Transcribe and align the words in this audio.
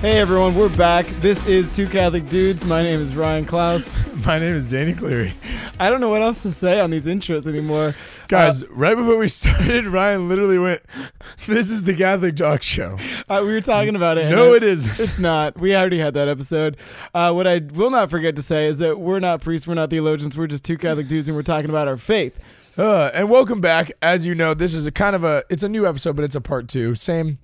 Hey 0.00 0.18
everyone, 0.18 0.54
we're 0.54 0.70
back. 0.70 1.06
This 1.20 1.46
is 1.46 1.68
Two 1.68 1.86
Catholic 1.86 2.26
Dudes. 2.26 2.64
My 2.64 2.82
name 2.82 3.02
is 3.02 3.14
Ryan 3.14 3.44
Klaus. 3.44 3.98
My 4.26 4.38
name 4.38 4.54
is 4.54 4.70
Danny 4.70 4.94
Cleary. 4.94 5.34
I 5.80 5.88
don't 5.88 6.02
know 6.02 6.10
what 6.10 6.20
else 6.20 6.42
to 6.42 6.50
say 6.50 6.78
on 6.78 6.90
these 6.90 7.06
intros 7.06 7.46
anymore. 7.46 7.94
Guys, 8.28 8.66
right 8.66 8.94
before 8.94 9.16
we 9.16 9.28
started, 9.28 9.86
Ryan 9.86 10.28
literally 10.28 10.58
went, 10.58 10.82
This 11.46 11.70
is 11.70 11.84
the 11.84 11.94
Catholic 11.94 12.36
Talk 12.36 12.62
Show. 12.62 12.98
Uh, 13.30 13.40
we 13.42 13.54
were 13.54 13.62
talking 13.62 13.96
about 13.96 14.18
it. 14.18 14.28
No, 14.28 14.52
it 14.52 14.62
isn't. 14.62 15.02
It's 15.02 15.18
not. 15.18 15.58
We 15.58 15.74
already 15.74 15.98
had 15.98 16.12
that 16.14 16.28
episode. 16.28 16.76
Uh, 17.14 17.32
what 17.32 17.46
I 17.46 17.62
will 17.72 17.88
not 17.88 18.10
forget 18.10 18.36
to 18.36 18.42
say 18.42 18.66
is 18.66 18.76
that 18.80 19.00
we're 19.00 19.20
not 19.20 19.40
priests, 19.40 19.66
we're 19.66 19.72
not 19.72 19.88
theologians, 19.88 20.36
we're 20.36 20.48
just 20.48 20.64
two 20.64 20.76
Catholic 20.76 21.08
dudes, 21.08 21.30
and 21.30 21.36
we're 21.36 21.42
talking 21.42 21.70
about 21.70 21.88
our 21.88 21.96
faith. 21.96 22.38
Uh, 22.76 23.10
and 23.14 23.30
welcome 23.30 23.62
back. 23.62 23.90
As 24.02 24.26
you 24.26 24.34
know, 24.34 24.52
this 24.52 24.74
is 24.74 24.86
a 24.86 24.92
kind 24.92 25.16
of 25.16 25.24
a 25.24 25.44
it's 25.48 25.62
a 25.62 25.68
new 25.68 25.88
episode, 25.88 26.14
but 26.14 26.26
it's 26.26 26.36
a 26.36 26.42
part 26.42 26.68
two. 26.68 26.94
Same 26.94 27.38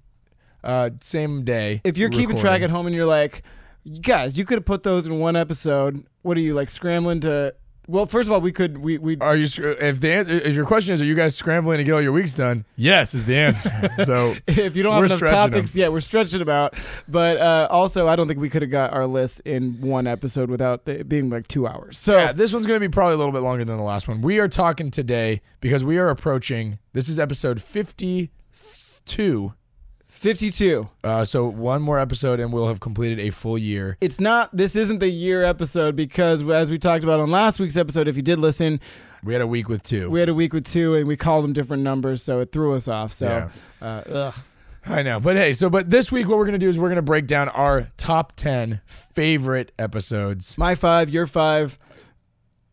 uh 0.62 0.90
same 1.00 1.42
day. 1.42 1.80
If 1.84 1.96
you're 1.96 2.10
keeping 2.10 2.36
track 2.36 2.60
at 2.60 2.68
home 2.68 2.86
and 2.86 2.94
you're 2.94 3.06
like, 3.06 3.44
guys, 4.02 4.36
you 4.36 4.44
could 4.44 4.58
have 4.58 4.66
put 4.66 4.82
those 4.82 5.06
in 5.06 5.18
one 5.20 5.36
episode. 5.36 6.04
What 6.20 6.36
are 6.36 6.40
you 6.40 6.52
like 6.52 6.68
scrambling 6.68 7.20
to? 7.20 7.54
Well, 7.88 8.06
first 8.06 8.28
of 8.28 8.32
all, 8.32 8.40
we 8.40 8.50
could 8.50 8.78
we 8.78 8.98
we 8.98 9.16
Are 9.18 9.36
you 9.36 9.46
if 9.80 10.00
the 10.00 10.12
answer 10.12 10.34
if 10.34 10.54
your 10.56 10.66
question 10.66 10.92
is 10.92 11.00
are 11.02 11.04
you 11.04 11.14
guys 11.14 11.36
scrambling 11.36 11.78
to 11.78 11.84
get 11.84 11.92
all 11.92 12.02
your 12.02 12.12
weeks 12.12 12.34
done? 12.34 12.64
Yes 12.74 13.14
is 13.14 13.24
the 13.26 13.36
answer. 13.36 13.70
so 14.04 14.34
if 14.46 14.74
you 14.74 14.82
don't 14.82 14.94
have 14.94 15.04
enough 15.04 15.20
topics, 15.20 15.72
them. 15.72 15.80
yeah, 15.80 15.88
we're 15.88 16.00
stretching 16.00 16.40
them 16.40 16.48
out. 16.48 16.74
But 17.06 17.36
uh, 17.36 17.68
also, 17.70 18.08
I 18.08 18.16
don't 18.16 18.26
think 18.26 18.40
we 18.40 18.50
could 18.50 18.62
have 18.62 18.70
got 18.70 18.92
our 18.92 19.06
list 19.06 19.40
in 19.44 19.80
one 19.80 20.06
episode 20.06 20.50
without 20.50 20.88
it 20.88 21.08
being 21.08 21.30
like 21.30 21.46
two 21.46 21.66
hours. 21.66 21.96
So 21.96 22.16
yeah, 22.16 22.32
this 22.32 22.52
one's 22.52 22.66
going 22.66 22.80
to 22.80 22.88
be 22.88 22.90
probably 22.92 23.14
a 23.14 23.18
little 23.18 23.32
bit 23.32 23.42
longer 23.42 23.64
than 23.64 23.76
the 23.76 23.84
last 23.84 24.08
one. 24.08 24.20
We 24.20 24.40
are 24.40 24.48
talking 24.48 24.90
today 24.90 25.40
because 25.60 25.84
we 25.84 25.98
are 25.98 26.08
approaching. 26.08 26.78
This 26.92 27.08
is 27.08 27.20
episode 27.20 27.62
fifty-two. 27.62 29.54
52. 30.30 30.88
Uh, 31.04 31.24
so 31.24 31.46
one 31.46 31.80
more 31.82 32.00
episode 32.00 32.40
and 32.40 32.52
we'll 32.52 32.66
have 32.66 32.80
completed 32.80 33.20
a 33.20 33.30
full 33.30 33.56
year. 33.56 33.96
It's 34.00 34.18
not. 34.18 34.50
This 34.56 34.74
isn't 34.74 34.98
the 34.98 35.08
year 35.08 35.44
episode 35.44 35.94
because, 35.94 36.42
as 36.50 36.68
we 36.68 36.78
talked 36.78 37.04
about 37.04 37.20
on 37.20 37.30
last 37.30 37.60
week's 37.60 37.76
episode, 37.76 38.08
if 38.08 38.16
you 38.16 38.22
did 38.22 38.40
listen, 38.40 38.80
We 39.22 39.34
had 39.34 39.40
a 39.42 39.46
week 39.46 39.68
with 39.68 39.84
two. 39.84 40.10
we 40.10 40.18
had 40.18 40.28
a 40.28 40.34
week 40.34 40.52
with 40.52 40.64
two, 40.64 40.96
and 40.96 41.06
we 41.06 41.16
called 41.16 41.44
them 41.44 41.52
different 41.52 41.84
numbers, 41.84 42.24
so 42.24 42.40
it 42.40 42.50
threw 42.50 42.74
us 42.74 42.88
off. 42.88 43.12
So, 43.12 43.48
Yeah. 43.80 43.86
uh, 43.86 44.02
ugh. 44.12 44.34
I 44.84 45.02
know, 45.02 45.20
but 45.20 45.36
hey, 45.36 45.52
so 45.52 45.70
but 45.70 45.90
this 45.90 46.10
week 46.10 46.26
what 46.28 46.38
we're 46.38 46.46
gonna 46.46 46.58
do 46.58 46.68
is 46.68 46.76
we're 46.76 46.88
gonna 46.88 47.02
break 47.02 47.28
down 47.28 47.48
our 47.50 47.86
top 47.96 48.32
ten 48.34 48.80
favorite 48.86 49.70
episodes 49.78 50.58
my 50.58 50.74
five, 50.74 51.08
your 51.08 51.28
five, 51.28 51.78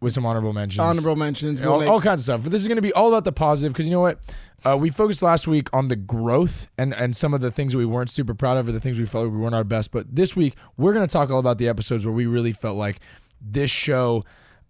with 0.03 0.13
some 0.13 0.25
honorable 0.25 0.53
mentions, 0.53 0.79
honorable 0.79 1.15
mentions. 1.15 1.59
We'll 1.59 1.73
all, 1.73 1.79
make- 1.79 1.89
all 1.89 2.01
kinds 2.01 2.19
of 2.21 2.23
stuff. 2.25 2.43
But 2.43 2.51
this 2.51 2.61
is 2.61 2.67
gonna 2.67 2.81
be 2.81 2.93
all 2.93 3.07
about 3.07 3.23
the 3.23 3.31
positive 3.31 3.73
because 3.73 3.87
you 3.87 3.93
know 3.93 4.01
what, 4.01 4.19
uh, 4.65 4.77
we 4.79 4.89
focused 4.91 5.23
last 5.23 5.47
week 5.47 5.69
on 5.73 5.87
the 5.87 5.95
growth 5.95 6.67
and 6.77 6.93
and 6.93 7.15
some 7.15 7.33
of 7.33 7.41
the 7.41 7.49
things 7.49 7.75
we 7.75 7.85
weren't 7.85 8.09
super 8.11 8.33
proud 8.35 8.57
of 8.57 8.69
or 8.69 8.73
the 8.73 8.79
things 8.79 8.99
we 8.99 9.05
felt 9.05 9.25
like 9.25 9.33
we 9.33 9.39
weren't 9.39 9.55
our 9.55 9.63
best. 9.63 9.91
But 9.91 10.13
this 10.15 10.35
week 10.35 10.55
we're 10.77 10.93
gonna 10.93 11.07
talk 11.07 11.31
all 11.31 11.39
about 11.39 11.57
the 11.57 11.67
episodes 11.67 12.05
where 12.05 12.13
we 12.13 12.25
really 12.27 12.51
felt 12.53 12.77
like 12.77 12.99
this 13.41 13.71
show. 13.71 14.23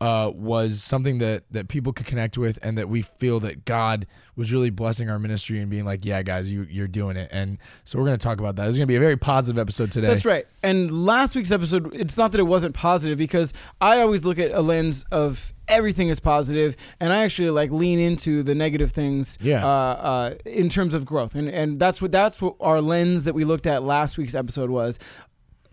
Uh, 0.03 0.29
was 0.31 0.83
something 0.83 1.19
that 1.19 1.43
that 1.49 1.69
people 1.69 1.93
could 1.93 2.05
connect 2.05 2.37
with, 2.37 2.59
and 2.61 2.77
that 2.77 2.89
we 2.89 3.01
feel 3.01 3.39
that 3.39 3.63
God 3.63 4.05
was 4.35 4.51
really 4.51 4.69
blessing 4.69 5.09
our 5.09 5.17
ministry 5.17 5.61
and 5.61 5.69
being 5.69 5.85
like, 5.85 6.03
"Yeah, 6.03 6.21
guys, 6.23 6.51
you 6.51 6.67
you're 6.69 6.89
doing 6.89 7.15
it." 7.15 7.29
And 7.31 7.57
so 7.85 7.97
we're 7.97 8.05
going 8.05 8.17
to 8.17 8.23
talk 8.23 8.37
about 8.39 8.57
that. 8.57 8.67
It's 8.67 8.77
going 8.77 8.85
to 8.85 8.91
be 8.91 8.97
a 8.97 8.99
very 8.99 9.15
positive 9.15 9.57
episode 9.57 9.93
today. 9.93 10.07
That's 10.07 10.25
right. 10.25 10.45
And 10.61 11.05
last 11.05 11.37
week's 11.37 11.53
episode, 11.53 11.95
it's 11.95 12.17
not 12.17 12.33
that 12.33 12.39
it 12.39 12.43
wasn't 12.43 12.75
positive 12.75 13.17
because 13.17 13.53
I 13.79 14.01
always 14.01 14.25
look 14.25 14.39
at 14.39 14.51
a 14.51 14.59
lens 14.59 15.05
of 15.09 15.53
everything 15.69 16.09
is 16.09 16.19
positive, 16.19 16.75
and 16.99 17.13
I 17.13 17.23
actually 17.23 17.51
like 17.51 17.71
lean 17.71 17.99
into 17.99 18.43
the 18.43 18.55
negative 18.55 18.91
things. 18.91 19.37
Yeah. 19.39 19.65
Uh, 19.65 19.69
uh, 19.69 20.35
in 20.45 20.67
terms 20.67 20.93
of 20.93 21.05
growth, 21.05 21.35
and 21.35 21.47
and 21.47 21.79
that's 21.79 22.01
what 22.01 22.11
that's 22.11 22.41
what 22.41 22.55
our 22.59 22.81
lens 22.81 23.23
that 23.23 23.35
we 23.35 23.45
looked 23.45 23.67
at 23.67 23.83
last 23.83 24.17
week's 24.17 24.35
episode 24.35 24.69
was. 24.69 24.99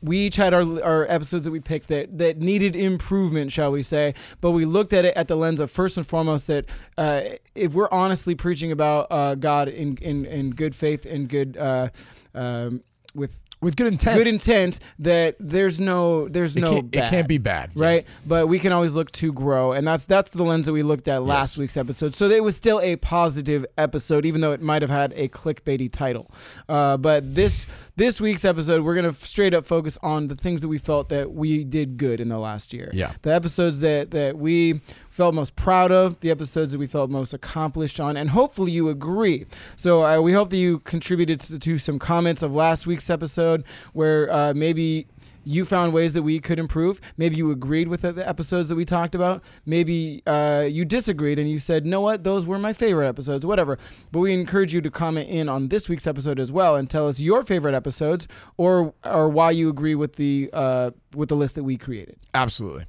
We 0.02 0.18
each 0.18 0.36
had 0.36 0.54
our 0.54 0.82
our 0.82 1.06
episodes 1.08 1.44
that 1.44 1.50
we 1.50 1.60
picked 1.60 1.88
that 1.88 2.16
that 2.18 2.38
needed 2.38 2.74
improvement, 2.74 3.52
shall 3.52 3.70
we 3.70 3.82
say? 3.82 4.14
But 4.40 4.52
we 4.52 4.64
looked 4.64 4.92
at 4.92 5.04
it 5.04 5.16
at 5.16 5.28
the 5.28 5.36
lens 5.36 5.60
of 5.60 5.70
first 5.70 5.96
and 5.96 6.06
foremost 6.06 6.46
that 6.46 6.66
uh, 6.96 7.22
if 7.54 7.74
we're 7.74 7.90
honestly 7.90 8.34
preaching 8.34 8.72
about 8.72 9.06
uh, 9.10 9.34
God 9.34 9.68
in, 9.68 9.96
in 9.98 10.24
in 10.24 10.50
good 10.50 10.74
faith 10.74 11.04
and 11.04 11.28
good 11.28 11.56
uh, 11.56 11.88
um, 12.34 12.82
with 13.14 13.40
with 13.60 13.76
good 13.76 13.86
intent. 13.88 14.16
good 14.16 14.26
intent 14.26 14.80
that 14.98 15.36
there's 15.38 15.78
no 15.80 16.28
there's 16.28 16.56
it, 16.56 16.60
no 16.60 16.70
can't, 16.70 16.94
it 16.94 17.08
can't 17.10 17.28
be 17.28 17.38
bad, 17.38 17.70
right 17.76 18.06
but 18.26 18.46
we 18.48 18.58
can 18.58 18.72
always 18.72 18.94
look 18.94 19.10
to 19.12 19.32
grow 19.32 19.72
and 19.72 19.86
that's 19.86 20.06
that's 20.06 20.30
the 20.30 20.42
lens 20.42 20.66
that 20.66 20.72
we 20.72 20.82
looked 20.82 21.08
at 21.08 21.22
last 21.22 21.52
Yes. 21.54 21.58
week's 21.58 21.76
episode 21.76 22.14
so 22.14 22.26
it 22.30 22.42
was 22.42 22.56
still 22.56 22.80
a 22.80 22.96
positive 22.96 23.66
episode 23.76 24.24
even 24.24 24.40
though 24.40 24.52
it 24.52 24.62
might 24.62 24.82
have 24.82 24.90
had 24.90 25.12
a 25.14 25.28
clickbaity 25.28 25.90
title 25.92 26.30
uh, 26.68 26.96
but 26.96 27.34
this 27.34 27.66
this 27.96 28.20
week's 28.20 28.44
episode 28.44 28.82
we're 28.82 28.94
gonna 28.94 29.12
straight 29.12 29.52
up 29.54 29.64
focus 29.66 29.98
on 30.02 30.28
the 30.28 30.34
things 30.36 30.62
that 30.62 30.68
we 30.68 30.78
felt 30.78 31.08
that 31.10 31.32
we 31.32 31.64
did 31.64 31.96
good 31.98 32.20
in 32.20 32.28
the 32.28 32.38
last 32.38 32.72
year 32.72 32.90
Yeah. 32.94 33.12
the 33.22 33.34
episodes 33.34 33.80
that 33.80 34.10
that 34.12 34.38
we 34.38 34.80
felt 35.20 35.34
most 35.34 35.54
proud 35.54 35.92
of 35.92 36.18
the 36.20 36.30
episodes 36.30 36.72
that 36.72 36.78
we 36.78 36.86
felt 36.86 37.10
most 37.10 37.34
accomplished 37.34 38.00
on 38.00 38.16
and 38.16 38.30
hopefully 38.30 38.72
you 38.72 38.88
agree. 38.88 39.44
So 39.76 40.02
uh, 40.02 40.18
we 40.22 40.32
hope 40.32 40.48
that 40.48 40.56
you 40.56 40.78
contributed 40.78 41.40
to, 41.40 41.58
to 41.58 41.76
some 41.76 41.98
comments 41.98 42.42
of 42.42 42.54
last 42.54 42.86
week's 42.86 43.10
episode 43.10 43.62
where 43.92 44.32
uh, 44.32 44.54
maybe 44.54 45.08
you 45.44 45.64
found 45.64 45.92
ways 45.92 46.14
that 46.14 46.22
we 46.22 46.38
could 46.38 46.58
improve. 46.58 47.00
Maybe 47.16 47.36
you 47.36 47.50
agreed 47.50 47.88
with 47.88 48.02
the- 48.02 48.28
episodes 48.28 48.68
that 48.68 48.74
we 48.76 48.84
talked 48.84 49.14
about. 49.14 49.42
Maybe 49.64 50.22
uh, 50.26 50.66
you 50.68 50.84
disagreed 50.84 51.38
and 51.38 51.50
you 51.50 51.58
said, 51.58 51.86
"No, 51.86 52.00
what? 52.02 52.24
Those 52.24 52.46
were 52.46 52.58
my 52.58 52.72
favorite 52.72 53.08
episodes." 53.08 53.44
Whatever. 53.46 53.78
But 54.12 54.20
we 54.20 54.32
encourage 54.32 54.74
you 54.74 54.80
to 54.80 54.90
comment 54.90 55.28
in 55.28 55.48
on 55.48 55.68
this 55.68 55.88
week's 55.88 56.06
episode 56.06 56.38
as 56.38 56.52
well 56.52 56.76
and 56.76 56.88
tell 56.88 57.08
us 57.08 57.20
your 57.20 57.42
favorite 57.42 57.74
episodes 57.74 58.28
or 58.56 58.94
or 59.04 59.28
why 59.28 59.50
you 59.50 59.68
agree 59.68 59.94
with 59.94 60.16
the 60.16 60.50
uh, 60.52 60.90
with 61.14 61.28
the 61.28 61.36
list 61.36 61.54
that 61.54 61.64
we 61.64 61.76
created. 61.76 62.16
Absolutely. 62.34 62.86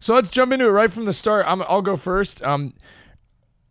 So 0.00 0.14
let's 0.14 0.30
jump 0.30 0.52
into 0.52 0.64
it 0.66 0.70
right 0.70 0.92
from 0.92 1.04
the 1.06 1.12
start. 1.12 1.44
I'm, 1.48 1.62
I'll 1.62 1.82
go 1.82 1.96
first. 1.96 2.42
Um, 2.44 2.74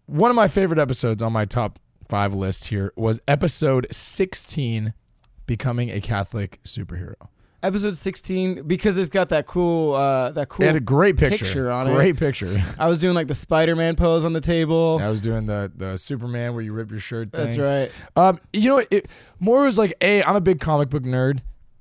one 0.07 0.29
of 0.29 0.35
my 0.35 0.47
favorite 0.47 0.79
episodes 0.79 1.21
on 1.21 1.31
my 1.33 1.45
top 1.45 1.79
five 2.09 2.33
list 2.33 2.67
here 2.67 2.93
was 2.95 3.19
episode 3.27 3.87
16, 3.91 4.93
becoming 5.45 5.89
a 5.89 5.99
Catholic 5.99 6.59
superhero. 6.63 7.15
Episode 7.63 7.97
16 7.97 8.67
because 8.67 8.99
it's 8.99 9.09
got 9.09 9.29
that 9.29 9.47
cool 9.47 9.95
uh, 9.95 10.29
that 10.31 10.47
cool 10.47 10.63
It 10.63 10.67
had 10.67 10.75
a 10.75 10.79
great 10.79 11.17
picture, 11.17 11.43
picture 11.43 11.71
on 11.71 11.87
it. 11.87 11.95
great 11.95 12.15
picture. 12.15 12.63
I 12.79 12.87
was 12.87 12.99
doing 12.99 13.15
like 13.15 13.27
the 13.27 13.33
Spider-Man 13.33 13.95
pose 13.95 14.25
on 14.25 14.33
the 14.33 14.41
table. 14.41 14.99
I 15.01 15.09
was 15.09 15.21
doing 15.21 15.47
the 15.47 15.71
the 15.75 15.97
Superman 15.97 16.53
where 16.53 16.63
you 16.63 16.71
rip 16.71 16.91
your 16.91 16.99
shirt. 16.99 17.31
Thing. 17.31 17.45
That's 17.45 17.57
right. 17.57 17.91
Um, 18.15 18.39
you 18.53 18.69
know, 18.69 18.85
it 18.91 19.07
more 19.39 19.63
was 19.63 19.77
like, 19.79 19.93
a 20.01 20.21
I'm 20.23 20.35
a 20.35 20.41
big 20.41 20.59
comic 20.59 20.89
book 20.89 21.01
nerd, 21.01 21.39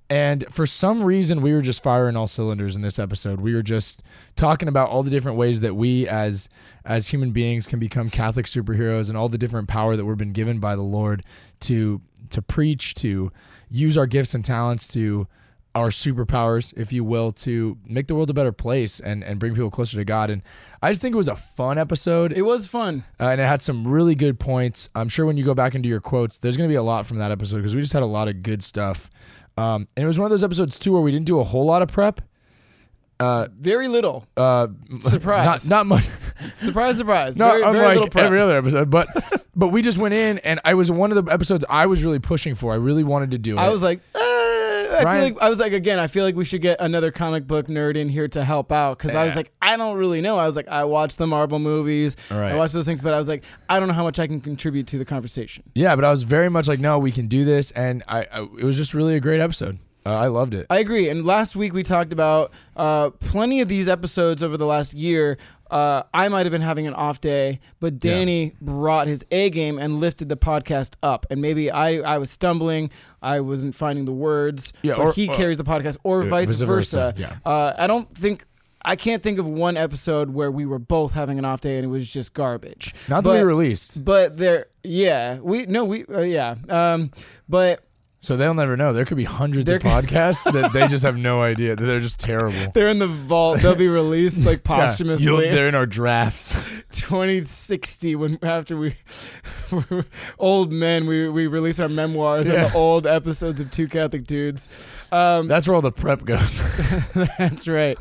and 0.09 0.47
for 0.51 0.67
some 0.67 1.03
reason, 1.03 1.43
we 1.43 1.53
were 1.53 1.61
just 1.61 1.83
firing 1.83 2.17
all 2.17 2.27
cylinders 2.27 2.75
in 2.75 2.81
this 2.81 2.99
episode. 2.99 3.41
We 3.41 3.55
were 3.55 3.63
just 3.63 4.03
talking 4.35 4.69
about 4.69 4.89
all 4.89 5.03
the 5.03 5.11
different 5.11 5.37
ways 5.37 5.61
that 5.61 5.75
we, 5.77 6.09
as 6.09 6.49
as 6.87 7.09
human 7.09 7.33
beings, 7.33 7.67
can 7.67 7.79
become 7.79 8.09
Catholic 8.09 8.47
superheroes, 8.47 9.09
and 9.11 9.19
all 9.19 9.29
the 9.29 9.39
different 9.39 9.69
power 9.69 9.95
that 9.95 10.07
we've 10.07 10.17
been 10.17 10.33
given 10.33 10.59
by 10.59 10.75
the 10.75 10.83
Lord 10.83 11.23
to 11.61 12.01
to 12.31 12.41
preach, 12.41 12.95
to 12.95 13.31
use 13.69 13.99
our 13.99 14.07
gifts 14.07 14.35
and 14.35 14.45
talents 14.45 14.89
to 14.89 15.27
our 15.77 15.91
superpowers, 15.91 16.73
if 16.75 16.91
you 16.91 17.05
will, 17.05 17.31
to 17.31 17.77
make 17.87 18.07
the 18.07 18.15
world 18.15 18.31
a 18.31 18.35
better 18.35 18.51
place 18.51 18.99
and, 18.99 19.23
and 19.23 19.39
bring 19.39 19.53
people 19.55 19.71
closer 19.71 19.99
to 19.99 20.05
God. 20.07 20.31
And 20.31 20.43
I 20.81 20.91
just 20.91 21.03
think 21.03 21.13
it 21.15 21.19
was 21.19 21.29
a 21.29 21.37
fun 21.37 21.77
episode. 21.77 22.33
It 22.33 22.43
was 22.43 22.67
fun. 22.67 23.05
Uh, 23.21 23.25
and 23.29 23.41
it 23.43 23.45
had 23.45 23.61
some 23.61 23.87
really 23.87 24.15
good 24.15 24.41
points. 24.41 24.89
I'm 24.95 25.11
sure 25.11 25.27
when 25.27 25.37
you 25.37 25.45
go 25.45 25.53
back 25.55 25.75
into 25.75 25.87
your 25.89 26.01
quotes, 26.01 26.39
there's 26.39 26.57
going 26.57 26.67
to 26.69 26.73
be 26.73 26.77
a 26.77 26.83
lot 26.83 27.07
from 27.07 27.19
that 27.19 27.31
episode 27.31 27.59
because 27.59 27.75
we 27.75 27.83
just 27.83 27.93
had 27.93 28.03
a 28.03 28.07
lot 28.07 28.27
of 28.27 28.43
good 28.43 28.63
stuff. 28.63 29.11
Um, 29.59 29.87
and 29.97 30.05
it 30.05 30.07
was 30.07 30.19
one 30.19 30.25
of 30.25 30.31
those 30.31 30.43
episodes 30.45 30.79
too 30.79 30.93
where 30.93 31.03
we 31.03 31.11
didn't 31.13 31.27
do 31.27 31.41
a 31.41 31.45
whole 31.45 31.67
lot 31.67 31.83
of 31.83 31.93
prep. 31.93 32.23
Uh, 33.19 33.49
Very 33.59 33.89
little. 33.89 34.27
uh, 34.37 34.69
Surprise. 35.01 35.69
Not, 35.69 35.69
not 35.69 35.87
much. 35.87 36.09
Surprise, 36.55 36.99
surprise. 36.99 37.39
Not 37.39 37.53
very, 37.61 37.73
very 37.73 37.95
unlike 37.97 38.11
prep. 38.11 38.27
every 38.27 38.39
other 38.41 38.59
episode, 38.59 38.91
but 38.91 39.09
but 39.57 39.69
we 39.69 39.81
just 39.81 39.97
went 39.97 40.13
in, 40.13 40.37
and 40.41 40.61
I 40.67 40.75
was 40.75 40.91
one 40.91 41.11
of 41.11 41.25
the 41.25 41.33
episodes 41.33 41.65
I 41.71 41.87
was 41.87 42.05
really 42.05 42.19
pushing 42.19 42.55
for. 42.55 42.75
I 42.75 42.77
really 42.77 43.05
wanted 43.05 43.31
to 43.31 43.39
do 43.39 43.57
it. 43.57 43.59
I 43.59 43.71
was 43.71 43.83
like, 43.83 44.01
I 44.97 45.03
Ryan- 45.05 45.21
feel 45.23 45.35
like 45.35 45.43
I 45.43 45.49
was 45.49 45.59
like 45.59 45.73
again. 45.73 45.99
I 45.99 46.07
feel 46.07 46.25
like 46.25 46.35
we 46.35 46.45
should 46.45 46.61
get 46.63 46.81
another 46.81 47.11
comic 47.11 47.47
book 47.47 47.67
nerd 47.69 47.97
in 47.97 48.09
here 48.09 48.29
to 48.29 48.45
help 48.45 48.73
out 48.73 48.99
because 48.99 49.15
I 49.15 49.25
was 49.25 49.37
like, 49.37 49.53
I 49.61 49.77
don't 49.77 49.97
really 49.97 50.21
know. 50.21 50.39
I 50.39 50.47
was 50.47 50.57
like, 50.57 50.69
I 50.69 50.85
watched 50.85 51.19
the 51.19 51.27
Marvel 51.27 51.59
movies, 51.59 52.17
right. 52.31 52.53
I 52.53 52.57
watched 52.57 52.75
those 52.75 52.87
things, 52.87 53.01
but 53.01 53.15
I 53.15 53.19
was 53.19 53.29
like, 53.29 53.45
I 53.69 53.79
don't 53.79 53.89
know 53.89 53.95
how 53.95 54.05
much 54.05 54.19
I 54.19 54.27
can 54.27 54.41
contribute 54.41 54.87
to 54.89 54.99
the 54.99 55.05
conversation. 55.05 55.65
yeah, 55.75 55.95
but 55.95 56.05
I 56.05 56.11
was 56.11 56.23
very 56.23 56.49
much 56.49 56.69
like, 56.69 56.81
no, 56.81 56.99
we 56.99 57.13
can 57.13 57.27
do 57.27 57.45
this, 57.45 57.71
and 57.73 58.03
I, 58.09 58.27
I 58.33 58.43
it 58.43 58.65
was 58.65 58.77
just 58.77 58.95
really 58.95 59.15
a 59.17 59.21
great 59.21 59.41
episode. 59.41 59.79
Uh, 60.07 60.15
I 60.15 60.29
loved 60.29 60.55
it. 60.55 60.67
I 60.71 60.79
agree. 60.79 61.09
And 61.09 61.25
last 61.27 61.57
week 61.57 61.73
we 61.73 61.83
talked 61.83 62.13
about 62.13 62.53
uh, 62.77 63.11
plenty 63.11 63.61
of 63.61 63.67
these 63.69 63.89
episodes 63.89 64.43
over 64.43 64.57
the 64.57 64.67
last 64.67 64.95
year. 64.95 65.37
Uh, 65.69 66.05
I 66.15 66.29
might 66.29 66.47
have 66.47 66.53
been 66.53 66.63
having 66.63 66.87
an 66.87 66.95
off 66.95 67.21
day, 67.21 67.59
but 67.81 67.99
Danny 67.99 68.55
brought 68.61 69.09
his 69.09 69.25
A 69.33 69.51
game 69.51 69.79
and 69.81 69.99
lifted 69.99 70.29
the 70.29 70.37
podcast 70.37 70.95
up. 71.03 71.27
And 71.29 71.43
maybe 71.43 71.73
I, 71.73 71.97
I 71.97 72.19
was 72.19 72.31
stumbling, 72.31 72.91
I 73.21 73.41
wasn't 73.41 73.75
finding 73.75 74.05
the 74.05 74.13
words, 74.13 74.73
Yeah, 74.83 74.95
or- 74.95 75.13
he 75.13 75.27
carries 75.27 75.59
the 75.59 75.65
podcast, 75.65 75.97
or 76.05 76.23
Yeah, 76.23 76.31
vice 76.31 76.49
vice 76.49 76.61
versa. 76.61 77.15
versa, 77.17 77.21
yeah. 77.45 77.51
Uh, 77.51 77.75
I 77.77 77.89
don't 77.89 78.09
think. 78.17 78.45
I 78.89 78.95
can't 78.95 79.21
think 79.21 79.41
of 79.41 79.51
one 79.51 79.77
episode 79.77 80.31
where 80.31 80.49
we 80.53 80.65
were 80.65 80.79
both 80.79 81.11
having 81.11 81.41
an 81.41 81.45
off 81.45 81.61
day 81.61 81.75
and 81.75 81.85
it 81.85 81.89
was 81.89 82.09
just 82.09 82.33
garbage. 82.35 82.95
Not 83.09 83.25
that 83.25 83.31
but, 83.31 83.39
we 83.41 83.43
released, 83.43 84.05
but 84.05 84.37
there, 84.37 84.67
yeah, 84.85 85.41
we 85.41 85.67
no, 85.67 85.85
we 85.85 86.05
uh, 86.07 86.21
yeah, 86.21 86.55
um, 86.69 87.11
but 87.49 87.83
so 88.21 88.37
they'll 88.37 88.55
never 88.55 88.77
know. 88.77 88.93
There 88.93 89.05
could 89.05 89.17
be 89.17 89.25
hundreds 89.25 89.67
There 89.67 89.77
of 89.77 89.83
could- 89.83 89.91
podcasts 90.07 90.51
that 90.53 90.73
they 90.73 90.89
just 90.89 91.05
have 91.05 91.17
no 91.17 91.43
idea 91.43 91.77
that 91.77 91.85
they're 91.85 92.01
just 92.01 92.19
terrible. 92.19 92.71
they're 92.75 92.89
in 92.89 92.99
the 92.99 93.07
vault. 93.07 93.61
They'll 93.61 93.75
be 93.75 93.89
released 93.89 94.45
like 94.45 94.63
Yeah, 94.69 94.87
posthumously. 94.87 95.25
you'll- 95.27 95.39
they're 95.41 95.69
in 95.69 95.75
our 95.75 95.87
drafts. 95.87 96.55
2060 96.93 98.17
when 98.17 98.39
after 98.43 98.77
we 98.77 98.97
old 100.39 100.73
men 100.73 101.07
we 101.07 101.29
we 101.29 101.47
release 101.47 101.81
our 101.81 101.89
memoirs 101.89 102.47
Yeah. 102.47 102.65
and 102.65 102.73
the 102.73 102.77
old 102.77 103.07
episodes 103.07 103.61
of 103.61 103.71
Two 103.71 103.89
Catholic 103.89 104.27
Dudes. 104.27 104.69
Um, 105.13 105.49
That's 105.49 105.67
where 105.69 105.75
all 105.75 105.83
the 105.83 105.93
prep 105.93 106.25
goes. 106.25 106.61
that's 107.39 107.69
right. 107.69 107.99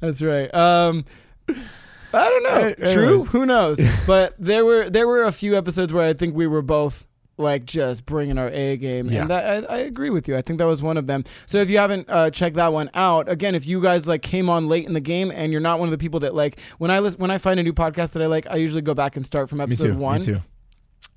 That's 0.00 0.22
right. 0.22 0.52
Um, 0.54 1.04
I 1.48 2.28
don't 2.30 2.42
know. 2.44 2.92
True. 2.92 3.24
Who 3.24 3.46
knows? 3.46 3.80
but 4.06 4.34
there 4.38 4.64
were 4.64 4.88
there 4.90 5.06
were 5.06 5.22
a 5.24 5.32
few 5.32 5.56
episodes 5.56 5.92
where 5.92 6.06
I 6.06 6.12
think 6.12 6.34
we 6.34 6.46
were 6.46 6.62
both 6.62 7.05
like 7.38 7.64
just 7.66 8.06
bringing 8.06 8.38
our 8.38 8.48
A 8.48 8.76
game, 8.78 9.08
Yeah. 9.08 9.20
and 9.22 9.30
that, 9.30 9.70
I, 9.70 9.74
I 9.74 9.78
agree 9.80 10.08
with 10.10 10.26
you. 10.26 10.36
I 10.36 10.42
think 10.42 10.58
that 10.58 10.64
was 10.66 10.82
one 10.82 10.96
of 10.96 11.06
them. 11.06 11.24
So 11.44 11.58
if 11.58 11.68
you 11.68 11.76
haven't 11.78 12.08
uh, 12.08 12.30
checked 12.30 12.56
that 12.56 12.72
one 12.72 12.88
out, 12.94 13.28
again, 13.28 13.54
if 13.54 13.66
you 13.66 13.80
guys 13.82 14.08
like 14.08 14.22
came 14.22 14.48
on 14.48 14.68
late 14.68 14.86
in 14.86 14.94
the 14.94 15.00
game 15.00 15.30
and 15.30 15.52
you're 15.52 15.60
not 15.60 15.78
one 15.78 15.86
of 15.88 15.92
the 15.92 15.98
people 15.98 16.20
that 16.20 16.34
like 16.34 16.58
when 16.78 16.90
I 16.90 16.98
listen, 17.00 17.20
when 17.20 17.30
I 17.30 17.38
find 17.38 17.60
a 17.60 17.62
new 17.62 17.74
podcast 17.74 18.12
that 18.12 18.22
I 18.22 18.26
like, 18.26 18.46
I 18.50 18.56
usually 18.56 18.80
go 18.82 18.94
back 18.94 19.16
and 19.16 19.26
start 19.26 19.48
from 19.50 19.58
me 19.58 19.64
episode 19.64 19.88
too. 19.92 19.96
one 19.98 20.20
Me 20.20 20.24
too. 20.26 20.40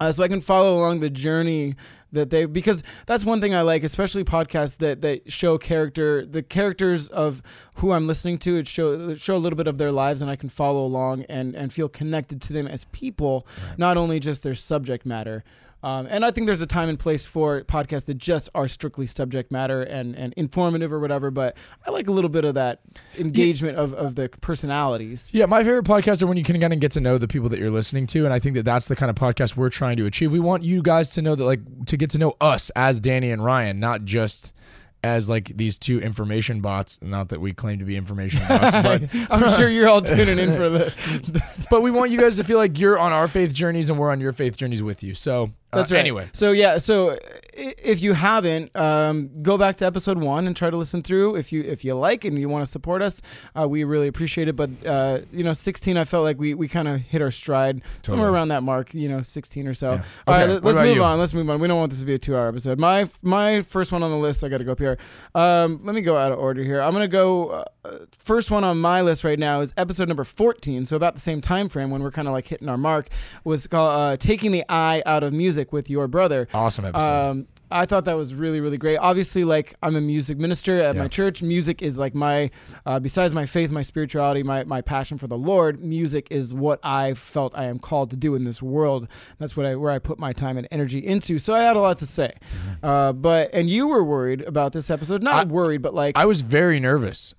uh, 0.01 0.11
so 0.11 0.23
I 0.23 0.27
can 0.27 0.41
follow 0.41 0.77
along 0.77 0.99
the 0.99 1.09
journey 1.09 1.75
that 2.11 2.31
they 2.31 2.45
because 2.45 2.83
that's 3.05 3.23
one 3.23 3.39
thing 3.39 3.53
I 3.55 3.61
like, 3.61 3.83
especially 3.83 4.23
podcasts 4.25 4.77
that 4.79 4.99
that 5.01 5.31
show 5.31 5.57
character 5.57 6.25
the 6.25 6.41
characters 6.43 7.07
of 7.07 7.41
who 7.75 7.91
I'm 7.93 8.07
listening 8.07 8.39
to. 8.39 8.57
It 8.57 8.67
show 8.67 9.13
show 9.15 9.35
a 9.35 9.37
little 9.37 9.55
bit 9.55 9.67
of 9.67 9.77
their 9.77 9.91
lives, 9.91 10.21
and 10.21 10.29
I 10.29 10.35
can 10.35 10.49
follow 10.49 10.83
along 10.83 11.23
and 11.29 11.55
and 11.55 11.71
feel 11.71 11.87
connected 11.87 12.41
to 12.41 12.51
them 12.53 12.67
as 12.67 12.83
people, 12.85 13.47
not 13.77 13.95
only 13.95 14.19
just 14.19 14.43
their 14.43 14.55
subject 14.55 15.05
matter. 15.05 15.43
Um, 15.81 16.07
and 16.09 16.25
I 16.25 16.31
think 16.31 16.47
there's 16.47 16.61
a 16.61 16.67
time 16.67 16.89
and 16.89 16.99
place 16.99 17.25
for 17.25 17.61
podcasts 17.61 18.05
that 18.05 18.17
just 18.17 18.49
are 18.53 18.67
strictly 18.67 19.07
subject 19.07 19.51
matter 19.51 19.81
and, 19.81 20.15
and 20.15 20.33
informative 20.33 20.91
or 20.91 20.99
whatever. 20.99 21.31
But 21.31 21.55
I 21.87 21.91
like 21.91 22.07
a 22.07 22.11
little 22.11 22.29
bit 22.29 22.45
of 22.45 22.55
that 22.55 22.81
engagement 23.17 23.77
of, 23.77 23.93
of 23.93 24.15
the 24.15 24.29
personalities. 24.41 25.29
Yeah, 25.31 25.45
my 25.45 25.63
favorite 25.63 25.85
podcasts 25.85 26.21
are 26.21 26.27
when 26.27 26.37
you 26.37 26.43
can 26.43 26.59
kind 26.59 26.73
of 26.73 26.79
get 26.79 26.91
to 26.93 27.01
know 27.01 27.17
the 27.17 27.27
people 27.27 27.49
that 27.49 27.59
you're 27.59 27.71
listening 27.71 28.07
to, 28.07 28.25
and 28.25 28.33
I 28.33 28.39
think 28.39 28.55
that 28.55 28.63
that's 28.63 28.87
the 28.87 28.95
kind 28.95 29.09
of 29.09 29.15
podcast 29.15 29.55
we're 29.55 29.69
trying 29.69 29.97
to 29.97 30.05
achieve. 30.05 30.31
We 30.31 30.39
want 30.39 30.63
you 30.63 30.81
guys 30.81 31.11
to 31.11 31.21
know 31.21 31.35
that, 31.35 31.43
like, 31.43 31.85
to 31.85 31.97
get 31.97 32.09
to 32.11 32.17
know 32.17 32.35
us 32.41 32.69
as 32.75 32.99
Danny 32.99 33.31
and 33.31 33.43
Ryan, 33.43 33.79
not 33.79 34.03
just 34.05 34.53
as 35.03 35.29
like 35.29 35.55
these 35.55 35.77
two 35.77 35.99
information 35.99 36.61
bots. 36.61 36.99
Not 37.01 37.29
that 37.29 37.39
we 37.39 37.53
claim 37.53 37.79
to 37.79 37.85
be 37.85 37.95
information 37.95 38.41
bots, 38.47 38.73
but 38.83 39.03
I'm 39.29 39.49
sure 39.57 39.69
you're 39.69 39.87
all 39.87 40.01
tuning 40.01 40.39
in 40.39 40.53
for 40.53 40.69
the, 40.69 41.43
but 41.69 41.81
we 41.81 41.91
want 41.91 42.11
you 42.11 42.19
guys 42.19 42.35
to 42.37 42.43
feel 42.43 42.57
like 42.57 42.77
you're 42.79 42.99
on 42.99 43.13
our 43.13 43.27
faith 43.27 43.53
journeys 43.53 43.89
and 43.89 43.97
we're 43.97 44.11
on 44.11 44.19
your 44.19 44.33
faith 44.33 44.57
journeys 44.57 44.83
with 44.83 45.03
you. 45.03 45.15
So 45.15 45.51
That's 45.71 45.91
right. 45.91 45.99
Anyway, 45.99 46.29
so 46.33 46.51
yeah, 46.51 46.79
so 46.79 47.17
if 47.59 48.01
you 48.01 48.13
haven't, 48.13 48.75
um, 48.75 49.29
go 49.41 49.57
back 49.57 49.77
to 49.77 49.85
episode 49.85 50.17
one 50.17 50.47
and 50.47 50.55
try 50.55 50.69
to 50.69 50.77
listen 50.77 51.03
through. 51.03 51.35
If 51.35 51.51
you 51.51 51.61
if 51.61 51.83
you 51.83 51.93
like 51.93 52.25
and 52.25 52.39
you 52.39 52.49
want 52.49 52.65
to 52.65 52.71
support 52.71 53.01
us, 53.01 53.21
uh, 53.57 53.67
we 53.67 53.83
really 53.83 54.07
appreciate 54.07 54.47
it. 54.47 54.55
But 54.55 54.69
uh, 54.85 55.19
you 55.31 55.43
know, 55.43 55.53
16, 55.53 55.97
I 55.97 56.03
felt 56.05 56.23
like 56.23 56.39
we, 56.39 56.53
we 56.53 56.67
kind 56.67 56.87
of 56.87 57.01
hit 57.01 57.21
our 57.21 57.31
stride 57.31 57.81
somewhere 58.01 58.29
around 58.29 58.47
that 58.49 58.63
mark. 58.63 58.93
You 58.93 59.09
know, 59.09 59.21
16 59.21 59.67
or 59.67 59.73
so. 59.73 59.93
Yeah. 59.93 60.03
All 60.27 60.33
right, 60.33 60.49
let, 60.49 60.65
us 60.65 60.75
move 60.77 60.95
you? 60.95 61.03
on. 61.03 61.19
Let's 61.19 61.33
move 61.33 61.49
on. 61.49 61.59
We 61.59 61.67
don't 61.67 61.77
want 61.77 61.91
this 61.91 61.99
to 61.99 62.05
be 62.05 62.13
a 62.13 62.19
two 62.19 62.35
hour 62.35 62.47
episode. 62.47 62.79
My 62.79 63.07
my 63.21 63.61
first 63.61 63.91
one 63.91 64.01
on 64.03 64.11
the 64.11 64.17
list. 64.17 64.43
I 64.43 64.49
got 64.49 64.59
to 64.59 64.63
go 64.63 64.71
up 64.71 64.79
here. 64.79 64.97
Um, 65.35 65.81
let 65.83 65.93
me 65.93 66.01
go 66.01 66.17
out 66.17 66.31
of 66.31 66.39
order 66.39 66.63
here. 66.63 66.81
I'm 66.81 66.93
gonna 66.93 67.07
go. 67.07 67.49
Uh, 67.49 67.65
first 68.19 68.51
one 68.51 68.63
on 68.63 68.79
my 68.79 69.01
list 69.01 69.23
right 69.23 69.39
now 69.39 69.61
is 69.61 69.73
episode 69.77 70.07
number 70.07 70.23
14. 70.23 70.85
So 70.85 70.95
about 70.95 71.15
the 71.15 71.21
same 71.21 71.41
time 71.41 71.69
frame 71.69 71.89
when 71.89 72.03
we're 72.03 72.11
kind 72.11 72.27
of 72.27 72.33
like 72.33 72.47
hitting 72.47 72.69
our 72.69 72.77
mark 72.77 73.09
was 73.43 73.67
called 73.67 73.91
uh, 73.91 74.17
"Taking 74.17 74.51
the 74.51 74.63
Eye 74.69 75.03
Out 75.05 75.23
of 75.23 75.33
Music" 75.33 75.58
with 75.71 75.89
your 75.89 76.07
brother. 76.07 76.47
awesome 76.53 76.85
episode. 76.85 77.29
Um, 77.29 77.47
I 77.71 77.85
thought 77.85 78.05
that 78.05 78.17
was 78.17 78.33
really, 78.33 78.61
really 78.61 78.77
great. 78.79 78.97
Obviously, 78.97 79.43
like 79.43 79.75
I'm 79.83 79.95
a 79.95 80.01
music 80.01 80.39
minister 80.39 80.81
at 80.81 80.95
Yeah. 80.95 81.01
my 81.03 81.07
church. 81.07 81.43
Music 81.43 81.83
is 81.83 81.99
like 81.99 82.15
my, 82.15 82.49
uh, 82.85 82.99
besides 82.99 83.31
my 83.33 83.45
faith, 83.45 83.69
my 83.69 83.83
spirituality, 83.83 84.41
my, 84.41 84.63
my 84.63 84.81
passion 84.81 85.19
for 85.19 85.27
the 85.27 85.37
Lord. 85.37 85.79
Music 85.83 86.27
is 86.31 86.51
what 86.51 86.79
I 86.83 87.13
felt 87.13 87.55
I 87.55 87.65
am 87.65 87.77
called 87.77 88.09
to 88.09 88.15
do 88.17 88.33
in 88.33 88.43
this 88.43 88.59
world. 88.61 89.07
That's 89.37 89.55
what 89.55 89.67
I 89.67 89.75
where 89.75 89.91
I 89.91 89.99
put 89.99 90.17
my 90.17 90.33
time 90.33 90.57
and 90.57 90.67
energy 90.71 90.97
into. 90.97 91.37
So 91.37 91.53
I 91.53 91.61
had 91.61 91.75
a 91.75 91.79
lot 91.79 91.99
to 91.99 92.07
say. 92.07 92.33
Uh, 92.81 93.13
but 93.13 93.51
and 93.53 93.69
you 93.69 93.87
were 93.87 94.03
worried 94.03 94.41
about 94.41 94.73
this 94.73 94.89
episode. 94.89 95.21
Not 95.21 95.45
Mm-hmm. 95.47 95.51
I- 95.51 95.53
worried, 95.53 95.81
but 95.83 95.93
like 95.93 96.17
I 96.17 96.25
was 96.25 96.41
very 96.41 96.79
nervous. 96.79 97.35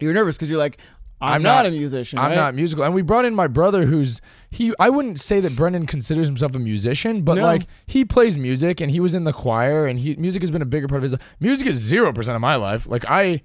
you're 0.00 0.14
nervous 0.14 0.36
because 0.36 0.48
you're 0.48 0.58
like 0.58 0.78
I'm, 1.20 1.34
I'm 1.34 1.42
not, 1.42 1.62
not- 1.64 1.66
a 1.66 1.70
musician. 1.70 2.18
I'm 2.18 2.30
right? 2.30 2.36
not 2.36 2.54
musical. 2.54 2.84
And 2.84 2.94
we 2.94 3.02
brought 3.02 3.24
in 3.26 3.34
my 3.34 3.46
brother 3.46 3.84
who's 3.86 4.20
he 4.54 4.72
I 4.78 4.88
wouldn't 4.90 5.20
say 5.20 5.40
that 5.40 5.56
Brendan 5.56 5.86
considers 5.86 6.26
himself 6.26 6.54
a 6.54 6.58
musician, 6.58 7.22
but 7.22 7.34
No. 7.36 7.42
like 7.44 7.66
he 7.86 8.04
plays 8.04 8.38
music 8.38 8.80
and 8.80 8.90
he 8.90 9.00
was 9.00 9.14
in 9.14 9.24
the 9.24 9.32
choir 9.32 9.86
and 9.86 9.98
he 9.98 10.14
music 10.16 10.42
has 10.42 10.50
been 10.50 10.62
a 10.62 10.66
bigger 10.66 10.88
part 10.88 10.98
of 10.98 11.02
his 11.02 11.12
life. 11.12 11.36
Music 11.40 11.66
is 11.66 11.92
0% 11.92 12.34
of 12.34 12.40
my 12.40 12.54
life. 12.56 12.86
Like 12.86 13.04
I 13.08 13.42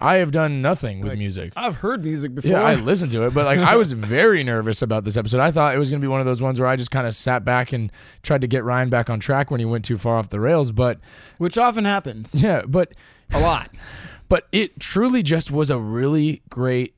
I 0.00 0.16
have 0.16 0.30
done 0.30 0.62
nothing 0.62 1.00
with 1.00 1.10
Like, 1.10 1.18
music. 1.18 1.52
I've 1.56 1.76
heard 1.76 2.04
music 2.04 2.32
before. 2.34 2.52
Yeah, 2.52 2.62
I 2.62 2.76
listened 2.76 3.10
to 3.12 3.24
it, 3.26 3.34
but 3.34 3.44
like 3.46 3.58
I 3.58 3.74
was 3.76 3.90
very 4.16 4.44
nervous 4.44 4.80
about 4.80 5.04
this 5.04 5.16
episode. 5.16 5.40
I 5.40 5.50
thought 5.50 5.74
it 5.74 5.78
was 5.78 5.90
going 5.90 6.00
to 6.00 6.04
be 6.04 6.08
one 6.08 6.20
of 6.20 6.26
those 6.26 6.40
ones 6.40 6.60
where 6.60 6.68
I 6.68 6.76
just 6.76 6.92
kind 6.92 7.06
of 7.06 7.16
sat 7.16 7.44
back 7.44 7.72
and 7.72 7.90
tried 8.22 8.42
to 8.42 8.46
get 8.46 8.62
Ryan 8.62 8.90
back 8.90 9.10
on 9.10 9.18
track 9.18 9.50
when 9.50 9.58
he 9.58 9.66
went 9.66 9.84
too 9.84 9.98
far 9.98 10.16
off 10.16 10.28
the 10.28 10.38
rails, 10.38 10.70
but 10.70 11.00
which 11.38 11.58
often 11.58 11.84
happens 11.84 12.40
yeah, 12.42 12.62
but 12.66 12.92
a 13.32 13.40
lot. 13.40 13.70
but 14.28 14.46
it 14.52 14.78
truly 14.78 15.22
just 15.24 15.50
was 15.50 15.68
a 15.68 15.78
really 15.78 16.42
great 16.48 16.94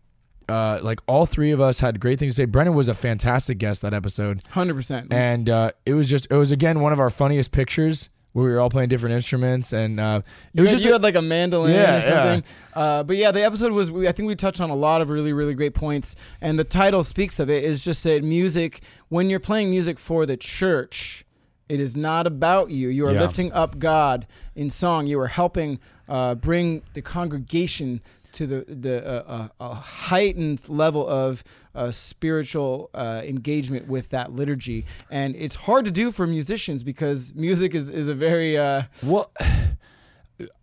uh, 0.51 0.81
like 0.83 1.01
all 1.07 1.25
three 1.27 1.51
of 1.53 1.61
us 1.61 1.81
had 1.81 2.01
great 2.01 2.19
things 2.19 2.33
to 2.33 2.43
say. 2.43 2.45
Brendan 2.45 2.75
was 2.75 2.89
a 2.89 2.95
fantastic 2.95 3.59
guest 3.59 3.83
that 3.83 3.95
episode, 3.95 4.43
Hundred 4.51 4.75
percent. 4.75 5.13
and 5.13 5.49
uh, 5.49 5.71
it 5.87 5.95
was 5.95 6.09
just 6.11 6.27
it 6.31 6.37
was 6.37 6.53
again 6.53 6.81
one 6.81 6.93
of 6.93 7.01
our 7.01 7.11
funniest 7.11 7.53
pictures 7.53 8.11
where 8.33 8.45
we 8.45 8.53
were 8.53 8.61
all 8.61 8.71
playing 8.71 8.89
different 8.89 9.13
instruments, 9.15 9.73
and 9.73 9.99
uh, 9.99 10.21
it 10.55 10.61
was 10.61 10.71
had, 10.71 10.75
just 10.77 10.85
you 10.85 10.91
a- 10.93 10.95
had 10.95 11.03
like 11.03 11.17
a 11.17 11.23
mandolin 11.23 11.73
Yeah, 11.73 11.97
or 11.99 12.01
something. 12.03 12.45
Uh, 12.75 13.03
but 13.03 13.17
yeah, 13.17 13.31
the 13.33 13.43
episode 13.45 13.73
was. 13.73 13.91
We, 13.91 14.07
I 14.07 14.13
think 14.13 14.27
we 14.29 14.37
touched 14.37 14.61
on 14.61 14.71
a 14.71 14.77
lot 14.77 15.01
of 15.01 15.09
really, 15.11 15.33
really 15.33 15.55
great 15.55 15.75
points, 15.75 16.15
and 16.41 16.59
the 16.59 16.65
title 16.65 17.03
speaks 17.03 17.41
of 17.41 17.51
it. 17.51 17.65
Is 17.65 17.83
just 17.85 18.05
that 18.05 18.23
music. 18.23 18.83
When 19.09 19.31
you're 19.31 19.41
playing 19.41 19.71
music 19.71 19.99
for 19.99 20.27
the 20.27 20.37
church, 20.37 21.25
it 21.69 21.81
is 21.81 21.97
not 21.97 22.27
about 22.29 22.71
you. 22.71 22.89
You 22.89 23.07
are 23.07 23.13
Yeah. 23.13 23.21
lifting 23.23 23.51
up 23.53 23.81
God 23.81 24.29
in 24.55 24.71
song. 24.71 25.09
You 25.09 25.19
are 25.21 25.27
helping 25.27 25.81
uh, 26.09 26.37
bring 26.37 26.83
the 26.95 27.03
congregation 27.03 28.01
to 28.33 28.47
the 28.47 28.65
the 28.69 29.07
uh, 29.07 29.23
uh, 29.27 29.49
a 29.61 29.75
heightened 29.75 30.69
level 30.69 31.07
of 31.07 31.43
uh, 31.75 31.91
spiritual 31.91 32.91
uh, 32.95 33.23
engagement 33.25 33.87
with 33.89 34.11
that 34.11 34.33
liturgy, 34.33 34.87
and 35.11 35.37
it's 35.37 35.55
hard 35.55 35.85
to 35.85 35.91
do 35.91 36.11
for 36.11 36.27
musicians 36.27 36.83
because 36.83 37.35
music 37.35 37.75
is 37.75 37.91
is 37.91 38.09
a 38.09 38.15
very 38.15 38.57
uh, 38.59 38.83
well. 39.05 39.33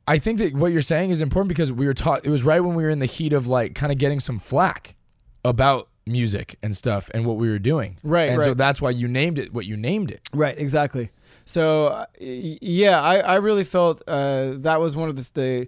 I 0.07 0.17
think 0.17 0.39
that 0.39 0.53
what 0.53 0.71
you're 0.71 0.81
saying 0.81 1.11
is 1.11 1.21
important 1.21 1.49
because 1.49 1.71
we 1.71 1.85
were 1.85 1.93
taught. 1.93 2.25
It 2.25 2.29
was 2.29 2.43
right 2.43 2.61
when 2.61 2.75
we 2.75 2.83
were 2.83 2.89
in 2.89 2.99
the 2.99 3.05
heat 3.05 3.33
of 3.33 3.47
like 3.47 3.75
kind 3.75 3.91
of 3.91 3.97
getting 3.97 4.19
some 4.19 4.39
flack 4.39 4.95
about 5.43 5.89
music 6.05 6.57
and 6.63 6.75
stuff 6.75 7.11
and 7.13 7.25
what 7.25 7.35
we 7.37 7.49
were 7.49 7.59
doing. 7.59 7.97
Right, 8.03 8.29
and 8.29 8.43
so 8.43 8.53
that's 8.53 8.81
why 8.81 8.91
you 8.91 9.07
named 9.07 9.37
it 9.37 9.53
what 9.53 9.65
you 9.65 9.77
named 9.77 10.11
it. 10.11 10.21
Right, 10.33 10.57
exactly. 10.57 11.11
So 11.45 11.87
uh, 11.87 12.05
yeah, 12.19 13.01
I, 13.01 13.19
I 13.19 13.35
really 13.35 13.63
felt 13.63 14.01
uh, 14.07 14.51
that 14.57 14.79
was 14.79 14.95
one 14.95 15.09
of 15.09 15.15
the, 15.15 15.29
the 15.33 15.67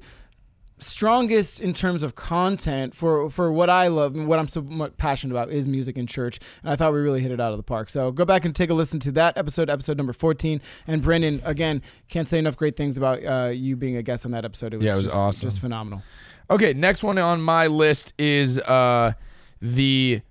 strongest 0.79 1.61
in 1.61 1.73
terms 1.73 2.03
of 2.03 2.15
content 2.15 2.95
for 2.95 3.29
for 3.29 3.51
what 3.51 3.69
I 3.69 3.87
love 3.87 4.15
and 4.15 4.27
what 4.27 4.39
I'm 4.39 4.47
so 4.47 4.61
much 4.61 4.95
passionate 4.97 5.33
about 5.33 5.49
is 5.51 5.67
music 5.67 5.97
in 5.97 6.07
church, 6.07 6.39
and 6.63 6.71
I 6.71 6.75
thought 6.75 6.93
we 6.93 6.99
really 6.99 7.21
hit 7.21 7.31
it 7.31 7.39
out 7.39 7.51
of 7.51 7.57
the 7.57 7.63
park. 7.63 7.89
So 7.89 8.11
go 8.11 8.25
back 8.25 8.45
and 8.45 8.55
take 8.55 8.69
a 8.69 8.73
listen 8.73 8.99
to 9.01 9.11
that 9.13 9.37
episode, 9.37 9.69
episode 9.69 9.97
number 9.97 10.13
14. 10.13 10.61
And 10.87 11.01
Brendan, 11.01 11.41
again, 11.43 11.81
can't 12.07 12.27
say 12.27 12.39
enough 12.39 12.57
great 12.57 12.75
things 12.75 12.97
about 12.97 13.23
uh, 13.25 13.49
you 13.49 13.75
being 13.75 13.97
a 13.97 14.01
guest 14.03 14.25
on 14.25 14.31
that 14.31 14.45
episode. 14.45 14.73
It 14.73 14.77
was 14.77 14.85
Yeah, 14.85 14.93
it 14.93 14.97
was 14.97 15.05
just, 15.05 15.15
awesome. 15.15 15.47
just 15.49 15.59
phenomenal. 15.59 16.01
Okay, 16.49 16.73
next 16.73 17.03
one 17.03 17.17
on 17.17 17.41
my 17.41 17.67
list 17.67 18.13
is 18.17 18.57
uh 18.59 19.13
the 19.61 20.21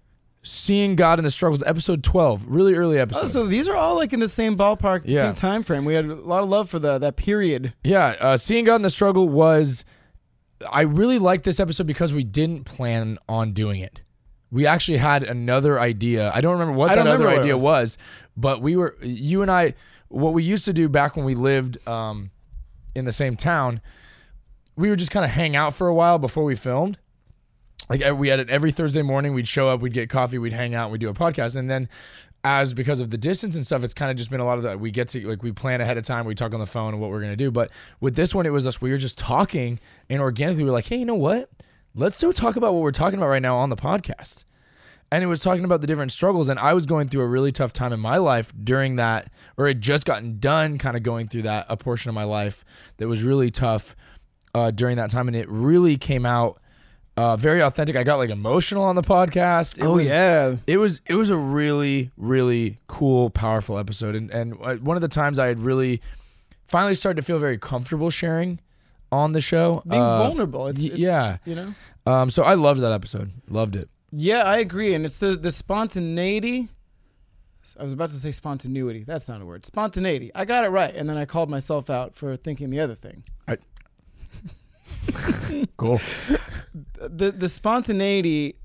Seeing 0.42 0.96
God 0.96 1.18
in 1.18 1.24
the 1.24 1.30
Struggles, 1.30 1.62
episode 1.64 2.02
12. 2.02 2.46
Really 2.48 2.74
early 2.74 2.98
episode. 2.98 3.24
Oh, 3.24 3.26
so 3.28 3.46
these 3.46 3.68
are 3.68 3.76
all 3.76 3.96
like 3.96 4.12
in 4.14 4.20
the 4.20 4.28
same 4.28 4.56
ballpark, 4.56 5.02
Yeah. 5.04 5.22
same 5.22 5.34
time 5.34 5.62
frame. 5.62 5.84
We 5.84 5.94
had 5.94 6.06
a 6.06 6.14
lot 6.14 6.42
of 6.42 6.48
love 6.48 6.70
for 6.70 6.78
the 6.78 6.96
that 6.98 7.16
period. 7.16 7.74
yeah, 7.84 8.14
uh, 8.20 8.36
Seeing 8.38 8.64
God 8.64 8.76
in 8.76 8.82
the 8.82 8.88
Struggle 8.90 9.28
was. 9.28 9.84
I 10.70 10.82
really 10.82 11.18
liked 11.18 11.44
this 11.44 11.60
episode 11.60 11.86
because 11.86 12.12
we 12.12 12.24
didn't 12.24 12.64
plan 12.64 13.18
on 13.28 13.52
doing 13.52 13.80
it. 13.80 14.00
We 14.50 14.66
actually 14.66 14.98
had 14.98 15.22
another 15.22 15.78
idea. 15.78 16.32
I 16.34 16.40
don't 16.40 16.52
remember 16.52 16.72
what 16.72 16.90
I 16.90 16.96
that 16.96 17.06
other 17.06 17.28
idea 17.28 17.56
was. 17.56 17.62
was. 17.62 17.98
but 18.36 18.62
we 18.62 18.76
were, 18.76 18.96
you 19.02 19.42
and 19.42 19.50
I, 19.50 19.74
what 20.08 20.32
we 20.32 20.42
used 20.42 20.64
to 20.64 20.72
do 20.72 20.88
back 20.88 21.16
when 21.16 21.26
we 21.26 21.34
lived 21.34 21.86
um, 21.86 22.30
in 22.94 23.04
the 23.04 23.12
same 23.12 23.36
town, 23.36 23.80
we 24.74 24.90
would 24.90 24.98
just 24.98 25.10
kind 25.10 25.24
of 25.24 25.32
hang 25.32 25.54
out 25.54 25.74
for 25.74 25.86
a 25.86 25.94
while 25.94 26.18
before 26.18 26.44
we 26.44 26.54
filmed. 26.54 26.98
Like 27.90 28.02
we 28.18 28.28
had 28.28 28.38
it 28.38 28.50
every 28.50 28.70
Thursday 28.70 29.02
morning. 29.02 29.34
We'd 29.34 29.48
show 29.48 29.68
up, 29.68 29.80
we'd 29.80 29.94
get 29.94 30.10
coffee, 30.10 30.38
we'd 30.38 30.52
hang 30.52 30.74
out, 30.74 30.90
we'd 30.90 31.00
do 31.00 31.08
a 31.08 31.14
podcast, 31.14 31.56
and 31.56 31.70
then 31.70 31.88
as 32.44 32.72
because 32.72 33.00
of 33.00 33.10
the 33.10 33.18
distance 33.18 33.54
and 33.56 33.66
stuff, 33.66 33.84
it's 33.84 33.94
kind 33.94 34.10
of 34.10 34.16
just 34.16 34.30
been 34.30 34.40
a 34.40 34.44
lot 34.44 34.58
of 34.58 34.64
that. 34.64 34.80
We 34.80 34.90
get 34.90 35.08
to 35.08 35.28
like 35.28 35.42
we 35.42 35.52
plan 35.52 35.80
ahead 35.80 35.98
of 35.98 36.04
time. 36.04 36.24
We 36.24 36.34
talk 36.34 36.54
on 36.54 36.60
the 36.60 36.66
phone 36.66 36.94
and 36.94 37.00
what 37.00 37.10
we're 37.10 37.20
gonna 37.20 37.36
do. 37.36 37.50
But 37.50 37.70
with 38.00 38.14
this 38.14 38.34
one, 38.34 38.46
it 38.46 38.50
was 38.50 38.66
us. 38.66 38.80
We 38.80 38.90
were 38.90 38.98
just 38.98 39.18
talking, 39.18 39.78
and 40.08 40.20
organically, 40.20 40.62
we 40.64 40.70
were 40.70 40.74
like, 40.74 40.86
hey, 40.86 40.96
you 40.96 41.04
know 41.04 41.14
what? 41.14 41.50
Let's 41.94 42.20
go 42.22 42.32
talk 42.32 42.56
about 42.56 42.74
what 42.74 42.82
we're 42.82 42.92
talking 42.92 43.18
about 43.18 43.28
right 43.28 43.42
now 43.42 43.56
on 43.56 43.70
the 43.70 43.76
podcast. 43.76 44.44
And 45.10 45.24
it 45.24 45.26
was 45.26 45.40
talking 45.40 45.64
about 45.64 45.80
the 45.80 45.86
different 45.86 46.12
struggles. 46.12 46.48
And 46.48 46.60
I 46.60 46.74
was 46.74 46.84
going 46.84 47.08
through 47.08 47.22
a 47.22 47.26
really 47.26 47.50
tough 47.50 47.72
time 47.72 47.92
in 47.92 48.00
my 48.00 48.18
life 48.18 48.52
during 48.62 48.96
that, 48.96 49.32
or 49.56 49.66
had 49.66 49.80
just 49.80 50.04
gotten 50.04 50.38
done 50.38 50.76
kind 50.78 50.96
of 50.96 51.02
going 51.02 51.28
through 51.28 51.42
that 51.42 51.66
a 51.68 51.76
portion 51.76 52.10
of 52.10 52.14
my 52.14 52.24
life 52.24 52.64
that 52.98 53.08
was 53.08 53.22
really 53.22 53.50
tough 53.50 53.96
uh, 54.54 54.70
during 54.70 54.96
that 54.98 55.10
time. 55.10 55.26
And 55.26 55.36
it 55.36 55.48
really 55.48 55.96
came 55.96 56.26
out 56.26 56.60
uh, 57.18 57.36
very 57.36 57.60
authentic. 57.60 57.96
I 57.96 58.04
got 58.04 58.16
like 58.18 58.30
emotional 58.30 58.82
on 58.84 58.94
the 58.94 59.02
podcast. 59.02 59.78
It 59.78 59.84
oh 59.84 59.94
was, 59.94 60.08
yeah. 60.08 60.56
it 60.66 60.76
was 60.78 61.00
it 61.06 61.14
was 61.14 61.30
a 61.30 61.36
really 61.36 62.10
really 62.16 62.78
cool 62.86 63.30
powerful 63.30 63.76
episode 63.78 64.14
and 64.14 64.30
and 64.30 64.54
uh, 64.62 64.76
one 64.76 64.96
of 64.96 65.00
the 65.02 65.08
times 65.08 65.38
I 65.38 65.46
had 65.48 65.60
really 65.60 66.00
finally 66.66 66.94
started 66.94 67.16
to 67.20 67.22
feel 67.24 67.38
very 67.38 67.58
comfortable 67.58 68.10
sharing 68.10 68.60
on 69.10 69.32
the 69.32 69.40
show 69.40 69.82
Being 69.88 70.02
Uh, 70.02 70.18
vulnerable. 70.18 70.66
It's, 70.68 70.84
it's- 70.84 70.98
yeah 70.98 71.38
You 71.44 71.54
know. 71.54 71.74
um 72.06 72.30
so 72.30 72.42
I 72.44 72.54
loved 72.54 72.80
that 72.82 72.92
episode 72.92 73.30
loved 73.48 73.74
it 73.74 73.88
Yeah, 74.12 74.42
I 74.44 74.58
agree, 74.58 74.94
and 74.94 75.04
it's 75.04 75.18
the 75.18 75.34
the 75.36 75.50
spontaneity. 75.50 76.68
I 77.78 77.82
was 77.84 77.92
about 77.92 78.08
to 78.10 78.14
say 78.16 78.32
spontaneity. 78.32 79.04
That's 79.04 79.28
not 79.28 79.42
a 79.42 79.44
word. 79.44 79.66
Spontaneity. 79.66 80.30
I 80.34 80.44
got 80.46 80.64
it 80.64 80.68
right, 80.70 80.94
and 80.94 81.06
then 81.08 81.18
I 81.18 81.26
called 81.26 81.50
myself 81.50 81.90
out 81.90 82.14
for 82.14 82.34
thinking 82.36 82.70
the 82.70 82.80
other 82.80 82.94
thing. 82.94 83.22
cool 85.76 86.00
The 87.00 87.30
the 87.32 87.48
spontaneity 87.48 88.56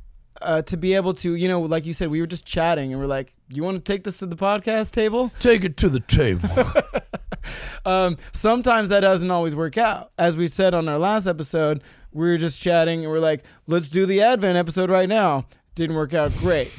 uh, 0.41 0.61
to 0.63 0.75
be 0.75 0.93
able 0.93 1.13
to, 1.13 1.35
you 1.35 1.47
know, 1.47 1.61
like 1.61 1.85
you 1.85 1.93
said, 1.93 2.09
we 2.09 2.19
were 2.19 2.27
just 2.27 2.45
chatting, 2.45 2.91
and 2.91 2.99
we're 2.99 3.07
like, 3.07 3.33
"You 3.49 3.63
want 3.63 3.83
to 3.83 3.91
take 3.91 4.03
this 4.03 4.17
to 4.17 4.25
the 4.25 4.35
podcast 4.35 4.91
table?" 4.91 5.31
take 5.39 5.63
it 5.63 5.77
to 5.77 5.89
the 5.89 5.99
table 6.01 6.49
um, 7.85 8.17
sometimes 8.31 8.89
that 8.89 9.01
doesn't 9.01 9.31
always 9.31 9.55
work 9.55 9.77
out. 9.77 10.11
As 10.17 10.37
we 10.37 10.47
said 10.47 10.73
on 10.73 10.87
our 10.87 10.97
last 10.97 11.27
episode, 11.27 11.81
we 12.11 12.27
were 12.27 12.37
just 12.37 12.61
chatting 12.61 13.03
and 13.03 13.11
we're 13.11 13.19
like, 13.19 13.43
let's 13.67 13.89
do 13.89 14.05
the 14.05 14.21
Advent 14.21 14.57
episode 14.57 14.89
right 14.89 15.09
now. 15.09 15.45
Didn't 15.75 15.95
work 15.95 16.13
out 16.13 16.31
great. 16.37 16.73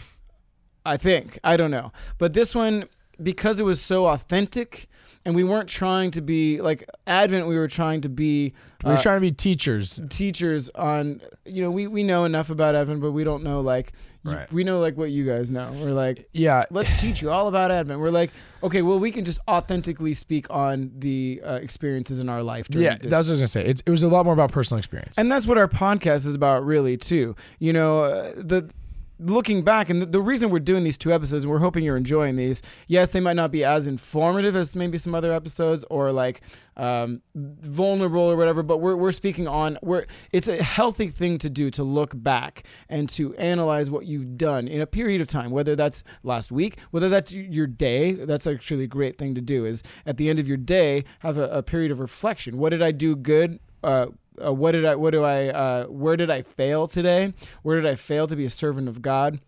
I 0.87 0.97
think. 0.97 1.39
I 1.43 1.57
don't 1.57 1.71
know. 1.71 1.93
But 2.19 2.35
this 2.35 2.55
one, 2.55 2.89
because 3.23 3.59
it 3.59 3.65
was 3.65 3.81
so 3.81 4.07
authentic 4.07 4.89
and 5.25 5.35
we 5.35 5.43
weren't 5.45 5.69
trying 5.69 6.11
to 6.13 6.21
be 6.21 6.61
like 6.61 6.89
Advent, 7.07 7.47
we 7.47 7.57
were 7.57 7.69
trying 7.69 8.01
to 8.03 8.09
be 8.09 8.53
we 8.85 8.91
were 8.91 8.97
uh, 8.97 9.03
trying 9.03 9.17
to 9.17 9.21
be 9.23 9.33
teachers 9.33 10.01
teachers 10.11 10.69
on, 10.75 11.21
you 11.45 11.63
know, 11.63 11.71
we, 11.71 11.87
we 11.87 12.03
know 12.03 12.25
enough 12.25 12.51
about 12.51 12.75
Advent, 12.75 13.01
but 13.01 13.13
we 13.13 13.25
don't 13.25 13.43
know 13.43 13.61
like, 13.61 13.93
you- 14.25 14.33
Right. 14.33 14.51
we 14.53 14.65
know 14.65 14.81
like 14.81 14.97
what 14.97 15.11
you 15.11 15.27
guys 15.27 15.51
know. 15.51 15.71
We're 15.81 15.91
like, 15.93 16.29
yeah 16.33 16.65
let's 16.71 16.89
teach 17.01 17.21
you 17.23 17.31
all 17.31 17.47
about 17.49 17.71
Advent. 17.71 18.01
We're 18.01 18.11
like, 18.11 18.31
okay, 18.63 18.81
well, 18.83 18.99
we 18.99 19.11
can 19.11 19.25
just 19.25 19.39
authentically 19.49 20.15
speak 20.15 20.47
on 20.51 20.93
the 20.99 21.43
uh, 21.45 21.55
experiences 21.55 22.21
in 22.21 22.29
our 22.31 22.43
life. 22.43 22.69
During 22.69 22.85
yeah 22.87 22.97
this. 22.99 23.11
that's 23.11 23.27
what 23.29 23.33
I 23.33 23.33
was 23.33 23.41
gonna 23.41 23.49
say 23.49 23.65
it's, 23.67 23.83
it 23.85 23.91
was 23.91 24.03
a 24.03 24.09
lot 24.09 24.25
more 24.25 24.33
about 24.35 24.51
personal 24.53 24.79
experience 24.79 25.19
and 25.19 25.31
that's 25.31 25.47
what 25.47 25.59
our 25.59 25.69
podcast 25.69 26.27
is 26.27 26.35
about, 26.35 26.65
really, 26.65 26.97
too. 26.97 27.37
You 27.59 27.73
know, 27.75 28.05
uh, 28.05 28.33
the 28.37 28.71
looking 29.19 29.63
back, 29.63 29.89
and 29.91 30.03
the, 30.03 30.07
the 30.07 30.21
reason 30.21 30.51
we're 30.51 30.59
doing 30.59 30.85
these 30.85 30.99
two 30.99 31.13
episodes, 31.13 31.45
and 31.45 31.53
we're 31.53 31.59
hoping 31.59 31.85
you're 31.85 31.97
enjoying 31.97 32.37
these. 32.37 32.63
Yes, 32.87 33.13
they 33.13 33.21
might 33.21 33.37
not 33.37 33.51
be 33.51 33.65
as 33.65 33.87
informative 33.87 34.57
as 34.57 34.75
maybe 34.75 34.99
some 34.99 35.15
other 35.15 35.33
episodes, 35.33 35.85
or 35.91 36.13
like 36.13 36.41
um, 36.77 37.23
vulnerable 37.35 38.23
or 38.23 38.37
whatever. 38.37 38.63
But 38.63 38.79
we're 38.79 38.97
we're 38.97 39.13
speaking 39.13 39.47
on 39.47 39.79
we're 39.83 40.07
it's 40.33 40.49
a 40.49 40.63
healthy 40.63 41.09
thing 41.09 41.39
to 41.39 41.51
do 41.51 41.71
to 41.71 41.83
look 41.83 42.13
back 42.15 42.65
and 42.89 43.09
to 43.11 43.35
analyze 43.37 43.91
what 43.91 44.07
you've 44.07 44.37
done 44.37 44.69
in 44.69 44.81
a 44.81 44.87
period 44.87 45.21
of 45.21 45.29
time, 45.29 45.51
whether 45.51 45.77
that's 45.77 46.03
last 46.23 46.51
week, 46.51 46.79
whether 46.91 47.09
that's 47.09 47.33
your 47.33 47.67
day. 47.67 48.13
That's 48.13 48.47
actually 48.47 48.85
a 48.85 48.89
great 48.89 49.19
thing 49.19 49.35
to 49.35 49.41
do. 49.41 49.65
Is 49.65 49.83
at 50.07 50.17
the 50.17 50.29
end 50.29 50.39
of 50.39 50.49
your 50.49 50.57
day 50.57 51.05
have 51.21 51.39
a, 51.39 51.49
a 51.49 51.63
period 51.63 51.91
of 51.91 52.01
reflection. 52.01 52.59
What 52.59 52.71
did 52.71 52.83
I 52.83 52.91
do 52.91 53.17
good? 53.17 53.61
Uh, 53.83 54.07
uh, 54.43 54.53
what 54.53 54.73
did 54.73 54.85
I? 54.85 54.95
What 54.95 55.11
do 55.11 55.25
I? 55.25 55.49
Uh, 55.49 55.85
where 55.87 56.17
did 56.17 56.31
I 56.31 56.43
fail 56.43 56.87
today? 56.87 57.35
Where 57.63 57.81
did 57.81 57.91
I 57.91 57.95
fail 57.95 58.27
to 58.27 58.37
be 58.37 58.45
a 58.45 58.51
servant 58.51 58.89
of 58.89 59.03
God? 59.03 59.41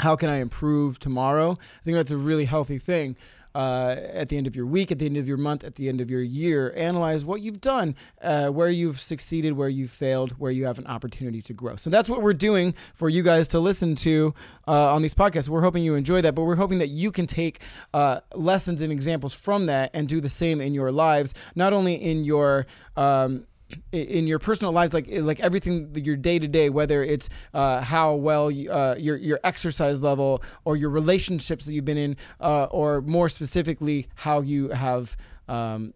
How 0.00 0.16
can 0.16 0.28
I 0.28 0.36
improve 0.36 0.98
tomorrow? 0.98 1.52
I 1.52 1.84
think 1.84 1.96
that's 1.96 2.10
a 2.10 2.16
really 2.16 2.46
healthy 2.46 2.78
thing. 2.78 3.16
Uh, 3.54 3.94
at 4.12 4.30
the 4.30 4.36
end 4.36 4.48
of 4.48 4.56
your 4.56 4.66
week, 4.66 4.90
at 4.90 4.98
the 4.98 5.06
end 5.06 5.16
of 5.16 5.28
your 5.28 5.36
month, 5.36 5.62
at 5.62 5.76
the 5.76 5.88
end 5.88 6.00
of 6.00 6.10
your 6.10 6.20
year, 6.20 6.74
analyze 6.76 7.24
what 7.24 7.40
you've 7.40 7.60
done, 7.60 7.94
uh, 8.20 8.48
where 8.48 8.68
you've 8.68 8.98
succeeded, 8.98 9.52
where 9.52 9.68
you've 9.68 9.92
failed, 9.92 10.32
where 10.40 10.50
you 10.50 10.66
have 10.66 10.76
an 10.80 10.86
opportunity 10.88 11.40
to 11.40 11.52
grow. 11.52 11.76
So 11.76 11.88
that's 11.88 12.10
what 12.10 12.20
we're 12.20 12.32
doing 12.32 12.74
for 12.94 13.08
you 13.08 13.22
guys 13.22 13.46
to 13.48 13.60
listen 13.60 13.94
to 13.96 14.34
uh, 14.66 14.92
on 14.92 15.02
these 15.02 15.14
podcasts. 15.14 15.48
We're 15.48 15.62
hoping 15.62 15.84
you 15.84 15.94
enjoy 15.94 16.20
that, 16.22 16.34
but 16.34 16.42
we're 16.42 16.56
hoping 16.56 16.78
that 16.78 16.88
you 16.88 17.12
can 17.12 17.28
take 17.28 17.60
uh, 17.92 18.22
lessons 18.34 18.82
and 18.82 18.90
examples 18.90 19.34
from 19.34 19.66
that 19.66 19.92
and 19.94 20.08
do 20.08 20.20
the 20.20 20.28
same 20.28 20.60
in 20.60 20.74
your 20.74 20.90
lives, 20.90 21.32
not 21.54 21.72
only 21.72 21.94
in 21.94 22.24
your 22.24 22.66
um, 22.96 23.46
in 23.92 24.26
your 24.26 24.38
personal 24.38 24.72
lives, 24.72 24.92
like 24.92 25.08
like 25.10 25.40
everything 25.40 25.90
your 25.94 26.16
day 26.16 26.38
to 26.38 26.48
day, 26.48 26.68
whether 26.68 27.02
it's 27.02 27.28
uh, 27.52 27.80
how 27.80 28.14
well 28.14 28.50
you, 28.50 28.70
uh, 28.70 28.94
your 28.98 29.16
your 29.16 29.40
exercise 29.44 30.02
level 30.02 30.42
or 30.64 30.76
your 30.76 30.90
relationships 30.90 31.66
that 31.66 31.72
you've 31.72 31.84
been 31.84 31.98
in, 31.98 32.16
uh, 32.40 32.64
or 32.64 33.00
more 33.02 33.28
specifically, 33.28 34.08
how 34.16 34.40
you 34.40 34.68
have. 34.68 35.16
Um, 35.48 35.94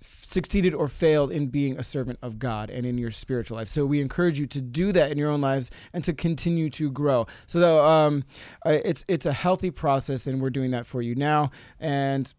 succeeded 0.00 0.74
or 0.74 0.86
failed 0.86 1.32
in 1.32 1.48
being 1.48 1.76
a 1.76 1.82
servant 1.82 2.18
of 2.22 2.38
God 2.38 2.70
and 2.70 2.86
in 2.86 2.98
your 2.98 3.10
spiritual 3.10 3.56
life. 3.56 3.66
So 3.66 3.84
we 3.84 4.00
encourage 4.00 4.38
you 4.38 4.46
to 4.46 4.60
do 4.60 4.92
that 4.92 5.10
in 5.10 5.18
your 5.18 5.28
own 5.28 5.40
lives 5.40 5.72
and 5.92 6.04
to 6.04 6.12
continue 6.12 6.70
to 6.70 6.90
grow. 6.90 7.26
So 7.46 7.58
though, 7.58 7.84
um, 7.84 8.24
uh, 8.64 8.78
it's 8.84 9.04
it's 9.08 9.26
a 9.26 9.32
healthy 9.32 9.70
process, 9.70 10.26
and 10.26 10.40
we're 10.40 10.50
doing 10.50 10.70
that 10.70 10.86
for 10.86 11.02
you 11.02 11.16
now. 11.16 11.50
And 11.80 12.32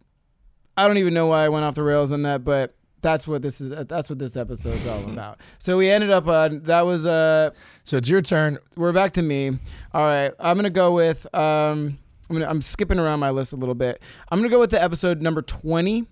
I 0.77 0.87
don't 0.87 0.97
even 0.97 1.13
know 1.13 1.27
why 1.27 1.43
I 1.43 1.49
went 1.49 1.65
off 1.65 1.75
the 1.75 1.83
rails 1.83 2.13
on 2.13 2.21
that, 2.21 2.45
but 2.45 2.75
that's 3.01 3.27
what 3.27 3.41
this 3.41 3.61
is. 3.61 3.69
That's 3.87 4.09
what 4.09 4.19
this 4.19 4.35
episode 4.37 4.73
is 4.73 4.87
all 4.87 5.03
about. 5.11 5.39
So 5.57 5.77
we 5.77 5.89
ended 5.89 6.09
up 6.09 6.27
on 6.27 6.61
that 6.63 6.81
was 6.81 7.05
uh 7.05 7.51
so 7.83 7.97
it's 7.97 8.09
your 8.09 8.21
turn 8.21 8.57
we're 8.75 8.91
back 8.91 9.13
to 9.13 9.21
me. 9.21 9.57
All 9.93 10.03
right, 10.03 10.31
I'm 10.39 10.57
gonna 10.57 10.69
go 10.69 10.93
with 10.93 11.25
um 11.33 11.97
I'm 12.29 12.35
gonna 12.35 12.47
I'm 12.47 12.61
skipping 12.61 12.99
around 12.99 13.19
my 13.19 13.31
list 13.31 13.53
a 13.53 13.55
little 13.55 13.75
bit. 13.75 14.01
I'm 14.31 14.39
gonna 14.39 14.49
go 14.49 14.59
with 14.59 14.71
the 14.71 14.81
episode 14.81 15.21
number 15.21 15.41
20. 15.41 16.05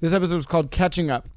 This 0.00 0.12
episode 0.12 0.36
was 0.36 0.46
called 0.46 0.70
Catching 0.70 1.10
Up. 1.10 1.28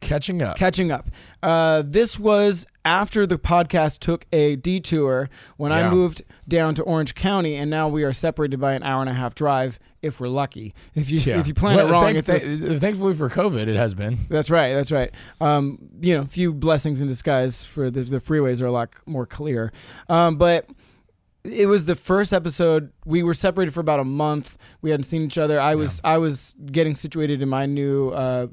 Catching 0.00 0.42
up 0.42 0.56
Catching 0.56 0.90
up. 0.90 1.08
Uh, 1.42 1.82
this 1.86 2.18
was 2.18 2.66
after 2.84 3.26
the 3.26 3.38
podcast 3.38 3.98
took 3.98 4.26
a 4.32 4.56
detour 4.56 5.28
when 5.56 5.72
I 5.72 5.80
Yeah. 5.80 5.90
moved 5.90 6.22
down 6.48 6.74
to 6.76 6.82
Orange 6.82 7.14
County, 7.14 7.54
and 7.56 7.70
now 7.70 7.88
we 7.88 8.02
are 8.04 8.12
separated 8.12 8.58
by 8.58 8.72
an 8.74 8.82
hour 8.82 9.00
and 9.02 9.10
a 9.10 9.14
half 9.14 9.34
drive 9.34 9.78
if 10.02 10.18
we're 10.18 10.28
lucky. 10.28 10.74
If 10.94 11.10
you 11.10 11.34
if 11.34 11.46
you 11.46 11.52
plan 11.54 11.76
Well, 11.76 11.88
it 11.88 11.90
wrong, 11.92 12.02
thank- 12.04 12.18
it's 12.18 12.28
a, 12.30 12.38
th- 12.40 12.80
thankfully 12.80 13.14
for 13.14 13.28
COVID, 13.28 13.66
it 13.68 13.76
has 13.76 13.92
been. 13.94 14.18
that's 14.30 14.48
right. 14.50 14.72
That's 14.74 14.90
right. 14.90 15.10
Um, 15.40 15.78
you 16.00 16.14
know, 16.16 16.22
a 16.22 16.26
few 16.26 16.54
blessings 16.54 17.00
in 17.02 17.08
disguise 17.08 17.64
for 17.64 17.90
the, 17.90 18.00
the 18.02 18.18
freeways 18.20 18.62
are 18.62 18.66
a 18.66 18.72
lot 18.72 18.94
more 19.06 19.26
clear. 19.26 19.72
Um, 20.08 20.36
but 20.36 20.66
it 21.44 21.66
was 21.66 21.84
the 21.84 21.94
first 21.94 22.32
episode. 22.32 22.92
We 23.04 23.22
were 23.22 23.34
separated 23.34 23.72
for 23.72 23.80
about 23.80 24.00
a 24.00 24.04
month. 24.04 24.56
We 24.82 24.90
hadn't 24.90 25.04
seen 25.04 25.22
each 25.22 25.36
other. 25.38 25.60
I 25.60 25.74
was 25.74 26.00
I 26.02 26.16
was 26.18 26.54
getting 26.72 26.96
situated 26.96 27.42
in 27.42 27.48
my 27.50 27.66
new 27.66 28.08
uh, 28.10 28.46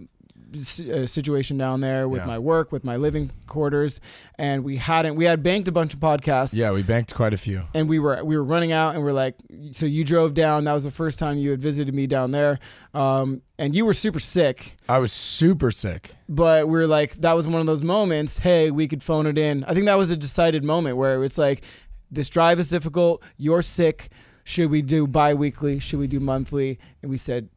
situation 1.06 1.58
down 1.58 1.82
there 1.82 2.08
with 2.08 2.22
Yeah. 2.22 2.28
my 2.28 2.40
work, 2.40 2.72
with 2.72 2.84
my 2.84 2.96
living 2.96 3.32
quarters, 3.48 4.00
and 4.38 4.64
we 4.64 4.78
hadn't. 4.78 5.16
We 5.16 5.26
had 5.26 5.44
banked 5.44 5.68
a 5.68 5.72
bunch 5.72 5.94
of 5.94 6.00
podcasts. 6.00 6.54
Yeah, 6.54 6.72
we 6.72 6.84
banked 6.84 7.14
quite 7.16 7.34
a 7.34 7.38
few. 7.38 7.64
And 7.74 7.88
we 7.90 8.00
were 8.00 8.24
we 8.24 8.38
were 8.38 8.44
running 8.44 8.72
out, 8.72 8.96
and 8.96 9.04
we're 9.04 9.12
like, 9.14 9.36
so 9.72 9.86
you 9.86 10.04
drove 10.04 10.34
down. 10.34 10.64
That 10.66 10.74
was 10.74 10.84
the 10.84 10.92
first 10.92 11.20
time 11.20 11.38
you 11.38 11.52
had 11.52 11.62
visited 11.62 11.94
me 11.94 12.08
down 12.08 12.32
there, 12.32 12.60
um, 12.94 13.42
and 13.60 13.76
you 13.76 13.86
were 13.86 13.94
super 13.94 14.20
sick 14.20 14.76
I 14.90 15.00
was 15.00 15.12
super 15.12 15.72
sick. 15.72 16.16
but 16.30 16.68
we 16.70 16.80
are 16.80 16.88
like 16.88 17.16
that 17.16 17.34
was 17.36 17.48
one 17.48 17.60
of 17.62 17.68
those 17.68 17.84
moments 17.84 18.40
hey 18.40 18.70
we 18.72 18.88
could 18.88 19.02
phone 19.02 19.26
it 19.26 19.38
in 19.38 19.64
i 19.66 19.74
think 19.74 19.86
that 19.88 19.98
was 19.98 20.12
a 20.12 20.18
decided 20.18 20.64
moment 20.64 20.96
where 20.98 21.24
it's 21.24 21.38
like 21.38 21.64
this 22.12 22.30
drive 22.30 22.60
is 22.60 22.70
difficult 22.70 23.24
you're 23.38 23.62
sick 23.64 24.10
should 24.44 24.70
we 24.70 24.82
do 24.82 25.08
bi-weekly 25.08 25.80
should 25.80 26.00
we 26.00 26.08
do 26.08 26.20
monthly 26.20 26.78
and 27.02 27.10
we 27.10 27.18
said 27.18 27.50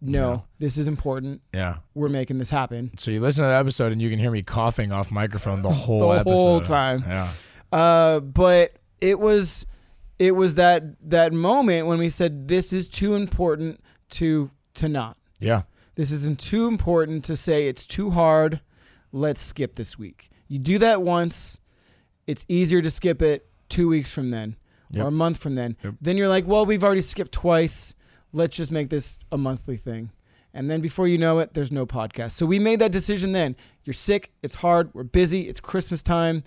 no 0.00 0.20
No. 0.20 0.44
this 0.58 0.76
is 0.78 0.86
important 0.88 1.40
Yeah. 1.52 1.78
we're 1.94 2.08
making 2.08 2.38
this 2.38 2.50
happen 2.50 2.90
So 2.96 3.10
you 3.10 3.20
listen 3.20 3.42
to 3.42 3.48
that 3.48 3.60
episode 3.60 3.92
and 3.92 4.00
you 4.00 4.10
can 4.10 4.18
hear 4.18 4.30
me 4.30 4.42
coughing 4.42 4.92
off 4.92 5.10
microphone 5.10 5.62
the 5.62 5.72
whole 5.84 6.10
the 6.10 6.20
episode. 6.20 6.34
whole 6.34 6.60
time 6.60 7.04
Yeah. 7.06 7.30
uh, 7.72 8.20
but 8.20 8.72
it 9.00 9.18
was 9.18 9.66
it 10.18 10.32
was 10.32 10.56
that 10.56 10.82
that 11.10 11.32
moment 11.32 11.86
when 11.86 11.98
we 11.98 12.10
said 12.10 12.48
this 12.48 12.72
is 12.72 12.88
too 12.88 13.14
important 13.14 13.80
to 14.10 14.50
to 14.74 14.88
not 14.88 15.16
Yeah. 15.40 15.62
This 15.96 16.12
isn't 16.12 16.38
too 16.38 16.68
important 16.68 17.24
to 17.24 17.34
say 17.34 17.66
it's 17.66 17.84
too 17.84 18.10
hard. 18.10 18.60
Let's 19.10 19.40
skip 19.40 19.74
this 19.74 19.98
week. 19.98 20.30
You 20.46 20.60
do 20.60 20.78
that 20.78 21.02
once, 21.02 21.58
it's 22.26 22.44
easier 22.48 22.80
to 22.82 22.90
skip 22.90 23.20
it 23.20 23.48
two 23.68 23.88
weeks 23.88 24.12
from 24.12 24.30
then 24.30 24.54
Yep. 24.92 25.04
or 25.04 25.08
a 25.08 25.10
month 25.10 25.38
from 25.38 25.54
then. 25.56 25.76
Yep. 25.82 25.94
Then 26.00 26.16
you're 26.16 26.28
like, 26.28 26.46
well, 26.46 26.64
we've 26.66 26.84
already 26.84 27.00
skipped 27.00 27.32
twice. 27.32 27.94
Let's 28.32 28.56
just 28.56 28.70
make 28.72 28.90
this 28.90 29.18
a 29.32 29.38
monthly 29.38 29.76
thing. 29.76 30.10
And 30.54 30.70
then 30.70 30.80
before 30.80 31.06
you 31.06 31.18
know 31.18 31.38
it, 31.38 31.54
there's 31.54 31.70
no 31.70 31.86
podcast. 31.86 32.32
So 32.32 32.46
we 32.46 32.58
made 32.58 32.80
that 32.80 32.90
decision 32.92 33.32
then. 33.32 33.54
You're 33.84 33.94
sick. 33.94 34.32
It's 34.42 34.56
hard. 34.56 34.90
We're 34.94 35.02
busy. 35.04 35.42
It's 35.48 35.60
Christmas 35.60 36.02
time. 36.02 36.42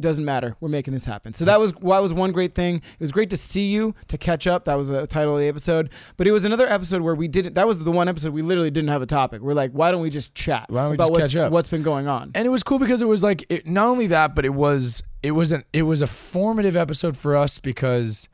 Doesn't 0.00 0.24
matter. 0.24 0.56
We're 0.60 0.70
making 0.70 0.94
this 0.94 1.04
happen. 1.04 1.34
So 1.34 1.44
that 1.44 1.60
was 1.60 1.72
that 1.72 1.98
was 1.98 2.14
one 2.14 2.32
great 2.32 2.54
thing. 2.54 2.76
It 2.76 3.00
was 3.00 3.12
great 3.12 3.28
to 3.30 3.36
see 3.36 3.70
you, 3.70 3.94
to 4.08 4.16
catch 4.16 4.46
up. 4.46 4.64
That 4.64 4.76
was 4.76 4.88
the 4.88 5.06
title 5.06 5.34
of 5.34 5.40
the 5.40 5.46
episode. 5.46 5.90
But 6.16 6.26
it 6.26 6.32
was 6.32 6.46
another 6.46 6.66
episode 6.66 7.02
where 7.02 7.14
we 7.14 7.28
didn't. 7.28 7.52
That 7.54 7.66
was 7.66 7.84
the 7.84 7.90
one 7.90 8.08
episode 8.08 8.32
we 8.32 8.40
literally 8.40 8.70
didn't 8.70 8.88
have 8.88 9.02
a 9.02 9.06
topic. 9.06 9.42
We're 9.42 9.52
like, 9.52 9.72
why 9.72 9.90
don't 9.90 10.00
we 10.00 10.08
just 10.08 10.34
chat 10.34 10.66
Why 10.70 10.82
don't 10.82 10.90
we 10.92 10.94
about 10.94 11.14
just 11.14 11.34
catch 11.34 11.36
up? 11.36 11.52
what's 11.52 11.68
been 11.68 11.82
going 11.82 12.08
on? 12.08 12.30
and 12.34 12.46
it 12.46 12.48
was 12.48 12.62
cool 12.62 12.78
because 12.78 13.02
it 13.02 13.08
was 13.08 13.22
like 13.22 13.44
it, 13.50 13.66
not 13.66 13.88
only 13.88 14.06
that, 14.06 14.34
but 14.34 14.46
it 14.46 14.54
was 14.54 15.02
it 15.22 15.32
was 15.32 15.52
an 15.52 15.64
it 15.74 15.82
was 15.82 16.00
a 16.00 16.06
formative 16.06 16.76
episode 16.76 17.14
for 17.16 17.36
us 17.36 17.58
because 17.58 18.26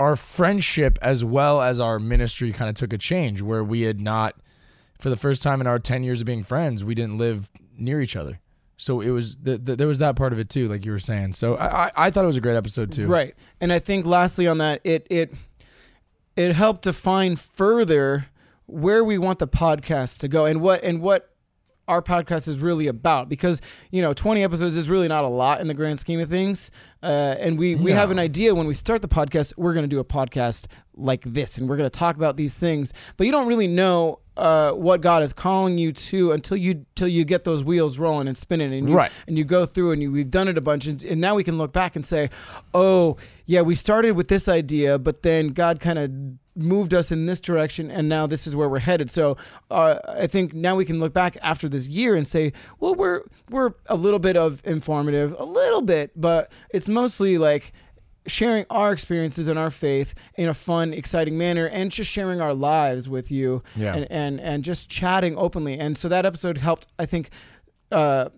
our 0.00 0.16
friendship 0.16 0.98
as 1.02 1.24
well 1.24 1.60
as 1.60 1.78
our 1.78 1.98
ministry 1.98 2.52
kind 2.52 2.70
of 2.70 2.74
took 2.74 2.92
a 2.92 2.98
change 2.98 3.42
where 3.42 3.62
we 3.62 3.82
had 3.82 4.00
not 4.00 4.34
for 4.98 5.10
the 5.10 5.16
first 5.16 5.42
time 5.42 5.60
in 5.60 5.66
our 5.66 5.78
10 5.78 6.02
years 6.02 6.20
of 6.20 6.26
being 6.26 6.42
friends 6.42 6.82
we 6.82 6.94
didn't 6.94 7.18
live 7.18 7.50
near 7.76 8.00
each 8.00 8.16
other. 8.16 8.40
So 8.78 9.02
it 9.02 9.10
was 9.10 9.36
the, 9.36 9.58
the, 9.58 9.76
there 9.76 9.86
was 9.86 9.98
that 9.98 10.16
part 10.16 10.32
of 10.32 10.38
it 10.38 10.48
too 10.48 10.66
like 10.68 10.86
you 10.86 10.92
were 10.92 10.98
saying. 10.98 11.34
So 11.34 11.56
I, 11.56 11.66
I 11.66 11.90
I 11.96 12.10
thought 12.10 12.24
it 12.24 12.28
was 12.28 12.38
a 12.38 12.40
great 12.40 12.56
episode 12.56 12.90
too. 12.90 13.06
Right. 13.06 13.34
And 13.60 13.72
I 13.72 13.78
think 13.78 14.06
lastly 14.06 14.46
on 14.46 14.56
that, 14.58 14.80
it 14.84 15.06
it 15.10 15.34
it 16.34 16.52
helped 16.54 16.82
define 16.82 17.36
further 17.36 18.28
where 18.64 19.04
we 19.04 19.18
want 19.18 19.38
the 19.38 19.48
podcast 19.48 20.18
to 20.20 20.28
go 20.28 20.46
and 20.46 20.62
what 20.62 20.82
and 20.82 21.02
what 21.02 21.29
our 21.90 22.00
podcast 22.00 22.46
is 22.48 22.60
really 22.60 22.86
about 22.86 23.28
because 23.28 23.60
you 23.90 24.00
know 24.00 24.12
20 24.14 24.42
episodes 24.44 24.76
is 24.76 24.88
really 24.88 25.08
not 25.08 25.24
a 25.24 25.28
lot 25.28 25.60
in 25.60 25.66
the 25.66 25.74
grand 25.74 25.98
scheme 25.98 26.20
of 26.20 26.28
things 26.28 26.70
uh, 27.02 27.06
and 27.44 27.58
we 27.58 27.74
we 27.74 27.90
have 27.92 28.10
an 28.10 28.18
idea 28.18 28.54
when 28.54 28.66
we 28.66 28.74
start 28.74 29.02
the 29.02 29.08
podcast 29.08 29.52
we're 29.56 29.74
going 29.74 29.82
to 29.84 29.88
do 29.88 29.98
a 29.98 30.04
podcast 30.04 30.66
like 30.96 31.22
this 31.24 31.58
and 31.58 31.68
we're 31.68 31.76
going 31.76 31.90
to 31.90 31.98
talk 31.98 32.16
about 32.16 32.36
these 32.36 32.54
things 32.54 32.92
but 33.16 33.26
you 33.26 33.32
don't 33.32 33.48
really 33.48 33.66
know 33.66 34.20
uh, 34.36 34.70
what 34.72 35.00
God 35.02 35.22
is 35.22 35.32
calling 35.34 35.76
you 35.76 35.92
to 35.92 36.32
until 36.32 36.56
you 36.56 36.86
till 36.94 37.08
you 37.08 37.24
get 37.24 37.44
those 37.44 37.62
wheels 37.64 37.98
rolling 37.98 38.26
and 38.28 38.38
spinning 38.38 38.72
and 38.72 38.88
you, 38.88 38.94
Right. 38.94 39.10
and 39.26 39.36
you 39.36 39.44
go 39.44 39.66
through 39.66 39.90
and 39.92 40.00
you, 40.00 40.10
we've 40.12 40.30
done 40.30 40.48
it 40.48 40.56
a 40.56 40.60
bunch 40.62 40.86
and, 40.86 41.02
and 41.02 41.20
now 41.20 41.34
we 41.34 41.44
can 41.44 41.58
look 41.58 41.72
back 41.72 41.96
and 41.96 42.06
say 42.06 42.30
oh 42.72 43.16
yeah 43.46 43.60
we 43.62 43.74
started 43.74 44.12
with 44.12 44.28
this 44.28 44.48
idea 44.48 44.98
but 44.98 45.22
then 45.22 45.48
god 45.48 45.80
kind 45.80 45.98
of 45.98 46.10
moved 46.60 46.92
us 46.94 47.10
in 47.10 47.26
this 47.26 47.40
direction 47.40 47.90
and 47.90 48.08
now 48.08 48.26
this 48.26 48.46
is 48.46 48.54
where 48.54 48.68
we're 48.68 48.78
headed 48.78 49.10
so 49.10 49.36
uh, 49.70 49.98
i 50.08 50.26
think 50.26 50.52
now 50.54 50.76
we 50.76 50.84
can 50.84 50.98
look 50.98 51.12
back 51.12 51.36
after 51.42 51.68
this 51.68 51.88
year 51.88 52.14
and 52.14 52.26
say 52.28 52.52
well 52.78 52.94
we're 52.94 53.22
we're 53.50 53.72
a 53.86 53.96
little 53.96 54.18
bit 54.18 54.36
of 54.36 54.60
informative 54.64 55.34
a 55.38 55.44
little 55.44 55.82
bit 55.82 56.12
but 56.14 56.50
it's 56.70 56.88
mostly 56.88 57.38
like 57.38 57.72
sharing 58.26 58.64
our 58.70 58.92
experiences 58.92 59.48
and 59.48 59.58
our 59.58 59.70
faith 59.70 60.14
in 60.36 60.48
a 60.48 60.54
fun 60.54 60.92
exciting 60.92 61.38
manner 61.38 61.66
and 61.66 61.90
just 61.90 62.10
sharing 62.10 62.40
our 62.40 62.52
lives 62.54 63.08
with 63.08 63.30
you 63.30 63.62
Yeah. 63.76 63.94
and, 63.96 64.06
and 64.10 64.40
and 64.40 64.62
just 64.62 64.88
chatting 64.90 65.36
openly 65.38 65.78
and 65.78 65.96
so 65.96 66.08
that 66.08 66.26
episode 66.26 66.58
helped 66.58 66.86
i 66.98 67.06
think 67.06 67.30
uh, 67.90 68.28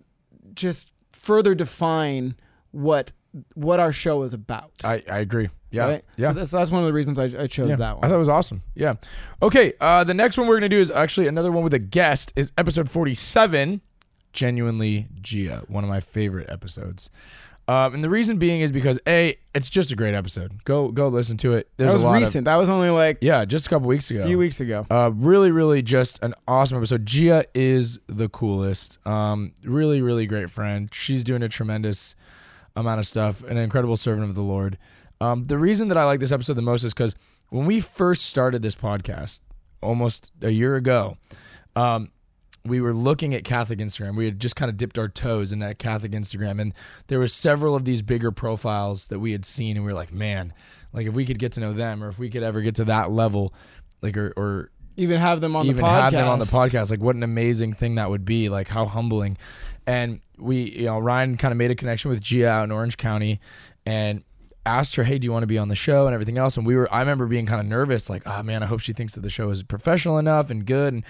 just 0.53 0.91
further 1.11 1.53
define 1.53 2.35
what 2.71 3.11
what 3.55 3.79
our 3.79 3.91
show 3.91 4.21
is 4.23 4.33
about. 4.33 4.71
I, 4.83 5.03
I 5.09 5.19
agree 5.19 5.49
yeah 5.73 5.85
right? 5.85 6.05
yeah 6.15 6.27
So 6.29 6.33
that's, 6.35 6.51
that's 6.51 6.71
one 6.71 6.81
of 6.83 6.87
the 6.87 6.93
reasons 6.93 7.19
I, 7.19 7.25
I 7.43 7.47
chose 7.47 7.67
Yeah, 7.67 7.75
that 7.75 7.95
one. 7.97 8.05
I 8.05 8.07
thought 8.07 8.15
it 8.15 8.19
was 8.19 8.29
awesome. 8.29 8.61
Yeah. 8.75 8.93
Okay. 9.41 9.73
Uh, 9.81 10.03
the 10.05 10.13
next 10.13 10.37
one 10.37 10.47
we're 10.47 10.55
gonna 10.55 10.69
do 10.69 10.79
is 10.79 10.89
actually 10.89 11.27
another 11.27 11.51
one 11.51 11.63
with 11.63 11.73
a 11.73 11.79
guest. 11.79 12.31
Is 12.35 12.51
episode 12.57 12.89
forty-seven. 12.89 13.81
Genuinely 14.31 15.07
Gia, 15.21 15.63
one 15.67 15.83
of 15.83 15.89
my 15.89 15.99
favorite 15.99 16.49
episodes. 16.49 17.09
Um, 17.67 17.93
and 17.93 18.03
the 18.03 18.09
reason 18.09 18.39
being 18.39 18.59
is 18.59 18.71
because 18.73 18.99
a, 19.07 19.37
it's 19.55 19.69
just 19.69 19.91
a 19.91 19.95
great 19.95 20.13
episode. 20.13 20.63
Go 20.65 20.89
go 20.89 21.07
listen 21.07 21.37
to 21.37 21.53
it. 21.53 21.69
There's 21.77 21.91
that 21.91 21.97
was 21.97 22.03
a 22.03 22.07
lot 22.07 22.19
recent. 22.19 22.45
that 22.45 22.55
was 22.57 22.69
only 22.69 22.89
like 22.89 23.19
yeah, 23.21 23.45
just 23.45 23.67
a 23.67 23.69
couple 23.69 23.87
weeks 23.87 24.11
ago. 24.11 24.21
a 24.21 24.25
few 24.25 24.37
weeks 24.37 24.59
ago. 24.59 24.85
Uh, 24.91 25.11
really, 25.13 25.49
really, 25.51 25.81
just 25.81 26.21
an 26.23 26.33
awesome 26.45 26.77
episode. 26.77 27.05
Gia 27.05 27.45
is 27.53 27.99
the 28.07 28.27
coolest. 28.27 28.99
Um, 29.07 29.53
really, 29.63 30.01
really 30.01 30.25
great 30.25 30.49
friend. 30.49 30.89
She's 30.91 31.23
doing 31.23 31.41
a 31.41 31.47
tremendous 31.47 32.15
amount 32.75 32.99
of 32.99 33.05
stuff. 33.05 33.43
An 33.43 33.57
incredible 33.57 33.95
servant 33.95 34.27
of 34.27 34.35
the 34.35 34.41
Lord. 34.41 34.77
Um, 35.23 35.45
the 35.45 35.57
reason 35.57 35.87
that 35.87 35.97
I 35.97 36.03
like 36.03 36.19
this 36.19 36.33
episode 36.33 36.53
the 36.53 36.61
most 36.61 36.83
is 36.83 36.93
because 36.93 37.15
when 37.49 37.65
we 37.65 37.79
first 37.79 38.25
started 38.25 38.61
this 38.61 38.75
podcast, 38.75 39.39
almost 39.81 40.33
a 40.41 40.49
year 40.49 40.75
ago, 40.75 41.17
um, 41.77 42.11
we 42.65 42.81
were 42.81 42.93
looking 42.93 43.33
at 43.33 43.45
Catholic 43.45 43.79
Instagram. 43.79 44.17
We 44.17 44.25
had 44.25 44.39
just 44.39 44.57
kind 44.57 44.69
of 44.69 44.75
dipped 44.75 44.99
our 44.99 45.07
toes 45.07 45.53
in 45.53 45.59
that 45.59 45.79
Catholic 45.79 46.11
Instagram, 46.11 46.59
and 46.59 46.73
there 47.07 47.19
was 47.19 47.33
several 47.33 47.73
of 47.73 47.85
these 47.85 48.01
bigger 48.01 48.31
profiles 48.31 49.07
that 49.07 49.19
we 49.19 49.31
had 49.31 49.45
seen, 49.45 49.77
and 49.77 49.85
we 49.85 49.93
were 49.93 49.97
like, 49.97 50.13
man, 50.13 50.53
like 50.91 51.07
if 51.07 51.13
we 51.13 51.23
could 51.23 51.39
get 51.39 51.53
to 51.53 51.61
know 51.61 51.71
them, 51.71 52.03
or 52.03 52.09
if 52.09 52.19
we 52.19 52.29
could 52.29 52.43
ever 52.43 52.61
get 52.61 52.75
to 52.75 52.85
that 52.85 53.09
level, 53.09 53.53
like 54.01 54.17
or, 54.17 54.33
or 54.35 54.71
Even 54.97 55.21
have 55.21 55.39
them 55.39 55.55
on 55.55 55.65
even 55.65 55.77
the 55.77 55.83
podcast. 55.83 56.01
have 56.01 56.11
them 56.11 56.27
on 56.27 56.39
the 56.39 56.45
podcast. 56.45 56.91
Like 56.91 57.01
what 57.01 57.15
an 57.15 57.23
amazing 57.23 57.73
thing 57.73 57.95
that 57.95 58.09
would 58.09 58.25
be. 58.25 58.49
Like 58.49 58.67
how 58.67 58.85
humbling. 58.85 59.37
And 59.87 60.19
we, 60.37 60.69
you 60.71 60.85
know, 60.85 60.99
Ryan 60.99 61.37
kind 61.37 61.53
of 61.53 61.57
made 61.57 61.71
a 61.71 61.75
connection 61.75 62.09
with 62.11 62.21
Gia 62.21 62.49
out 62.49 62.63
in 62.65 62.71
Orange 62.71 62.97
County, 62.97 63.39
and 63.85 64.23
asked 64.65 64.95
her, 64.95 65.03
"Hey, 65.03 65.17
do 65.19 65.25
you 65.25 65.31
want 65.31 65.43
to 65.43 65.47
be 65.47 65.57
on 65.57 65.67
the 65.67 65.75
show?" 65.75 66.05
and 66.05 66.13
everything 66.13 66.37
else. 66.37 66.57
And 66.57 66.65
we 66.65 66.75
were, 66.75 66.91
I 66.93 66.99
remember 66.99 67.25
being 67.27 67.45
kind 67.45 67.59
of 67.61 67.67
nervous, 67.67 68.09
like, 68.09 68.23
"Oh 68.25 68.43
man, 68.43 68.63
I 68.63 68.65
hope 68.67 68.79
she 68.79 68.93
thinks 68.93 69.13
that 69.15 69.21
the 69.21 69.29
show 69.29 69.49
is 69.49 69.63
professional 69.63 70.17
enough 70.17 70.49
and 70.49 70.65
good." 70.65 70.93
And 70.93 71.03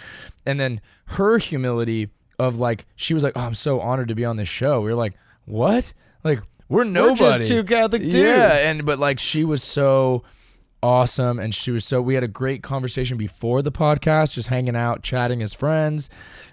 and 0.46 0.60
then 0.60 0.82
her 1.06 1.38
humility 1.38 2.10
of 2.40 2.58
like, 2.58 2.86
she 2.96 3.14
was 3.14 3.24
like, 3.24 3.34
"Oh, 3.36 3.42
I'm 3.42 3.56
so 3.56 3.80
honored 3.80 4.08
to 4.10 4.16
be 4.16 4.26
on 4.26 4.38
this 4.38 4.50
show." 4.50 4.82
We 4.82 4.90
were 4.92 4.98
like, 4.98 5.14
"What?" 5.46 5.94
Like 6.24 6.40
we're 6.70 6.80
We're 6.80 6.84
nobody. 6.86 7.40
just 7.40 7.52
two 7.52 7.64
Catholic 7.64 8.02
dudes. 8.02 8.16
Yeah, 8.16 8.70
and 8.70 8.86
but 8.86 8.98
like 9.00 9.20
she 9.20 9.44
was 9.44 9.62
so 9.64 10.24
awesome 10.82 11.40
and 11.40 11.56
she 11.56 11.72
was 11.72 11.86
so 11.86 12.02
we 12.02 12.14
had 12.14 12.24
a 12.24 12.28
great 12.28 12.62
conversation 12.62 13.18
before 13.18 13.62
the 13.62 13.72
podcast 13.72 14.34
just 14.34 14.50
hanging 14.50 14.76
out 14.76 15.02
chatting 15.02 15.42
as 15.42 15.54
friends 15.54 16.10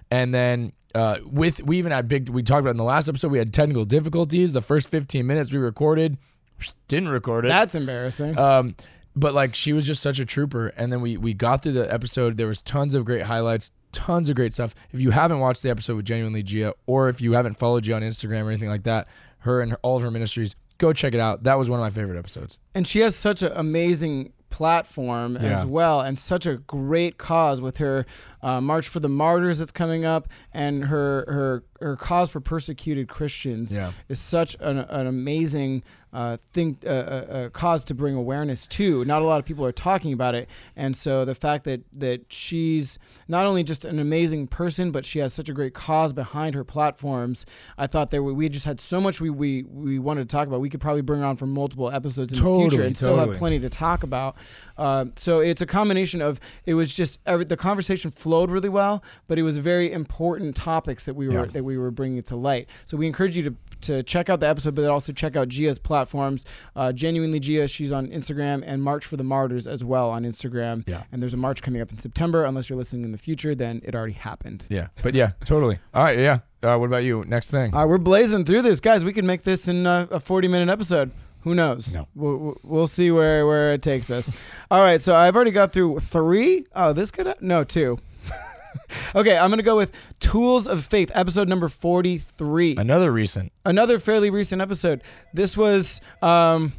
and 0.08 0.32
then 0.32 0.72
uh, 0.94 1.16
with 1.24 1.60
we 1.64 1.78
even 1.78 1.90
had 1.90 2.06
big 2.06 2.28
we 2.28 2.40
talked 2.40 2.60
about 2.60 2.70
in 2.70 2.76
the 2.76 2.84
last 2.84 3.08
episode 3.08 3.32
we 3.32 3.38
had 3.38 3.52
technical 3.52 3.84
difficulties 3.84 4.52
the 4.52 4.60
first 4.60 4.88
15 4.88 5.26
minutes 5.26 5.50
we 5.52 5.58
recorded 5.58 6.16
didn't 6.88 7.08
record 7.10 7.44
it 7.44 7.48
that's 7.48 7.74
embarrassing. 7.74 8.38
um, 8.38 8.74
but 9.16 9.34
like 9.34 9.54
she 9.54 9.72
was 9.72 9.84
just 9.86 10.02
such 10.02 10.18
a 10.20 10.24
trooper. 10.24 10.68
And 10.76 10.92
then 10.92 11.00
we 11.00 11.16
we 11.16 11.34
got 11.34 11.62
through 11.62 11.72
the 11.72 11.92
episode. 11.92 12.36
There 12.36 12.46
was 12.46 12.62
tons 12.62 12.94
of 12.94 13.04
great 13.04 13.22
highlights, 13.22 13.70
tons 13.92 14.28
of 14.28 14.36
great 14.36 14.54
stuff. 14.54 14.74
If 14.92 15.00
you 15.00 15.10
haven't 15.10 15.40
watched 15.40 15.62
the 15.62 15.70
episode 15.70 15.96
with 15.96 16.04
Genuinely 16.06 16.42
Gia, 16.42 16.74
or 16.86 17.08
if 17.08 17.20
you 17.20 17.32
haven't 17.32 17.58
followed 17.58 17.84
Gia 17.84 17.94
on 17.96 18.02
Instagram 18.02 18.44
or 18.44 18.50
anything 18.50 18.68
like 18.68 18.84
that, 18.84 19.08
her 19.40 19.60
and 19.60 19.72
her, 19.72 19.78
all 19.82 19.96
of 19.96 20.02
her 20.02 20.10
ministries, 20.10 20.54
go 20.78 20.92
check 20.92 21.12
it 21.12 21.20
out. 21.20 21.42
That 21.42 21.58
was 21.58 21.68
one 21.68 21.80
of 21.80 21.84
my 21.84 21.90
favorite 21.90 22.18
episodes. 22.18 22.58
and 22.74 22.86
she 22.86 23.00
has 23.00 23.16
such 23.16 23.42
an 23.42 23.52
amazing 23.54 24.32
platform 24.50 25.38
Yeah. 25.40 25.50
as 25.60 25.64
well 25.64 26.00
and 26.00 26.18
such 26.18 26.44
a 26.46 26.56
great 26.56 27.18
cause 27.18 27.60
with 27.62 27.76
her 27.78 28.04
uh, 28.42 28.60
march 28.60 28.88
for 28.88 28.98
the 29.00 29.08
martyrs 29.08 29.58
that's 29.58 29.70
coming 29.72 30.04
up 30.04 30.28
and 30.52 30.84
her 30.86 31.24
her 31.28 31.64
her 31.80 31.96
cause 31.96 32.30
for 32.32 32.40
persecuted 32.40 33.08
christians 33.08 33.74
Yeah. 33.74 33.92
is 34.08 34.18
such 34.18 34.56
an, 34.60 34.78
an 34.78 35.06
amazing 35.06 35.82
uh, 36.12 36.36
thing 36.36 36.76
uh, 36.84 36.88
uh, 36.88 36.92
uh, 36.92 37.48
cause 37.50 37.84
to 37.84 37.94
bring 37.94 38.14
awareness 38.14 38.66
to 38.66 39.04
not 39.04 39.22
a 39.22 39.24
lot 39.24 39.38
of 39.38 39.46
people 39.46 39.64
are 39.64 39.72
talking 39.72 40.12
about 40.12 40.34
it 40.34 40.48
and 40.74 40.96
so 40.96 41.24
the 41.24 41.34
fact 41.34 41.64
that 41.64 41.80
that 41.92 42.32
she's 42.32 42.98
not 43.28 43.46
only 43.46 43.62
just 43.62 43.84
an 43.84 43.98
amazing 43.98 44.46
person 44.46 44.90
but 44.90 45.04
she 45.04 45.20
has 45.20 45.32
such 45.32 45.48
a 45.48 45.52
great 45.52 45.72
cause 45.74 46.12
behind 46.12 46.54
her 46.54 46.64
platforms 46.64 47.46
i 47.78 47.86
thought 47.86 48.10
there 48.10 48.22
were, 48.22 48.34
we 48.34 48.48
just 48.48 48.64
had 48.66 48.80
so 48.80 49.00
much 49.00 49.20
we, 49.20 49.30
we 49.30 49.62
we 49.64 49.98
wanted 49.98 50.28
to 50.28 50.32
talk 50.34 50.48
about 50.48 50.60
we 50.60 50.68
could 50.68 50.80
probably 50.80 51.02
bring 51.02 51.20
her 51.20 51.26
on 51.26 51.36
for 51.36 51.46
multiple 51.46 51.90
episodes 51.90 52.36
in 52.38 52.44
the 52.44 52.50
future 52.50 52.70
Totally, 52.70 52.86
and 52.88 52.96
still 52.96 53.16
have 53.16 53.36
plenty 53.36 53.60
to 53.60 53.68
talk 53.70 54.02
about. 54.02 54.36
Um, 54.78 55.12
so 55.16 55.40
it's 55.40 55.60
a 55.62 55.66
combination 55.66 56.20
of 56.22 56.40
it 56.66 56.74
was 56.74 56.94
just 56.94 57.20
every, 57.26 57.44
the 57.44 57.56
conversation 57.56 58.10
flowed 58.10 58.50
really 58.50 58.68
well, 58.68 59.02
but 59.28 59.38
it 59.38 59.42
was 59.42 59.58
very 59.58 59.92
important 59.92 60.56
topics 60.56 61.04
that 61.04 61.14
we 61.14 61.28
were 61.28 61.34
Yeah. 61.34 61.44
that 61.46 61.64
we 61.64 61.76
were 61.78 61.90
bringing 61.90 62.22
to 62.24 62.36
light. 62.36 62.68
So 62.84 62.96
we 62.96 63.06
encourage 63.06 63.36
you 63.36 63.42
to 63.44 63.54
to 63.82 64.02
check 64.02 64.28
out 64.28 64.40
the 64.40 64.48
episode, 64.48 64.74
but 64.74 64.84
also 64.86 65.12
check 65.12 65.36
out 65.36 65.48
Gia's 65.48 65.78
platforms. 65.78 66.44
Uh, 66.76 66.92
Genuinely 66.92 67.40
Gia, 67.40 67.66
she's 67.68 67.92
on 67.92 68.08
Instagram, 68.08 68.62
and 68.66 68.82
March 68.82 69.04
for 69.06 69.16
the 69.16 69.24
Martyrs 69.24 69.66
as 69.66 69.82
well 69.84 70.10
on 70.10 70.24
Instagram. 70.24 70.86
Yeah. 70.88 71.02
And 71.12 71.22
there's 71.22 71.34
a 71.34 71.38
march 71.38 71.62
coming 71.62 71.80
up 71.80 71.90
in 71.90 71.98
September. 71.98 72.44
Unless 72.44 72.68
you're 72.70 72.78
listening 72.78 73.04
in 73.04 73.12
the 73.12 73.18
future, 73.18 73.54
then 73.54 73.80
it 73.84 73.94
already 73.94 74.12
happened. 74.14 74.66
Yeah, 74.68 74.88
but 75.02 75.14
yeah, 75.14 75.32
totally. 75.44 75.78
All 75.94 76.04
right, 76.04 76.18
yeah. 76.18 76.40
Uh, 76.62 76.76
what 76.76 76.86
about 76.86 77.04
you? 77.04 77.24
Next 77.26 77.50
thing. 77.50 77.72
All 77.74 77.80
right, 77.80 77.88
we're 77.88 77.98
blazing 77.98 78.44
through 78.44 78.62
this, 78.62 78.80
guys. 78.80 79.04
We 79.04 79.12
could 79.12 79.24
make 79.24 79.42
this 79.42 79.66
in 79.68 79.86
uh, 79.86 80.06
a 80.10 80.20
40 80.20 80.48
minute 80.48 80.68
episode. 80.70 81.10
Who 81.42 81.54
knows? 81.54 81.94
No. 81.94 82.06
We'll, 82.14 82.36
we'll- 82.36 82.60
we'll 82.62 82.86
see 82.86 83.10
where, 83.10 83.46
where 83.46 83.72
it 83.72 83.80
takes 83.80 84.10
us. 84.10 84.30
All 84.70 84.80
right, 84.80 85.00
so 85.00 85.14
I've 85.14 85.34
already 85.34 85.52
got 85.52 85.72
through 85.72 86.00
three. 86.00 86.66
Oh, 86.74 86.92
this 86.92 87.10
could 87.10 87.34
no 87.40 87.64
two. 87.64 87.98
okay, 89.14 89.36
I'm 89.36 89.50
gonna 89.50 89.62
go 89.62 89.76
with 89.76 89.92
Tools 90.20 90.66
of 90.66 90.84
Faith, 90.84 91.10
episode 91.14 91.48
number 91.48 91.68
43 91.68 92.76
Another 92.76 93.10
recent. 93.12 93.52
another 93.64 93.98
fairly 93.98 94.30
recent 94.30 94.60
episode. 94.62 95.02
This 95.32 95.56
was 95.56 96.00
um, 96.22 96.72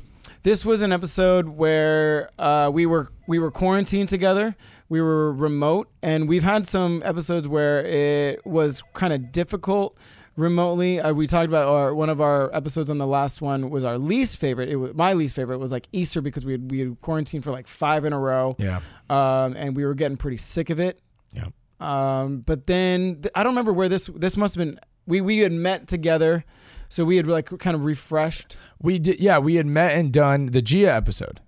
this 0.44 0.66
was 0.66 0.82
an 0.82 0.92
episode 0.92 1.50
where 1.50 2.30
uh, 2.40 2.70
we 2.74 2.86
were 2.86 3.10
we 3.28 3.40
were 3.40 3.52
quarantined 3.52 4.10
together. 4.10 4.56
We 4.90 5.00
were 5.02 5.32
remote, 5.32 5.90
and 6.02 6.28
we've 6.28 6.44
had 6.44 6.68
some 6.68 7.02
episodes 7.06 7.48
where 7.48 7.86
it 7.86 8.46
was 8.46 8.82
kind 8.94 9.14
of 9.14 9.32
difficult 9.32 9.96
remotely. 10.36 11.00
Uh, 11.00 11.14
we 11.14 11.28
talked 11.28 11.48
about 11.48 11.68
our 11.68 11.94
one 11.94 12.10
of 12.10 12.20
our 12.20 12.54
episodes 12.56 12.90
on 12.90 12.98
the 12.98 13.08
last 13.08 13.42
one 13.42 13.70
was 13.70 13.86
our 13.86 13.98
least 13.98 14.38
favorite. 14.38 14.68
It 14.70 14.76
was 14.78 14.94
my 14.94 15.14
least 15.14 15.36
favorite 15.36 15.60
was 15.60 15.72
like 15.72 15.88
Easter 15.94 16.22
because 16.22 16.44
we 16.46 16.54
had, 16.54 16.72
we 16.72 16.80
had 16.80 17.02
quarantined 17.02 17.44
for 17.44 17.52
like 17.52 17.68
five 17.68 18.04
in 18.04 18.12
a 18.14 18.20
row, 18.20 18.56
Yeah. 18.60 18.82
um, 19.10 19.56
and 19.56 19.76
we 19.76 19.86
were 19.86 19.94
getting 19.94 20.18
pretty 20.18 20.38
sick 20.38 20.70
of 20.70 20.80
it. 20.80 21.00
Yeah. 21.34 21.46
Um, 21.82 22.40
but 22.42 22.68
then 22.68 23.22
th- 23.22 23.32
I 23.36 23.44
don't 23.44 23.52
remember 23.54 23.74
where 23.74 23.90
this 23.90 24.10
this 24.16 24.38
must 24.38 24.56
have 24.56 24.66
been. 24.66 24.80
We 25.08 25.20
we 25.22 25.40
had 25.40 25.52
met 25.52 25.88
together, 25.88 26.46
so 26.90 27.04
we 27.06 27.18
had 27.18 27.28
like 27.28 27.58
kind 27.60 27.76
of 27.76 27.84
refreshed. 27.86 28.56
We 28.82 29.00
did, 29.00 29.20
yeah. 29.20 29.40
We 29.40 29.56
had 29.56 29.66
met 29.66 29.94
and 29.94 30.14
done 30.14 30.48
the 30.48 30.62
Gia 30.62 30.94
episode. 30.94 31.42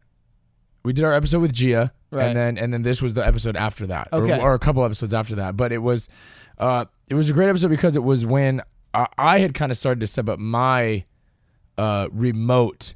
We 0.84 0.92
did 0.92 1.06
our 1.06 1.14
episode 1.14 1.40
with 1.40 1.54
Gia, 1.54 1.94
Right. 2.12 2.26
and 2.28 2.36
then 2.36 2.58
and 2.58 2.74
then 2.74 2.82
this 2.82 3.02
was 3.02 3.14
the 3.14 3.26
episode 3.26 3.56
after 3.56 3.86
that, 3.88 4.10
or- 4.12 4.26
or, 4.42 4.54
a 4.54 4.60
couple 4.60 4.84
episodes 4.84 5.14
after 5.14 5.36
that. 5.36 5.56
But 5.56 5.72
it 5.72 5.78
was, 5.78 6.10
uh, 6.58 6.86
it 7.08 7.14
was 7.16 7.30
a 7.30 7.34
great 7.34 7.48
episode 7.50 7.70
because 7.70 7.96
it 7.96 8.04
was 8.04 8.26
when 8.26 8.62
I, 8.94 9.08
I 9.18 9.40
had 9.40 9.54
kind 9.54 9.72
of 9.72 9.78
started 9.78 10.02
to 10.02 10.08
step 10.08 10.28
up 10.28 10.40
my, 10.40 11.06
uh, 11.78 12.08
remote 12.12 12.96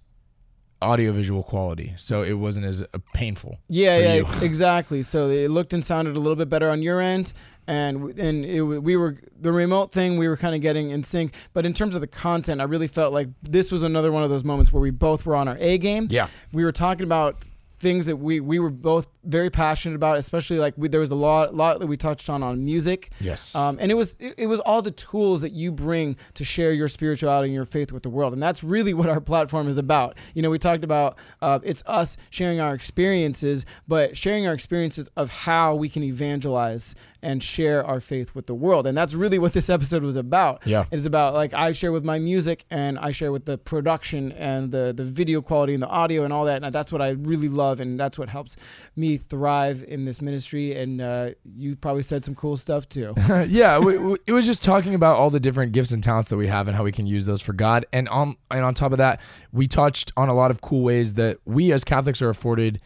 audiovisual 0.81 1.43
quality, 1.43 1.93
so 1.97 2.21
it 2.21 2.33
wasn't 2.33 2.65
as 2.65 2.83
uh, 2.83 2.99
painful. 3.13 3.57
Yeah, 3.67 3.97
yeah, 3.97 4.13
you. 4.15 4.27
exactly. 4.41 5.03
So 5.03 5.29
it 5.29 5.49
looked 5.49 5.73
and 5.73 5.83
sounded 5.83 6.15
a 6.15 6.19
little 6.19 6.35
bit 6.35 6.49
better 6.49 6.69
on 6.69 6.81
your 6.81 7.01
end, 7.01 7.33
and 7.65 8.17
and 8.19 8.45
it, 8.45 8.61
we 8.61 8.95
were 8.95 9.17
the 9.39 9.51
remote 9.51 9.91
thing. 9.91 10.17
We 10.17 10.27
were 10.27 10.37
kind 10.37 10.55
of 10.55 10.61
getting 10.61 10.89
in 10.91 11.03
sync, 11.03 11.33
but 11.53 11.65
in 11.65 11.73
terms 11.73 11.95
of 11.95 12.01
the 12.01 12.07
content, 12.07 12.61
I 12.61 12.65
really 12.65 12.87
felt 12.87 13.13
like 13.13 13.29
this 13.41 13.71
was 13.71 13.83
another 13.83 14.11
one 14.11 14.23
of 14.23 14.29
those 14.29 14.43
moments 14.43 14.71
where 14.71 14.81
we 14.81 14.91
both 14.91 15.25
were 15.25 15.35
on 15.35 15.47
our 15.47 15.57
A 15.59 15.77
game. 15.77 16.07
Yeah. 16.09 16.27
we 16.53 16.63
were 16.63 16.71
talking 16.71 17.03
about 17.03 17.37
things 17.79 18.05
that 18.07 18.17
we 18.17 18.39
we 18.39 18.59
were 18.59 18.69
both 18.69 19.07
very 19.23 19.49
passionate 19.49 19.95
about, 19.95 20.17
especially 20.17 20.57
like 20.57 20.73
we, 20.77 20.87
there 20.87 21.01
was 21.01 21.11
a 21.11 21.15
lot 21.15 21.53
lot 21.53 21.79
that 21.79 21.87
we 21.87 21.97
touched 21.97 22.29
on 22.29 22.41
on 22.41 22.63
music. 22.63 23.11
Yes. 23.19 23.53
Um, 23.55 23.77
and 23.79 23.91
it 23.91 23.95
was 23.95 24.15
it, 24.19 24.35
it 24.37 24.47
was 24.47 24.59
all 24.61 24.81
the 24.81 24.91
tools 24.91 25.41
that 25.41 25.51
you 25.51 25.71
bring 25.71 26.15
to 26.35 26.43
share 26.43 26.71
your 26.71 26.87
spirituality 26.87 27.47
and 27.47 27.53
your 27.53 27.65
faith 27.65 27.91
with 27.91 28.03
the 28.03 28.09
world, 28.09 28.33
and 28.33 28.41
that's 28.41 28.63
really 28.63 28.93
what 28.97 29.09
our 29.09 29.21
platform 29.21 29.67
is 29.67 29.77
about. 29.77 30.17
You 30.33 30.41
know, 30.41 30.49
we 30.49 30.59
talked 30.59 30.83
about 30.83 31.17
uh, 31.41 31.59
it's 31.63 31.83
us 31.85 32.17
sharing 32.29 32.59
our 32.59 32.73
experiences, 32.73 33.65
but 33.87 34.17
sharing 34.17 34.47
our 34.47 34.53
experiences 34.53 35.09
of 35.15 35.29
how 35.29 35.75
we 35.75 35.89
can 35.89 36.03
evangelize 36.03 36.95
and 37.21 37.41
share 37.41 37.83
our 37.83 37.99
faith 37.99 38.33
with 38.35 38.47
the 38.47 38.55
world, 38.55 38.87
and 38.87 38.97
that's 38.97 39.13
really 39.13 39.39
what 39.39 39.53
this 39.53 39.69
episode 39.77 40.03
was 40.03 40.15
about. 40.15 40.65
Yeah. 40.65 40.85
it's 40.91 41.05
about 41.05 41.33
like 41.33 41.53
I 41.53 41.73
share 41.73 41.91
with 41.91 42.03
my 42.03 42.19
music, 42.19 42.65
and 42.69 42.97
I 42.97 43.11
share 43.11 43.31
with 43.31 43.45
the 43.45 43.57
production 43.57 44.31
and 44.31 44.71
the 44.71 44.93
the 44.95 45.03
video 45.03 45.41
quality 45.41 45.73
and 45.73 45.83
the 45.83 45.89
audio 45.89 46.23
and 46.23 46.31
all 46.31 46.45
that, 46.45 46.63
and 46.63 46.73
that's 46.73 46.91
what 46.91 47.01
I 47.01 47.09
really 47.09 47.49
love, 47.49 47.66
and 47.73 47.99
that's 47.99 48.17
what 48.17 48.29
helps 48.29 48.55
me 48.95 49.17
thrive 49.17 49.83
in 49.87 50.05
this 50.05 50.21
ministry. 50.21 50.79
And 50.79 51.01
uh, 51.01 51.29
you 51.55 51.75
probably 51.75 52.03
said 52.03 52.25
some 52.25 52.35
cool 52.35 52.57
stuff 52.57 52.87
too. 52.89 53.13
yeah, 53.47 53.79
we, 53.79 53.97
we, 53.97 54.17
it 54.25 54.33
was 54.33 54.45
just 54.45 54.63
talking 54.63 54.95
about 54.95 55.17
all 55.17 55.29
the 55.29 55.39
different 55.39 55.71
gifts 55.71 55.91
and 55.91 56.03
talents 56.03 56.29
that 56.29 56.37
we 56.37 56.47
have 56.47 56.67
and 56.67 56.75
how 56.75 56.83
we 56.83 56.91
can 56.91 57.07
use 57.07 57.25
those 57.25 57.41
for 57.41 57.53
God. 57.53 57.85
And 57.91 58.07
on 58.09 58.35
and 58.51 58.63
on 58.63 58.73
top 58.73 58.91
of 58.91 58.97
that, 58.97 59.19
we 59.51 59.67
touched 59.67 60.11
on 60.17 60.29
a 60.29 60.33
lot 60.33 60.51
of 60.51 60.61
cool 60.61 60.81
ways 60.81 61.15
that 61.15 61.37
we 61.45 61.71
as 61.71 61.83
Catholics 61.83 62.21
are 62.21 62.29
afforded. 62.29 62.79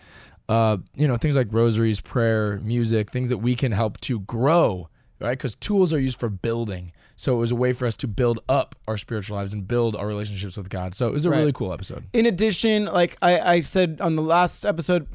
Uh, 0.50 0.78
you 0.96 1.08
know, 1.08 1.16
things 1.16 1.36
like 1.36 1.48
rosaries, 1.52 2.02
prayer, 2.02 2.60
music, 2.62 3.10
things 3.10 3.30
that 3.30 3.38
we 3.38 3.56
can 3.56 3.72
help 3.72 3.98
to 4.02 4.20
grow, 4.22 4.90
right? 5.20 5.38
Because 5.38 5.56
tools 5.56 5.94
are 5.94 6.00
used 6.00 6.20
for 6.20 6.30
building. 6.30 6.92
So 7.22 7.36
it 7.36 7.38
was 7.38 7.52
a 7.52 7.56
way 7.56 7.72
for 7.72 7.86
us 7.86 7.96
to 7.98 8.08
build 8.08 8.40
up 8.50 8.74
our 8.88 8.98
spiritual 8.98 9.38
lives 9.38 9.54
and 9.54 9.68
build 9.68 9.96
our 9.96 10.08
relationships 10.08 10.58
with 10.58 10.70
God. 10.70 10.96
So 10.96 11.08
it 11.08 11.12
was 11.14 11.24
a 11.26 11.30
Right. 11.30 11.38
really 11.38 11.54
cool 11.54 11.72
episode. 11.72 12.04
in 12.14 12.26
addition, 12.26 12.86
like 12.86 13.16
I, 13.22 13.40
I 13.40 13.62
said 13.62 14.00
on 14.02 14.16
the 14.16 14.24
last 14.24 14.66
episode 14.66 15.06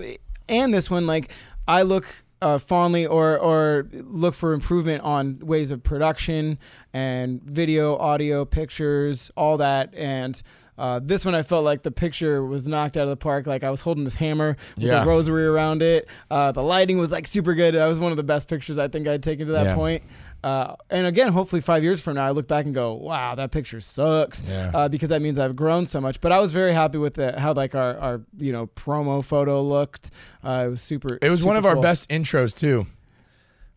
and 0.49 0.73
this 0.73 0.89
one, 0.89 1.09
like 1.09 1.33
I 1.67 1.83
look 1.83 2.07
uh, 2.41 2.59
fondly 2.59 3.05
or 3.07 3.37
or 3.39 3.89
look 3.93 4.35
for 4.35 4.53
improvement 4.53 5.03
on 5.03 5.41
ways 5.41 5.73
of 5.73 5.83
production 5.83 6.59
and 6.93 7.43
video, 7.43 7.97
audio, 7.97 8.45
pictures, 8.45 9.31
all 9.37 9.57
that. 9.57 9.93
And 9.95 10.41
uh, 10.79 11.01
this 11.03 11.25
one, 11.25 11.35
I 11.35 11.43
felt 11.43 11.65
like 11.65 11.83
the 11.83 11.91
picture 11.91 12.45
was 12.45 12.69
knocked 12.69 12.97
out 12.97 13.05
of 13.05 13.09
the 13.11 13.17
park. 13.17 13.47
Like 13.47 13.65
I 13.65 13.71
was 13.71 13.81
holding 13.81 14.05
this 14.05 14.15
hammer 14.17 14.57
with 14.77 14.85
Yeah. 14.85 15.01
the 15.01 15.07
rosary 15.07 15.47
around 15.47 15.83
it. 15.83 16.09
Uh, 16.31 16.53
the 16.53 16.63
lighting 16.63 16.99
was 16.99 17.11
like 17.13 17.27
super 17.27 17.55
good. 17.55 17.75
That 17.75 17.87
was 17.87 17.99
one 17.99 18.11
of 18.13 18.17
the 18.17 18.23
best 18.23 18.49
pictures 18.49 18.79
I 18.79 18.89
think 18.89 19.09
I'd 19.09 19.23
taken 19.23 19.47
to 19.47 19.53
that 19.53 19.67
Yeah. 19.67 19.75
point. 19.75 20.03
Uh, 20.45 20.77
and 20.91 21.07
again, 21.07 21.33
hopefully 21.33 21.61
five 21.61 21.83
years 21.83 22.01
from 22.03 22.15
now, 22.15 22.27
I 22.27 22.31
look 22.31 22.47
back 22.47 22.67
and 22.67 22.75
go, 22.75 22.93
"Wow, 22.95 23.35
that 23.35 23.51
picture 23.51 23.81
sucks," 23.81 24.43
Yeah. 24.47 24.71
uh, 24.75 24.89
because 24.89 25.09
that 25.09 25.21
means 25.23 25.39
I've 25.39 25.57
grown 25.57 25.87
so 25.87 26.01
much. 26.01 26.21
But 26.21 26.31
I 26.31 26.39
was 26.39 26.53
very 26.53 26.73
happy 26.73 26.99
with 26.99 27.15
the, 27.15 27.41
how 27.41 27.53
like 27.55 27.75
our, 27.75 27.97
our 27.99 28.21
you 28.39 28.53
know 28.53 28.67
promo 28.69 29.25
photo 29.25 29.63
looked. 29.63 30.11
Uh, 30.45 30.65
it 30.67 30.71
was 30.71 30.83
super. 30.83 31.19
It 31.21 31.31
was 31.31 31.43
one 31.43 31.57
super 31.57 31.69
of 31.71 31.77
our 31.77 31.83
best 31.83 32.09
intros 32.11 32.57
too. 32.57 32.87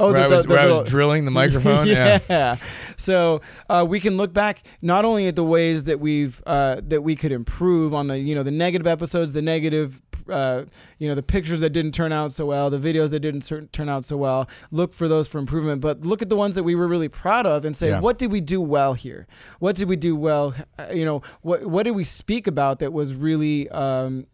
Oh, 0.01 0.12
where 0.12 0.21
the- 0.21 0.25
I 0.25 0.27
was, 0.29 0.41
the- 0.43 0.47
the 0.47 0.53
where 0.53 0.63
I 0.63 0.67
was 0.67 0.89
drilling 0.89 1.25
the 1.25 1.31
microphone. 1.41 1.88
yeah. 1.88 2.19
yeah. 2.29 2.55
So 2.97 3.41
uh, 3.69 3.85
we 3.88 3.99
can 3.99 4.17
look 4.17 4.33
back 4.33 4.63
not 4.81 5.03
only 5.05 5.27
at 5.27 5.35
the 5.35 5.43
ways 5.43 5.85
that 5.85 5.99
we've 5.99 6.41
uh, 6.45 6.81
that 6.88 7.01
we 7.01 7.15
could 7.15 7.31
improve 7.31 7.93
on 7.93 8.07
the 8.07 8.17
you 8.17 8.35
know 8.35 8.43
the 8.43 8.51
negative 8.51 8.88
episodes, 8.88 9.33
the 9.33 9.41
negative. 9.41 10.01
Uh, 10.29 10.65
you 10.99 11.07
know 11.09 11.15
the 11.15 11.23
pictures 11.23 11.59
that 11.59 11.71
didn't 11.71 11.91
turn 11.91 12.12
out 12.13 12.31
so 12.31 12.45
well, 12.45 12.69
the 12.69 12.77
videos 12.77 13.09
that 13.09 13.19
didn't 13.19 13.41
turn 13.71 13.89
out 13.89 14.05
so 14.05 14.15
well. 14.15 14.47
Look 14.69 14.93
for 14.93 15.07
those 15.07 15.27
for 15.27 15.39
improvement, 15.39 15.81
but 15.81 16.01
look 16.01 16.21
at 16.21 16.29
the 16.29 16.35
ones 16.35 16.53
that 16.53 16.62
we 16.62 16.75
were 16.75 16.88
really 16.88 17.07
proud 17.09 17.47
of 17.47 17.65
and 17.65 17.75
say, 17.75 17.89
Yeah. 17.89 17.99
what 17.99 18.19
did 18.19 18.31
we 18.31 18.39
do 18.39 18.62
well 18.62 18.93
here? 18.93 19.25
What 19.57 19.75
did 19.75 19.88
we 19.89 19.95
do 19.95 20.15
well? 20.15 20.53
Uh, 20.77 20.89
you 20.93 21.03
know, 21.03 21.23
what 21.41 21.65
what 21.65 21.81
did 21.83 21.95
we 21.95 22.03
speak 22.03 22.45
about 22.45 22.77
that 22.77 22.93
was 22.93 23.15
really 23.15 23.69
um, 23.69 24.27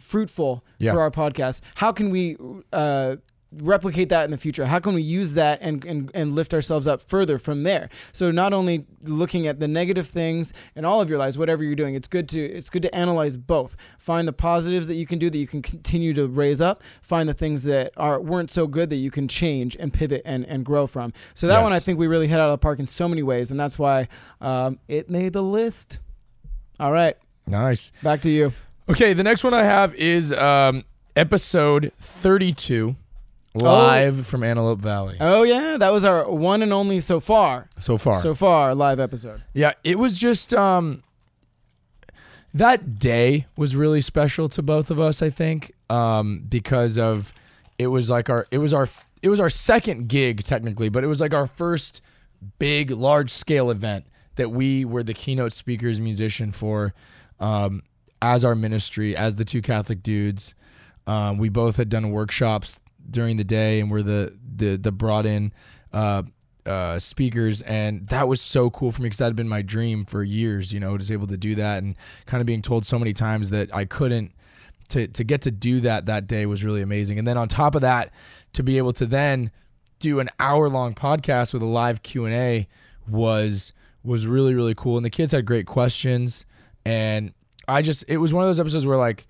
fruitful 0.00 0.64
Yeah. 0.78 0.92
for 0.92 1.00
our 1.02 1.10
podcast? 1.10 1.60
How 1.74 1.92
can 1.92 2.08
we 2.08 2.36
uh, 2.72 3.16
replicate 3.52 4.08
that 4.08 4.24
in 4.24 4.30
the 4.30 4.36
future? 4.36 4.66
How 4.66 4.78
can 4.80 4.92
we 4.94 5.02
use 5.02 5.34
that 5.34 5.60
and, 5.62 5.84
and, 5.84 6.10
and 6.14 6.34
lift 6.34 6.52
ourselves 6.52 6.86
up 6.88 7.00
further 7.00 7.38
from 7.38 7.62
there? 7.62 7.88
So 8.12 8.30
not 8.30 8.52
only 8.52 8.86
looking 9.02 9.46
at 9.46 9.60
the 9.60 9.68
negative 9.68 10.06
things 10.06 10.52
in 10.74 10.84
all 10.84 11.00
of 11.00 11.08
your 11.08 11.18
lives, 11.18 11.38
whatever 11.38 11.62
you're 11.64 11.74
doing, 11.76 11.94
it's 11.94 12.08
good 12.08 12.28
to 12.30 12.40
it's 12.40 12.68
good 12.68 12.82
to 12.82 12.94
analyze 12.94 13.36
both. 13.36 13.76
Find 13.98 14.26
the 14.26 14.32
positives 14.32 14.86
that 14.88 14.94
you 14.94 15.06
can 15.06 15.18
do 15.18 15.30
that 15.30 15.38
you 15.38 15.46
can 15.46 15.62
continue 15.62 16.12
to 16.14 16.26
raise 16.26 16.60
up. 16.60 16.82
Find 17.02 17.28
the 17.28 17.34
things 17.34 17.62
that 17.64 17.92
are 17.96 18.20
weren't 18.20 18.50
so 18.50 18.66
good 18.66 18.90
that 18.90 18.96
you 18.96 19.10
can 19.10 19.28
change 19.28 19.76
and 19.78 19.92
pivot 19.92 20.22
and, 20.24 20.44
and 20.46 20.64
grow 20.64 20.86
from. 20.86 21.12
So 21.34 21.46
that 21.46 21.62
one 21.62 21.72
I 21.72 21.78
think 21.78 21.98
we 21.98 22.06
really 22.06 22.28
hit 22.28 22.40
out 22.40 22.48
of 22.50 22.52
the 22.54 22.62
park 22.62 22.78
in 22.78 22.88
so 22.88 23.08
many 23.08 23.22
ways, 23.22 23.50
and 23.50 23.58
that's 23.60 23.78
why 23.78 24.08
um, 24.40 24.78
it 24.88 25.08
made 25.08 25.32
the 25.32 25.42
list. 25.42 26.00
All 26.78 26.92
right, 26.92 27.16
Nice. 27.46 27.90
back 28.02 28.20
to 28.22 28.30
you. 28.30 28.52
Okay, 28.88 29.14
the 29.14 29.22
next 29.22 29.42
one 29.44 29.54
I 29.54 29.62
have 29.64 29.94
is 29.94 30.32
um, 30.32 30.84
episode 31.16 31.90
32, 32.00 32.94
live 33.56 34.26
from 34.26 34.42
Antelope 34.42 34.80
Valley. 34.80 35.16
Oh 35.20 35.42
yeah, 35.42 35.76
that 35.78 35.90
was 35.90 36.04
our 36.04 36.30
one 36.30 36.62
and 36.62 36.72
only 36.72 37.00
so 37.00 37.20
far. 37.20 37.68
so 37.78 37.98
far. 37.98 38.20
So 38.20 38.34
far 38.34 38.74
live 38.74 39.00
episode. 39.00 39.42
yeah, 39.54 39.72
it 39.84 39.98
was 39.98 40.18
just 40.18 40.52
um, 40.54 41.02
that 42.54 42.98
day 42.98 43.46
was 43.56 43.76
really 43.76 44.00
special 44.00 44.48
to 44.50 44.62
both 44.62 44.90
of 44.90 44.98
us. 45.00 45.22
I 45.22 45.30
think 45.30 45.72
um, 45.90 46.44
because 46.48 46.98
of 46.98 47.32
it 47.78 47.88
was 47.88 48.08
like 48.10 48.30
our 48.30 48.46
it 48.50 48.58
was 48.58 48.72
our 48.72 48.88
it 49.22 49.28
was 49.28 49.40
our 49.40 49.50
second 49.50 50.08
gig 50.08 50.42
technically, 50.42 50.88
but 50.88 51.04
it 51.04 51.08
was 51.08 51.20
like 51.20 51.34
our 51.34 51.46
first 51.46 52.02
big 52.58 52.90
large 52.90 53.30
scale 53.30 53.70
event 53.70 54.06
that 54.36 54.50
we 54.50 54.84
were 54.84 55.02
the 55.02 55.14
keynote 55.14 55.52
speakers 55.52 56.00
musician 56.00 56.52
for 56.52 56.94
um, 57.40 57.82
as 58.22 58.44
our 58.44 58.54
ministry 58.54 59.16
as 59.16 59.36
the 59.36 59.44
two 59.44 59.62
Catholic 59.62 60.02
dudes. 60.02 60.54
Um, 61.06 61.38
we 61.38 61.48
both 61.48 61.76
had 61.76 61.88
done 61.88 62.10
workshops 62.10 62.80
during 63.10 63.36
the 63.36 63.44
day 63.44 63.80
and 63.80 63.90
were 63.90 64.02
the 64.02 64.36
the 64.56 64.76
the 64.76 64.92
brought 64.92 65.26
in 65.26 65.52
uh, 65.92 66.22
uh, 66.64 66.98
speakers, 66.98 67.62
and 67.62 68.06
that 68.08 68.28
was 68.28 68.40
so 68.40 68.70
cool 68.70 68.92
for 68.92 69.02
me 69.02 69.06
because 69.06 69.18
that 69.18 69.26
had 69.26 69.36
been 69.36 69.48
my 69.48 69.62
dream 69.62 70.04
for 70.04 70.22
years. 70.22 70.72
You 70.72 70.80
know, 70.80 70.96
just 70.98 71.10
able 71.10 71.26
to 71.28 71.36
do 71.36 71.54
that 71.56 71.82
and 71.82 71.96
kind 72.26 72.40
of 72.40 72.46
being 72.46 72.62
told 72.62 72.84
so 72.84 72.98
many 72.98 73.12
times 73.12 73.50
that 73.50 73.74
I 73.74 73.84
couldn't. 73.84 74.32
To 74.90 75.08
to 75.08 75.24
get 75.24 75.42
to 75.42 75.50
do 75.50 75.80
that 75.80 76.06
that 76.06 76.28
day 76.28 76.46
was 76.46 76.62
really 76.62 76.80
amazing, 76.80 77.18
and 77.18 77.26
then 77.26 77.36
on 77.36 77.48
top 77.48 77.74
of 77.74 77.80
that, 77.80 78.12
to 78.52 78.62
be 78.62 78.78
able 78.78 78.92
to 78.92 79.06
then 79.06 79.50
do 79.98 80.20
an 80.20 80.28
hour 80.38 80.68
long 80.68 80.94
podcast 80.94 81.52
with 81.52 81.62
a 81.62 81.66
live 81.66 82.04
Q 82.04 82.24
and 82.24 82.34
A 82.34 82.68
was 83.08 83.72
was 84.04 84.28
really 84.28 84.54
really 84.54 84.74
cool, 84.76 84.96
and 84.96 85.04
the 85.04 85.10
kids 85.10 85.32
had 85.32 85.44
great 85.44 85.66
questions, 85.66 86.46
and 86.84 87.32
I 87.66 87.82
just 87.82 88.04
it 88.06 88.18
was 88.18 88.32
one 88.32 88.44
of 88.44 88.48
those 88.48 88.60
episodes 88.60 88.86
where 88.86 88.96
like 88.96 89.26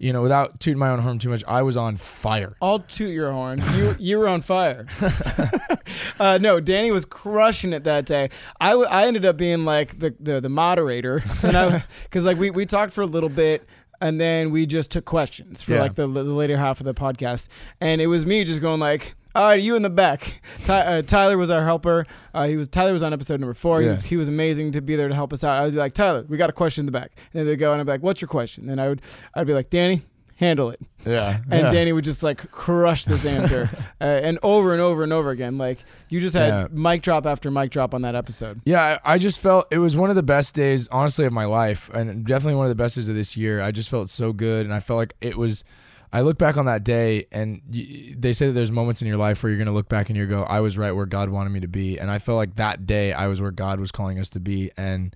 you 0.00 0.12
know 0.12 0.22
without 0.22 0.58
tooting 0.58 0.78
my 0.80 0.88
own 0.90 0.98
horn 0.98 1.18
too 1.20 1.28
much, 1.28 1.44
I 1.46 1.62
was 1.62 1.76
on 1.76 1.96
fire. 1.98 2.56
I'll 2.60 2.80
toot 2.80 3.10
your 3.14 3.30
horn. 3.30 3.62
You 3.76 3.94
you 4.00 4.18
were 4.18 4.26
on 4.26 4.40
fire. 4.40 4.86
uh, 6.18 6.38
no, 6.40 6.58
Danny 6.60 6.90
was 6.90 7.04
crushing 7.04 7.72
it 7.72 7.84
that 7.84 8.06
day. 8.06 8.30
I, 8.60 8.70
w- 8.70 8.88
I 8.88 9.06
ended 9.06 9.24
up 9.24 9.36
being 9.36 9.64
like 9.64 9.98
the 9.98 10.14
the, 10.18 10.40
the 10.40 10.48
moderator, 10.48 11.22
because 11.42 12.24
like 12.26 12.38
we 12.38 12.50
we 12.50 12.66
talked 12.66 12.92
for 12.92 13.02
a 13.02 13.06
little 13.06 13.28
bit. 13.30 13.64
And 14.02 14.18
then 14.18 14.50
we 14.50 14.64
just 14.64 14.90
took 14.90 15.04
questions 15.04 15.60
for 15.60 15.74
Yeah. 15.74 15.82
like 15.82 15.94
the, 15.94 16.06
the 16.08 16.22
later 16.22 16.56
half 16.56 16.80
of 16.80 16.86
the 16.86 16.94
podcast, 16.94 17.48
and 17.82 18.00
it 18.00 18.06
was 18.06 18.24
me 18.24 18.44
just 18.44 18.62
going 18.62 18.80
like, 18.80 19.14
"All 19.34 19.44
right, 19.48 19.60
you 19.62 19.76
in 19.76 19.82
the 19.82 19.90
back." 19.90 20.42
Ty, 20.64 20.80
uh, 20.80 21.02
Tyler 21.02 21.36
was 21.38 21.50
our 21.50 21.64
helper. 21.64 22.06
Uh, 22.34 22.46
he 22.46 22.56
was 22.56 22.68
Tyler 22.68 22.92
was 22.92 23.02
on 23.02 23.12
episode 23.12 23.40
number 23.40 23.54
four. 23.54 23.80
He 23.80 23.86
Yeah. 23.86 23.92
was 23.92 24.02
he 24.04 24.16
was 24.16 24.28
amazing 24.28 24.72
to 24.72 24.80
be 24.80 24.96
there 24.96 25.08
to 25.08 25.14
help 25.14 25.32
us 25.32 25.44
out. 25.44 25.60
I 25.62 25.66
was 25.66 25.74
like, 25.74 25.94
"Tyler, 25.94 26.24
we 26.28 26.36
got 26.36 26.50
a 26.50 26.54
question 26.54 26.82
in 26.82 26.86
the 26.86 26.92
back," 26.92 27.12
and 27.34 27.46
they 27.48 27.56
go 27.56 27.72
and 27.72 27.80
I'd 27.80 27.84
be 27.86 27.92
like, 27.92 28.02
"What's 28.02 28.20
your 28.20 28.28
question?" 28.28 28.68
And 28.70 28.80
I 28.80 28.88
would 28.88 29.02
I'd 29.34 29.46
be 29.46 29.54
like, 29.54 29.70
"Danny, 29.70 30.02
handle 30.36 30.70
it." 30.70 30.80
Yeah, 31.06 31.38
and 31.50 31.62
yeah. 31.66 31.70
Danny 31.70 31.92
would 31.92 32.04
just 32.04 32.22
like 32.22 32.50
crush 32.50 33.06
this 33.06 33.24
answer, 33.24 33.70
uh, 34.00 34.04
and 34.04 34.38
over 34.42 34.72
and 34.72 34.80
over 34.82 35.02
and 35.02 35.12
over 35.14 35.30
again. 35.30 35.56
Like 35.56 35.78
you 36.10 36.20
just 36.20 36.34
had 36.36 36.48
Yeah. 36.48 36.66
mic 36.70 37.00
drop 37.02 37.24
after 37.24 37.50
mic 37.50 37.70
drop 37.70 37.94
on 37.94 38.02
that 38.02 38.14
episode. 38.14 38.60
Yeah, 38.66 38.98
I 39.04 39.14
I 39.14 39.18
just 39.18 39.40
felt 39.40 39.66
it 39.70 39.78
was 39.78 39.96
one 39.96 40.10
of 40.10 40.16
the 40.16 40.22
best 40.22 40.54
days, 40.54 40.88
honestly, 40.88 41.24
of 41.24 41.32
my 41.32 41.46
life, 41.46 41.88
and 41.94 42.26
definitely 42.26 42.56
one 42.56 42.66
of 42.66 42.70
the 42.70 42.74
best 42.82 42.96
days 42.96 43.08
of 43.08 43.14
this 43.14 43.34
year. 43.36 43.62
I 43.62 43.70
just 43.70 43.88
felt 43.88 44.10
so 44.10 44.32
good, 44.34 44.66
and 44.66 44.74
I 44.74 44.80
felt 44.80 44.98
like 44.98 45.14
it 45.22 45.38
was 45.38 45.64
I 46.12 46.22
look 46.22 46.38
back 46.38 46.56
on 46.56 46.66
that 46.66 46.82
day, 46.84 47.26
and 47.30 47.60
y- 47.72 48.14
they 48.18 48.32
say 48.32 48.46
that 48.48 48.52
there's 48.52 48.72
moments 48.72 49.00
in 49.00 49.06
your 49.08 49.16
life 49.16 49.42
where 49.42 49.50
you're 49.50 49.58
gonna 49.58 49.72
look 49.74 49.88
back 49.88 50.08
and 50.10 50.16
you 50.16 50.26
go, 50.26 50.42
"I 50.42 50.60
was 50.60 50.76
right 50.76 50.90
where 50.92 51.06
God 51.06 51.28
wanted 51.30 51.50
me 51.50 51.60
to 51.60 51.68
be," 51.68 51.98
and 51.98 52.10
I 52.10 52.18
felt 52.18 52.36
like 52.36 52.56
that 52.56 52.86
day 52.86 53.12
I 53.12 53.26
was 53.28 53.40
where 53.40 53.52
God 53.52 53.78
was 53.78 53.92
calling 53.92 54.18
us 54.18 54.28
to 54.30 54.40
be, 54.40 54.70
and 54.76 55.14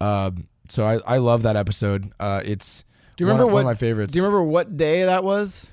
um, 0.00 0.48
so 0.68 0.86
I, 0.86 0.98
I 1.06 1.18
love 1.18 1.42
that 1.44 1.56
episode. 1.56 2.12
Uh, 2.20 2.42
it's 2.44 2.84
Do 3.16 3.24
you 3.24 3.28
remember 3.28 3.44
of- 3.44 3.48
what? 3.48 3.54
one 3.54 3.60
of 3.62 3.66
my 3.66 3.74
favorites? 3.74 4.12
Do 4.12 4.18
you 4.18 4.22
remember 4.22 4.42
what 4.42 4.76
day 4.76 5.04
that 5.04 5.24
was? 5.24 5.70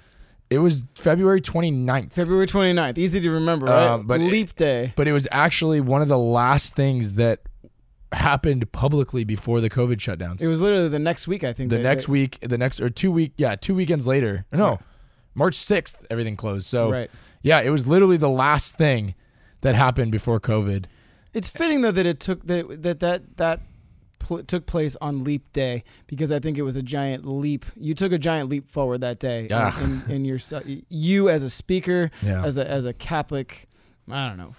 it 0.50 0.60
was 0.60 0.84
February 0.96 1.40
29th. 1.40 2.12
February 2.12 2.46
29th. 2.46 2.98
Easy 2.98 3.22
to 3.22 3.30
remember, 3.32 3.68
right? 3.68 3.88
Um, 3.88 4.06
but 4.06 4.20
it- 4.20 4.26
Leap 4.32 4.54
day. 4.58 4.92
but 4.98 5.08
it 5.08 5.14
was 5.14 5.26
actually 5.32 5.80
one 5.80 6.02
of 6.02 6.10
the 6.10 6.18
last 6.18 6.76
things 6.76 7.14
that 7.16 7.40
happened 8.14 8.72
publicly 8.72 9.24
before 9.24 9.62
the 9.62 9.70
COVID 9.70 9.98
shutdowns. 9.98 10.42
It 10.42 10.48
was 10.48 10.60
literally 10.62 10.90
the 10.90 11.00
next 11.00 11.28
week, 11.28 11.44
I 11.44 11.54
think. 11.54 11.70
the 11.70 11.78
they- 11.78 11.84
next 11.84 12.08
they- 12.08 12.12
week, 12.12 12.40
the 12.42 12.58
next 12.58 12.80
or 12.82 12.90
two 12.90 13.12
week, 13.12 13.34
yeah, 13.38 13.56
two 13.56 13.74
weekends 13.76 14.06
later. 14.08 14.46
No, 14.52 14.70
Right. 14.72 14.80
March 15.34 15.56
sixth, 15.56 16.06
everything 16.10 16.36
closed. 16.36 16.68
So 16.68 16.92
Right. 16.92 17.10
yeah, 17.42 17.62
it 17.62 17.70
was 17.70 17.88
literally 17.88 18.18
the 18.18 18.30
last 18.30 18.76
thing 18.78 19.16
that 19.62 19.76
happened 19.76 20.12
before 20.12 20.40
COVID. 20.40 20.86
It's 21.34 21.48
fitting 21.50 21.82
though 21.82 21.92
that 21.92 22.06
it 22.06 22.20
took 22.20 22.46
that 22.48 22.82
that 22.84 23.00
that 23.00 23.38
that 23.38 23.62
pl- 24.20 24.44
took 24.44 24.66
place 24.66 24.98
on 25.00 25.24
Leap 25.24 25.54
Day 25.54 25.86
because 26.08 26.32
I 26.34 26.40
think 26.40 26.58
it 26.58 26.64
was 26.64 26.76
a 26.76 26.82
giant 26.84 27.24
leap. 27.24 27.66
You 27.78 27.94
took 27.94 28.12
a 28.12 28.18
giant 28.18 28.50
leap 28.50 28.70
forward 28.70 29.00
that 29.02 29.20
day. 29.20 29.48
Yeah. 29.50 29.82
In, 29.82 30.02
in, 30.08 30.12
in 30.12 30.26
your 30.26 30.40
you 30.90 31.30
as 31.30 31.44
a 31.44 31.50
speaker, 31.50 32.12
Yeah, 32.22 32.44
as 32.44 32.58
a 32.58 32.70
as 32.70 32.86
a 32.86 32.92
Catholic, 32.92 33.70
I 34.10 34.28
don't 34.28 34.38
know, 34.38 34.54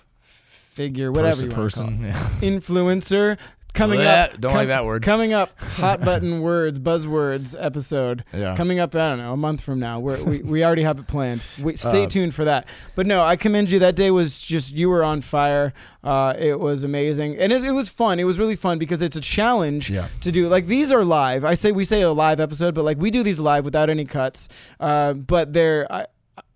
figure, 0.72 1.12
whatever 1.12 1.48
person, 1.48 1.50
you 1.50 1.56
want 1.56 1.72
to 1.72 1.78
call 1.80 1.86
person. 1.86 2.04
Yeah. 2.04 2.28
influencer. 2.58 3.38
Coming 3.74 4.00
Bleh, 4.00 4.24
up, 4.34 4.38
don't 4.38 4.50
com- 4.50 4.58
like 4.58 4.68
that 4.68 4.84
word. 4.84 5.02
Coming 5.02 5.32
up, 5.32 5.58
hot 5.58 6.04
button 6.04 6.42
words, 6.42 6.78
buzzwords 6.78 7.56
episode. 7.58 8.22
Yeah. 8.30 8.54
Coming 8.54 8.78
up, 8.78 8.94
I 8.94 9.04
don't 9.06 9.20
know, 9.20 9.32
a 9.32 9.36
month 9.38 9.62
from 9.62 9.80
now. 9.80 9.98
We're, 9.98 10.22
we 10.22 10.42
we 10.42 10.62
already 10.62 10.82
have 10.82 10.98
it 10.98 11.06
planned. 11.06 11.40
We, 11.58 11.76
stay 11.88 12.04
Uh, 12.04 12.06
tuned 12.06 12.34
for 12.34 12.44
that. 12.44 12.68
But 12.96 13.06
no, 13.06 13.22
I 13.22 13.36
commend 13.36 13.70
you. 13.70 13.78
That 13.78 13.96
day 13.96 14.10
was 14.10 14.38
just 14.44 14.74
you 14.74 14.90
were 14.90 15.02
on 15.02 15.22
fire. 15.22 15.72
Uh, 16.04 16.34
it 16.38 16.60
was 16.60 16.84
amazing, 16.84 17.38
and 17.38 17.50
it, 17.50 17.64
it 17.64 17.70
was 17.72 17.88
fun. 17.88 18.20
It 18.20 18.24
was 18.24 18.38
really 18.38 18.56
fun 18.56 18.78
because 18.78 19.00
it's 19.00 19.16
a 19.16 19.22
challenge 19.22 19.88
Yeah. 19.88 20.08
to 20.20 20.30
do. 20.30 20.48
Like 20.48 20.66
these 20.66 20.92
are 20.92 21.02
live. 21.02 21.42
I 21.42 21.54
say 21.54 21.72
we 21.72 21.86
say 21.86 22.02
a 22.02 22.10
live 22.12 22.40
episode, 22.40 22.74
but 22.74 22.84
like 22.84 22.98
we 22.98 23.10
do 23.10 23.22
these 23.22 23.38
live 23.38 23.64
without 23.64 23.88
any 23.88 24.04
cuts. 24.04 24.50
Uh, 24.80 25.14
but 25.14 25.54
they're 25.54 25.90
I, 25.90 26.04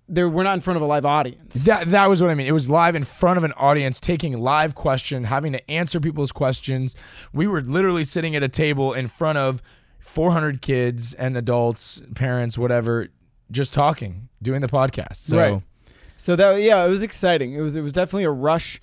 they're 0.09 0.29
we're 0.29 0.43
not 0.43 0.55
in 0.55 0.61
front 0.61 0.77
of 0.77 0.83
a 0.83 0.87
live 0.87 1.05
audience. 1.05 1.65
That 1.65 1.89
that 1.89 2.09
was 2.09 2.23
what 2.23 2.31
I 2.31 2.35
mean. 2.35 2.47
It 2.47 2.53
was 2.53 2.71
live 2.71 2.95
in 2.95 3.05
front 3.05 3.39
of 3.39 3.45
an 3.45 3.53
audience, 3.53 4.01
taking 4.01 4.39
live 4.39 4.75
question, 4.75 5.25
having 5.25 5.53
to 5.53 5.71
answer 5.71 6.01
people's 6.01 6.33
questions. 6.33 6.95
We 7.33 7.47
were 7.47 7.61
literally 7.61 8.05
sitting 8.05 8.37
at 8.37 8.43
a 8.43 8.49
table 8.49 8.93
in 8.93 9.09
front 9.09 9.39
of 9.39 9.63
400 10.01 10.63
kids 10.63 11.15
and 11.15 11.37
adults, 11.37 12.03
parents, 12.15 12.57
whatever, 12.57 13.09
just 13.51 13.75
talking, 13.75 14.29
doing 14.41 14.61
the 14.61 14.69
podcast. 14.69 15.17
So 15.17 15.37
Right. 15.37 15.63
So 16.17 16.35
that 16.37 16.63
yeah, 16.63 16.85
it 16.85 16.89
was 16.89 17.03
exciting. 17.03 17.55
It 17.55 17.61
was 17.61 17.77
it 17.77 17.83
was 17.83 17.93
definitely 17.93 18.25
a 18.25 18.31
rush, 18.31 18.81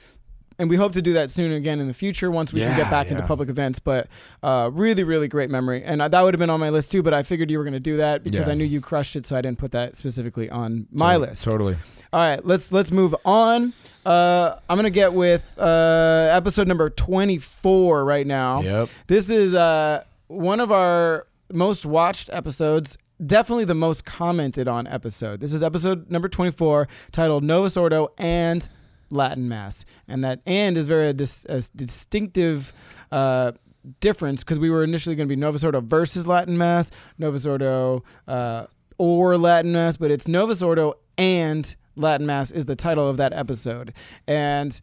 and 0.59 0.69
we 0.69 0.75
hope 0.75 0.93
to 0.93 1.01
do 1.01 1.13
that 1.13 1.31
soon 1.31 1.51
again 1.51 1.79
in 1.79 1.87
the 1.87 1.93
future 1.93 2.29
once 2.31 2.53
we 2.53 2.61
can 2.61 2.75
get 2.77 2.89
back 2.91 3.09
into 3.11 3.23
public 3.23 3.49
events. 3.49 3.79
But 3.79 4.07
uh, 4.41 4.69
really, 4.73 5.03
really 5.03 5.27
great 5.27 5.49
memory, 5.49 5.83
and 5.83 6.01
uh, 6.01 6.07
that 6.07 6.21
would 6.21 6.33
have 6.33 6.39
been 6.39 6.49
on 6.49 6.59
my 6.59 6.69
list 6.69 6.91
too. 6.91 7.01
But 7.03 7.13
I 7.13 7.23
figured 7.23 7.49
you 7.51 7.57
were 7.57 7.63
going 7.63 7.73
to 7.73 7.79
do 7.79 7.97
that 7.97 8.23
because 8.23 8.47
Yeah. 8.47 8.51
I 8.53 8.55
knew 8.55 8.65
you 8.65 8.81
crushed 8.81 9.15
it, 9.15 9.25
so 9.25 9.35
I 9.35 9.41
didn't 9.41 9.57
put 9.57 9.71
that 9.71 9.95
specifically 9.95 10.49
on 10.49 10.87
my 10.91 11.13
to- 11.13 11.19
list. 11.19 11.43
Totally. 11.43 11.77
All 12.11 12.19
right, 12.19 12.45
let's 12.45 12.71
let's 12.71 12.91
move 12.91 13.15
on. 13.25 13.73
Uh, 14.05 14.57
I'm 14.69 14.77
gonna 14.77 14.89
get 14.91 15.13
with 15.13 15.51
uh, 15.57 16.29
episode 16.31 16.67
number 16.67 16.89
24 16.89 18.05
right 18.05 18.27
now. 18.27 18.61
Yep. 18.61 18.89
This 19.07 19.29
is 19.29 19.55
uh, 19.55 20.03
one 20.27 20.59
of 20.59 20.71
our 20.71 21.25
most 21.51 21.85
watched 21.85 22.29
episodes. 22.31 22.97
Definitely 23.25 23.65
the 23.65 23.75
most 23.75 24.05
commented 24.05 24.67
on 24.67 24.85
episode. 24.87 25.39
This 25.39 25.53
is 25.53 25.63
episode 25.63 26.11
number 26.11 26.27
24, 26.27 26.87
titled 27.11 27.43
Novus 27.43 27.77
Ordo 27.77 28.11
and 28.17 28.67
Latin 29.13 29.47
Mass. 29.47 29.85
And 30.07 30.23
that 30.23 30.41
and 30.45 30.77
is 30.77 30.87
very 30.87 31.13
dis- 31.13 31.45
a 31.47 31.61
distinctive 31.75 32.73
uh, 33.11 33.53
difference 33.99 34.43
because 34.43 34.59
we 34.59 34.69
were 34.69 34.83
initially 34.83 35.15
going 35.15 35.27
to 35.27 35.33
be 35.35 35.39
Novus 35.39 35.63
Ordo 35.63 35.81
versus 35.81 36.27
Latin 36.27 36.57
Mass, 36.57 36.91
Novus 37.17 37.45
Ordo 37.45 38.03
uh, 38.27 38.65
or 38.97 39.37
Latin 39.37 39.71
Mass, 39.71 39.97
but 39.97 40.11
it's 40.11 40.27
Novus 40.27 40.61
Ordo 40.61 40.95
and 41.17 41.75
Latin 41.95 42.25
Mass 42.25 42.51
is 42.51 42.65
the 42.65 42.75
title 42.75 43.07
of 43.07 43.17
that 43.17 43.33
episode. 43.33 43.93
And 44.27 44.79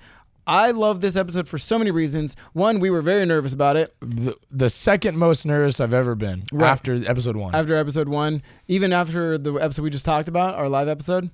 I 0.47 0.71
love 0.73 1.01
this 1.01 1.17
episode 1.17 1.49
for 1.49 1.59
so 1.59 1.79
many 1.79 1.91
reasons. 1.91 2.35
One, 2.53 2.81
we 2.81 2.91
were 2.91 3.03
very 3.03 3.25
nervous 3.27 3.53
about 3.53 3.77
it 3.77 3.95
The, 4.01 4.35
the 4.51 4.71
second 4.71 5.17
most 5.17 5.45
nervous 5.47 5.81
I've 5.81 5.95
ever 5.95 6.15
been 6.15 6.45
Right. 6.53 6.69
after 6.71 6.95
episode 7.07 7.37
one. 7.37 7.55
after 7.55 7.77
episode 7.77 8.09
one, 8.09 8.43
even 8.69 8.93
after 8.93 9.39
the 9.39 9.55
episode 9.55 9.83
we 9.83 9.91
just 9.91 10.05
talked 10.05 10.29
about, 10.29 10.55
our 10.55 10.69
live 10.69 10.89
episode. 10.89 11.31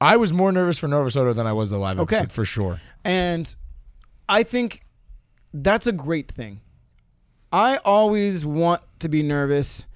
I 0.00 0.16
was 0.16 0.32
more 0.32 0.50
nervous 0.52 0.78
for 0.78 0.88
Novus 0.88 1.16
Ordo 1.16 1.32
than 1.32 1.46
I 1.46 1.52
was 1.52 1.70
the 1.70 1.78
live 1.78 1.98
Okay. 2.00 2.16
episode 2.16 2.32
for 2.32 2.44
sure. 2.44 2.80
And 3.04 3.54
I 4.28 4.42
think 4.42 4.82
that's 5.52 5.86
a 5.86 5.92
great 5.92 6.30
thing. 6.30 6.60
I 7.52 7.78
always 7.78 8.46
want 8.46 8.82
to 9.00 9.08
be 9.08 9.22
nervous. 9.22 9.86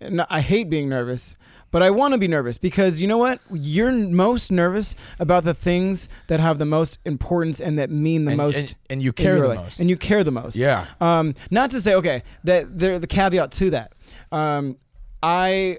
And 0.00 0.24
I 0.30 0.40
hate 0.42 0.70
being 0.70 0.88
nervous, 0.88 1.34
but 1.72 1.82
I 1.82 1.90
want 1.90 2.14
to 2.14 2.18
be 2.18 2.28
nervous 2.28 2.56
because 2.56 3.00
you 3.00 3.08
know 3.08 3.18
what? 3.18 3.40
You're 3.52 3.90
most 3.90 4.52
nervous 4.52 4.94
about 5.18 5.42
the 5.42 5.54
things 5.54 6.08
that 6.28 6.38
have 6.38 6.58
the 6.58 6.64
most 6.64 6.98
importance 7.04 7.60
and 7.60 7.78
that 7.80 7.90
mean 7.90 8.24
the 8.24 8.30
and, 8.32 8.36
most. 8.36 8.56
and, 8.56 8.74
and 8.90 9.02
you 9.02 9.12
care 9.12 9.40
the 9.40 9.48
life. 9.48 9.58
most. 9.58 9.80
And 9.80 9.90
you 9.90 9.96
care 9.96 10.22
the 10.22 10.30
most. 10.30 10.54
yeah. 10.54 10.86
Um, 11.00 11.34
not 11.50 11.70
to 11.72 11.80
say 11.80 11.94
okay 11.96 12.22
that 12.44 12.78
there 12.78 12.98
the 13.00 13.08
caveat 13.08 13.50
to 13.52 13.70
that. 13.70 13.92
Um, 14.30 14.76
I 15.20 15.78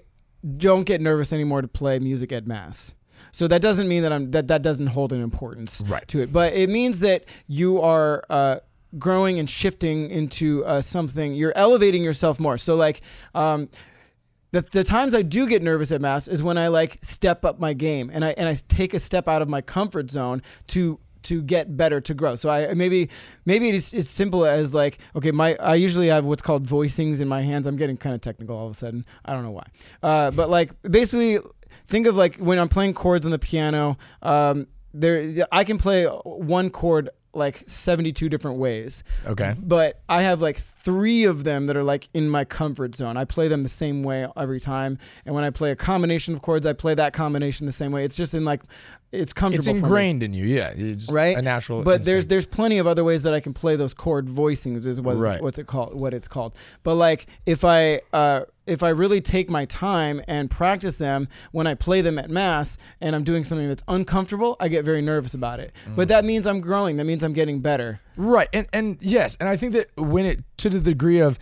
don't 0.58 0.84
get 0.84 1.00
nervous 1.00 1.32
anymore 1.32 1.62
to 1.62 1.68
play 1.70 1.98
music 2.00 2.32
at 2.34 2.46
mass. 2.46 2.94
So 3.32 3.48
that 3.48 3.62
doesn't 3.62 3.88
mean 3.88 4.04
that 4.04 4.12
I'm 4.14 4.32
that 4.32 4.48
that 4.48 4.62
doesn't 4.62 4.88
hold 4.88 5.14
an 5.14 5.22
importance 5.22 5.82
Right. 5.88 6.08
to 6.10 6.20
it, 6.22 6.32
but 6.34 6.54
it 6.54 6.70
means 6.70 7.00
that 7.02 7.26
you 7.48 7.82
are 7.82 8.24
uh, 8.30 8.58
growing 8.98 9.40
and 9.40 9.50
shifting 9.50 10.10
into 10.10 10.66
uh, 10.66 10.82
something. 10.82 11.34
You're 11.36 11.54
elevating 11.56 12.04
yourself 12.04 12.40
more. 12.40 12.58
So 12.58 12.76
like. 12.76 13.02
Um, 13.36 13.70
the, 14.52 14.62
the 14.62 14.84
times 14.84 15.14
I 15.14 15.22
do 15.22 15.46
get 15.48 15.62
nervous 15.62 15.92
at 15.92 16.02
mass 16.02 16.28
is 16.28 16.42
when 16.42 16.58
I 16.58 16.70
like 16.70 16.98
step 17.04 17.46
up 17.46 17.60
my 17.60 17.74
game 17.74 18.10
and 18.12 18.26
I 18.26 18.30
and 18.30 18.50
I 18.50 18.56
take 18.68 18.96
a 18.96 19.00
step 19.00 19.28
out 19.28 19.44
of 19.44 19.48
my 19.48 19.62
comfort 19.62 20.10
zone 20.10 20.42
to 20.70 21.00
to 21.22 21.44
get 21.44 21.78
better 21.78 22.02
to 22.02 22.16
grow. 22.16 22.34
So 22.34 22.50
I 22.50 22.74
maybe 22.74 23.10
maybe 23.46 23.70
it's 23.70 23.94
it's 23.94 24.10
simple 24.10 24.48
as 24.48 24.74
like 24.74 24.98
okay 25.16 25.30
my 25.30 25.56
I 25.60 25.76
usually 25.76 26.08
have 26.08 26.26
what's 26.26 26.42
called 26.42 26.68
voicings 26.68 27.22
in 27.22 27.28
my 27.28 27.44
hands. 27.44 27.68
I'm 27.68 27.76
getting 27.76 27.96
kind 27.96 28.16
of 28.16 28.22
technical 28.22 28.58
all 28.58 28.66
of 28.66 28.72
a 28.72 28.74
sudden. 28.74 29.06
I 29.24 29.34
don't 29.34 29.44
know 29.44 29.52
why. 29.52 29.68
Uh, 30.02 30.32
but 30.32 30.50
like 30.50 30.72
basically 30.82 31.38
think 31.90 32.08
of 32.08 32.16
like 32.16 32.38
when 32.38 32.58
I'm 32.60 32.70
playing 32.70 32.94
chords 32.94 33.26
on 33.26 33.32
the 33.32 33.40
piano. 33.40 33.98
Um, 34.22 34.68
there 34.94 35.46
I 35.52 35.64
can 35.64 35.78
play 35.78 36.06
one 36.06 36.70
chord 36.72 37.10
like 37.32 37.64
72 37.68 38.28
different 38.28 38.58
ways 38.58 39.04
Okay. 39.28 39.54
but 39.62 40.02
I 40.10 40.24
have 40.24 40.42
like 40.42 40.58
three 40.58 41.26
of 41.26 41.44
them 41.44 41.68
that 41.68 41.78
are 41.78 41.84
like 41.84 42.10
in 42.12 42.28
my 42.28 42.44
comfort 42.44 42.96
zone. 42.96 43.18
I 43.18 43.26
play 43.26 43.48
them 43.48 43.62
the 43.62 43.70
same 43.70 44.02
way 44.02 44.26
every 44.36 44.60
time, 44.60 44.98
and 45.28 45.36
when 45.36 45.44
I 45.44 45.52
play 45.52 45.70
a 45.70 45.76
combination 45.76 46.34
of 46.34 46.42
chords, 46.42 46.66
I 46.66 46.74
play 46.74 46.96
that 46.96 47.14
combination 47.14 47.68
the 47.68 47.72
same 47.72 47.92
way. 47.92 48.04
It's 48.04 48.16
just 48.16 48.34
in 48.34 48.46
like 48.46 48.62
it's 49.12 49.34
comfortable. 49.34 49.60
It's 49.60 49.68
ingrained 49.68 50.22
in 50.22 50.34
you. 50.34 50.46
Yeah. 50.46 50.72
It's 50.76 51.12
Right? 51.12 51.36
A 51.36 51.42
natural. 51.42 51.84
But 51.84 52.04
there's 52.04 52.28
there's 52.28 52.46
plenty 52.46 52.78
of 52.78 52.86
other 52.86 53.04
ways 53.04 53.24
that 53.24 53.34
I 53.34 53.40
can 53.40 53.54
play 53.54 53.76
those 53.76 53.94
chord 53.94 54.28
voicings. 54.28 54.86
Is 54.86 55.02
what's, 55.02 55.20
Right. 55.20 55.42
what's 55.42 55.58
it 55.58 55.68
called? 55.68 55.96
What 55.96 56.14
it's 56.14 56.28
called. 56.28 56.56
But 56.84 56.96
like 56.96 57.26
if 57.46 57.66
I 57.66 58.02
uh, 58.14 58.42
if 58.68 58.84
I 58.84 58.90
really 58.90 59.20
take 59.20 59.50
my 59.50 59.66
time 59.66 60.22
and 60.28 60.52
practice 60.52 61.00
them 61.00 61.28
when 61.52 61.66
I 61.66 61.74
play 61.74 62.02
them 62.02 62.20
at 62.20 62.30
mass 62.30 62.78
and 63.02 63.16
I'm 63.16 63.24
doing 63.24 63.44
something 63.44 63.68
that's 63.68 63.84
uncomfortable, 63.88 64.56
I 64.60 64.68
get 64.68 64.86
very 64.86 65.02
nervous 65.02 65.34
about 65.34 65.60
it. 65.60 65.74
Mm. 65.88 65.96
But 65.96 66.08
that 66.10 66.24
means 66.24 66.46
I'm 66.46 66.62
growing. 66.62 66.98
That 66.98 67.06
means 67.06 67.24
I'm 67.24 67.34
getting 67.34 67.62
better. 67.62 68.02
Right, 68.16 68.50
and 68.54 68.68
and 68.72 68.98
yes, 69.02 69.38
and 69.40 69.50
I 69.50 69.58
think 69.58 69.74
that 69.74 69.90
when 69.98 70.28
it 70.28 70.44
to 70.58 70.70
the 70.70 70.80
degree 70.80 71.20
of, 71.20 71.40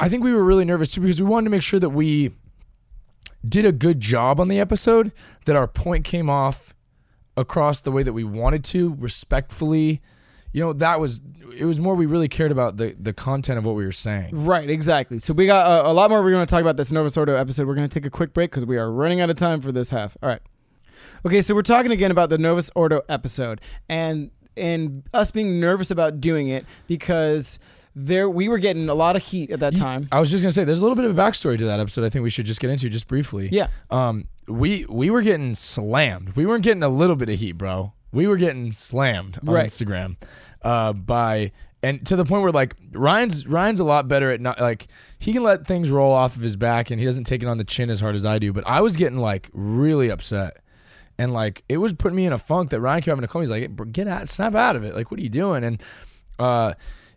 I 0.00 0.08
think 0.08 0.24
we 0.24 0.32
were 0.32 0.42
really 0.42 0.64
nervous 0.64 0.90
too 0.90 1.00
because 1.02 1.22
we 1.22 1.28
wanted 1.28 1.44
to 1.44 1.50
make 1.50 1.62
sure 1.62 1.78
that 1.78 1.90
we 1.90 2.32
did 3.48 3.64
a 3.64 3.72
good 3.72 4.00
job 4.00 4.40
on 4.40 4.48
the 4.48 4.58
episode, 4.58 5.12
that 5.44 5.54
our 5.54 5.68
point 5.68 6.04
came 6.04 6.28
off 6.28 6.73
across 7.36 7.80
the 7.80 7.92
way 7.92 8.02
that 8.02 8.12
we 8.12 8.24
wanted 8.24 8.64
to, 8.64 8.94
respectfully. 8.98 10.00
You 10.52 10.60
know, 10.60 10.72
that 10.74 11.00
was 11.00 11.20
it 11.56 11.64
was 11.64 11.80
more 11.80 11.94
we 11.94 12.06
really 12.06 12.28
cared 12.28 12.52
about 12.52 12.76
the 12.76 12.96
the 12.98 13.12
content 13.12 13.58
of 13.58 13.64
what 13.64 13.74
we 13.74 13.84
were 13.84 13.92
saying. 13.92 14.44
Right, 14.44 14.68
exactly. 14.70 15.18
So 15.18 15.34
we 15.34 15.46
got 15.46 15.66
uh, 15.66 15.88
a 15.88 15.92
lot 15.92 16.10
more. 16.10 16.22
We're 16.22 16.30
going 16.30 16.46
to 16.46 16.50
talk 16.50 16.60
about 16.60 16.76
this 16.76 16.92
Novus 16.92 17.16
Ordo 17.16 17.34
episode. 17.34 17.66
We're 17.66 17.74
going 17.74 17.88
to 17.88 17.92
take 18.00 18.06
a 18.06 18.10
quick 18.10 18.32
break 18.32 18.50
because 18.50 18.64
we 18.64 18.76
are 18.76 18.90
running 18.90 19.20
out 19.20 19.30
of 19.30 19.36
time 19.36 19.60
for 19.60 19.72
this 19.72 19.90
half. 19.90 20.16
All 20.22 20.28
right. 20.28 20.40
Okay, 21.26 21.40
so 21.42 21.54
we're 21.54 21.62
talking 21.62 21.90
again 21.90 22.10
about 22.10 22.30
the 22.30 22.38
Novus 22.38 22.70
Ordo 22.74 23.02
episode 23.08 23.60
and 23.88 24.30
and 24.56 25.02
us 25.12 25.30
being 25.30 25.58
nervous 25.58 25.90
about 25.90 26.20
doing 26.20 26.48
it 26.48 26.64
because 26.86 27.58
there 27.96 28.28
we 28.28 28.48
were 28.48 28.58
getting 28.58 28.88
a 28.88 28.94
lot 28.94 29.16
of 29.16 29.22
heat 29.22 29.50
at 29.50 29.60
that 29.60 29.76
time. 29.76 30.08
I 30.12 30.20
was 30.20 30.30
just 30.30 30.44
gonna 30.44 30.52
say, 30.52 30.64
there's 30.64 30.80
a 30.80 30.82
little 30.82 30.96
bit 30.96 31.04
of 31.04 31.16
a 31.16 31.20
backstory 31.20 31.58
to 31.58 31.64
that 31.66 31.80
episode. 31.80 32.04
I 32.04 32.10
think 32.10 32.22
we 32.22 32.30
should 32.30 32.46
just 32.46 32.60
get 32.60 32.70
into 32.70 32.88
just 32.88 33.08
briefly. 33.08 33.48
Yeah. 33.52 33.68
Um, 33.90 34.28
we 34.48 34.84
we 34.88 35.10
were 35.10 35.22
getting 35.22 35.54
slammed. 35.54 36.36
We 36.36 36.46
weren't 36.46 36.64
getting 36.64 36.82
a 36.82 36.88
little 36.88 37.16
bit 37.16 37.28
of 37.28 37.38
heat, 37.38 37.52
bro. 37.52 37.92
we 38.12 38.26
were 38.26 38.36
getting 38.36 38.70
slammed 38.72 39.38
on 39.46 39.54
Right. 39.54 39.66
Instagram 39.68 40.16
uh, 40.62 40.92
by 40.92 41.52
and 41.82 42.04
to 42.06 42.16
the 42.16 42.24
point 42.24 42.42
where 42.42 42.52
like 42.52 42.76
Ryan's 42.92 43.46
Ryan's 43.46 43.80
a 43.80 43.84
lot 43.84 44.08
better 44.08 44.30
at 44.30 44.40
not 44.40 44.60
like 44.60 44.86
he 45.18 45.32
can 45.32 45.42
let 45.42 45.66
things 45.66 45.90
roll 45.90 46.12
off 46.12 46.36
of 46.36 46.42
his 46.42 46.56
back 46.56 46.90
and 46.90 46.98
he 47.00 47.04
doesn't 47.06 47.24
take 47.24 47.42
it 47.42 47.46
on 47.48 47.58
the 47.58 47.64
chin 47.64 47.90
as 47.90 48.00
hard 48.00 48.14
as 48.14 48.24
I 48.24 48.38
do. 48.38 48.52
But 48.52 48.66
I 48.66 48.80
was 48.80 48.96
getting 48.96 49.18
like 49.18 49.50
really 49.52 50.10
upset. 50.10 50.58
And 51.18 51.32
like 51.32 51.62
it 51.68 51.78
was 51.78 51.92
putting 51.92 52.16
me 52.16 52.26
in 52.26 52.32
a 52.32 52.38
funk 52.38 52.70
that 52.70 52.80
Ryan 52.80 53.00
kept 53.00 53.06
having 53.08 53.22
to 53.22 53.28
call 53.28 53.40
me. 53.40 53.46
He's 53.46 53.50
like, 53.50 53.92
"Get 53.92 54.08
out, 54.08 54.28
snap 54.28 54.54
out 54.56 54.74
of 54.74 54.82
it! 54.82 54.94
Like, 54.96 55.10
what 55.12 55.20
are 55.20 55.22
you 55.22 55.28
doing?" 55.28 55.62
And 55.62 55.80
uh, 56.40 56.72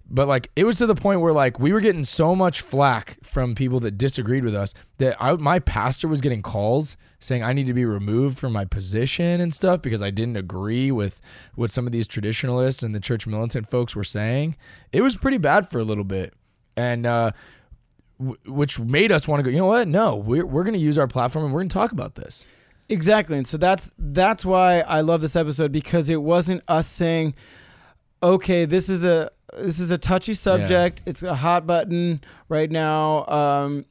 but 0.10 0.28
like 0.28 0.52
it 0.56 0.66
was 0.66 0.78
to 0.78 0.86
the 0.86 0.94
point 0.96 1.22
where 1.22 1.34
like 1.34 1.60
we 1.60 1.74
were 1.74 1.80
getting 1.80 2.04
so 2.04 2.36
much 2.36 2.62
flack 2.62 3.18
from 3.24 3.56
people 3.56 3.80
that 3.80 3.98
disagreed 3.98 4.44
with 4.44 4.54
us 4.54 4.74
that 5.00 5.16
I, 5.20 5.34
my 5.34 5.58
pastor 5.60 6.08
was 6.08 6.22
getting 6.22 6.42
calls 6.44 6.96
saying 7.20 7.44
I 7.44 7.54
need 7.54 7.68
to 7.68 7.74
be 7.74 7.86
removed 7.86 8.38
from 8.38 8.54
my 8.54 8.66
position 8.66 9.42
and 9.42 9.54
stuff 9.54 9.82
because 9.82 10.04
I 10.04 10.12
didn't 10.12 10.38
agree 10.38 10.92
with 10.92 11.20
what 11.56 11.72
some 11.72 11.86
of 11.88 11.92
these 11.92 12.08
traditionalists 12.08 12.84
and 12.84 12.94
the 12.94 13.00
church 13.00 13.26
militant 13.26 13.70
folks 13.70 13.96
were 13.96 14.04
saying. 14.04 14.56
It 14.92 15.02
was 15.02 15.16
pretty 15.16 15.38
bad 15.38 15.68
for 15.70 15.80
a 15.80 15.84
little 15.84 16.04
bit, 16.04 16.34
and 16.76 17.06
uh, 17.06 17.32
w- 18.20 18.38
which 18.46 18.80
made 18.80 19.12
us 19.12 19.28
want 19.28 19.40
to 19.40 19.44
go. 19.44 19.50
You 19.50 19.58
know 19.58 19.66
what? 19.66 19.88
No, 19.88 20.16
we're 20.16 20.46
we're 20.46 20.64
going 20.64 20.74
to 20.74 20.80
use 20.80 20.98
our 20.98 21.08
platform 21.08 21.46
and 21.46 21.54
we're 21.54 21.62
going 21.62 21.70
to 21.70 21.74
talk 21.74 21.92
about 21.92 22.16
this. 22.16 22.46
Exactly. 22.90 23.38
And 23.38 23.48
so 23.48 23.58
that's 23.58 23.92
that's 23.98 24.46
why 24.46 24.80
I 24.82 25.02
love 25.02 25.22
this 25.22 25.36
episode 25.36 25.72
because 25.72 26.10
it 26.10 26.22
wasn't 26.22 26.64
us 26.68 26.88
saying, 26.88 27.36
okay, 28.24 28.66
this 28.66 28.90
is 28.90 29.04
a 29.04 29.32
this 29.58 29.80
is 29.80 29.92
a 29.92 29.98
touchy 29.98 30.34
subject. 30.34 31.02
It's 31.06 31.24
a 31.24 31.36
hot 31.36 31.66
button 31.68 32.22
right 32.48 32.70
now. 32.70 33.26
Um, 33.28 33.86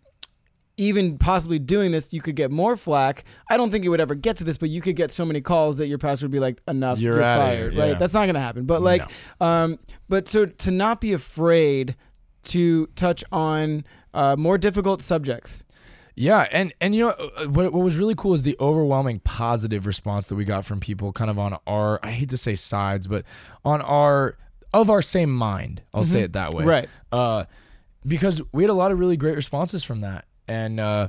even 0.77 1.19
possibly 1.19 1.59
doing 1.59 1.91
this, 1.91 2.09
you 2.13 2.21
could 2.21 2.37
get 2.37 2.51
more 2.51 2.77
flack. 2.77 3.25
I 3.49 3.57
don't 3.57 3.71
think 3.71 3.85
it 3.85 3.89
would 3.89 4.01
ever 4.01 4.15
get 4.15 4.37
to 4.39 4.45
this, 4.45 4.59
but 4.59 4.69
you 4.69 4.81
could 4.81 4.97
get 4.97 5.11
so 5.11 5.25
many 5.25 5.41
calls 5.41 5.79
that 5.79 5.87
your 5.87 5.99
pastor 5.99 6.27
would 6.27 6.33
be 6.33 6.41
like, 6.41 6.61
"Enough, 6.69 6.99
You're 6.99 7.17
you're, 7.17 7.23
fired." 7.23 7.73
here, 7.73 7.83
Right? 7.83 7.99
That's 7.99 8.13
not 8.13 8.25
going 8.25 8.35
to 8.35 8.41
happen. 8.41 8.67
But 8.67 8.83
like, 8.83 9.03
um, 9.41 9.79
but 10.09 10.29
so 10.29 10.47
to 10.47 10.71
not 10.71 11.01
be 11.01 11.13
afraid 11.13 11.97
to 12.45 12.87
touch 12.89 13.25
on 13.33 13.85
uh, 14.15 14.37
more 14.37 14.59
difficult 14.59 15.03
subjects. 15.03 15.65
Yeah, 16.15 16.47
and 16.51 16.73
and 16.81 16.95
you 16.95 17.07
know 17.07 17.11
uh, 17.11 17.45
what 17.47 17.73
what 17.73 17.83
was 17.83 17.97
really 17.97 18.15
cool 18.15 18.33
is 18.35 18.43
the 18.43 18.57
overwhelming 18.59 19.21
positive 19.21 19.87
response 19.87 20.29
that 20.29 20.35
we 20.35 20.45
got 20.45 20.65
from 20.65 20.81
people 20.81 21.13
kind 21.13 21.31
of 21.31 21.39
on 21.39 21.59
our 21.67 22.01
I 22.03 22.11
hate 22.11 22.31
to 22.31 22.39
say 22.39 22.55
sides, 22.55 23.07
but 23.07 23.25
on 23.65 23.83
our 23.83 24.39
of 24.73 24.91
our 24.91 25.03
same 25.03 25.31
mind. 25.31 25.83
I'll 25.93 26.05
say 26.05 26.23
it 26.23 26.33
that 26.33 26.55
way. 26.55 26.65
Right. 26.65 26.89
Uh 27.13 27.45
because 28.07 28.41
we 28.53 28.63
had 28.63 28.71
a 28.71 28.75
lot 28.75 28.93
of 28.93 28.99
really 28.99 29.17
great 29.17 29.37
responses 29.37 29.83
from 29.85 30.01
that. 30.01 30.25
And 30.49 30.81
uh 30.81 31.09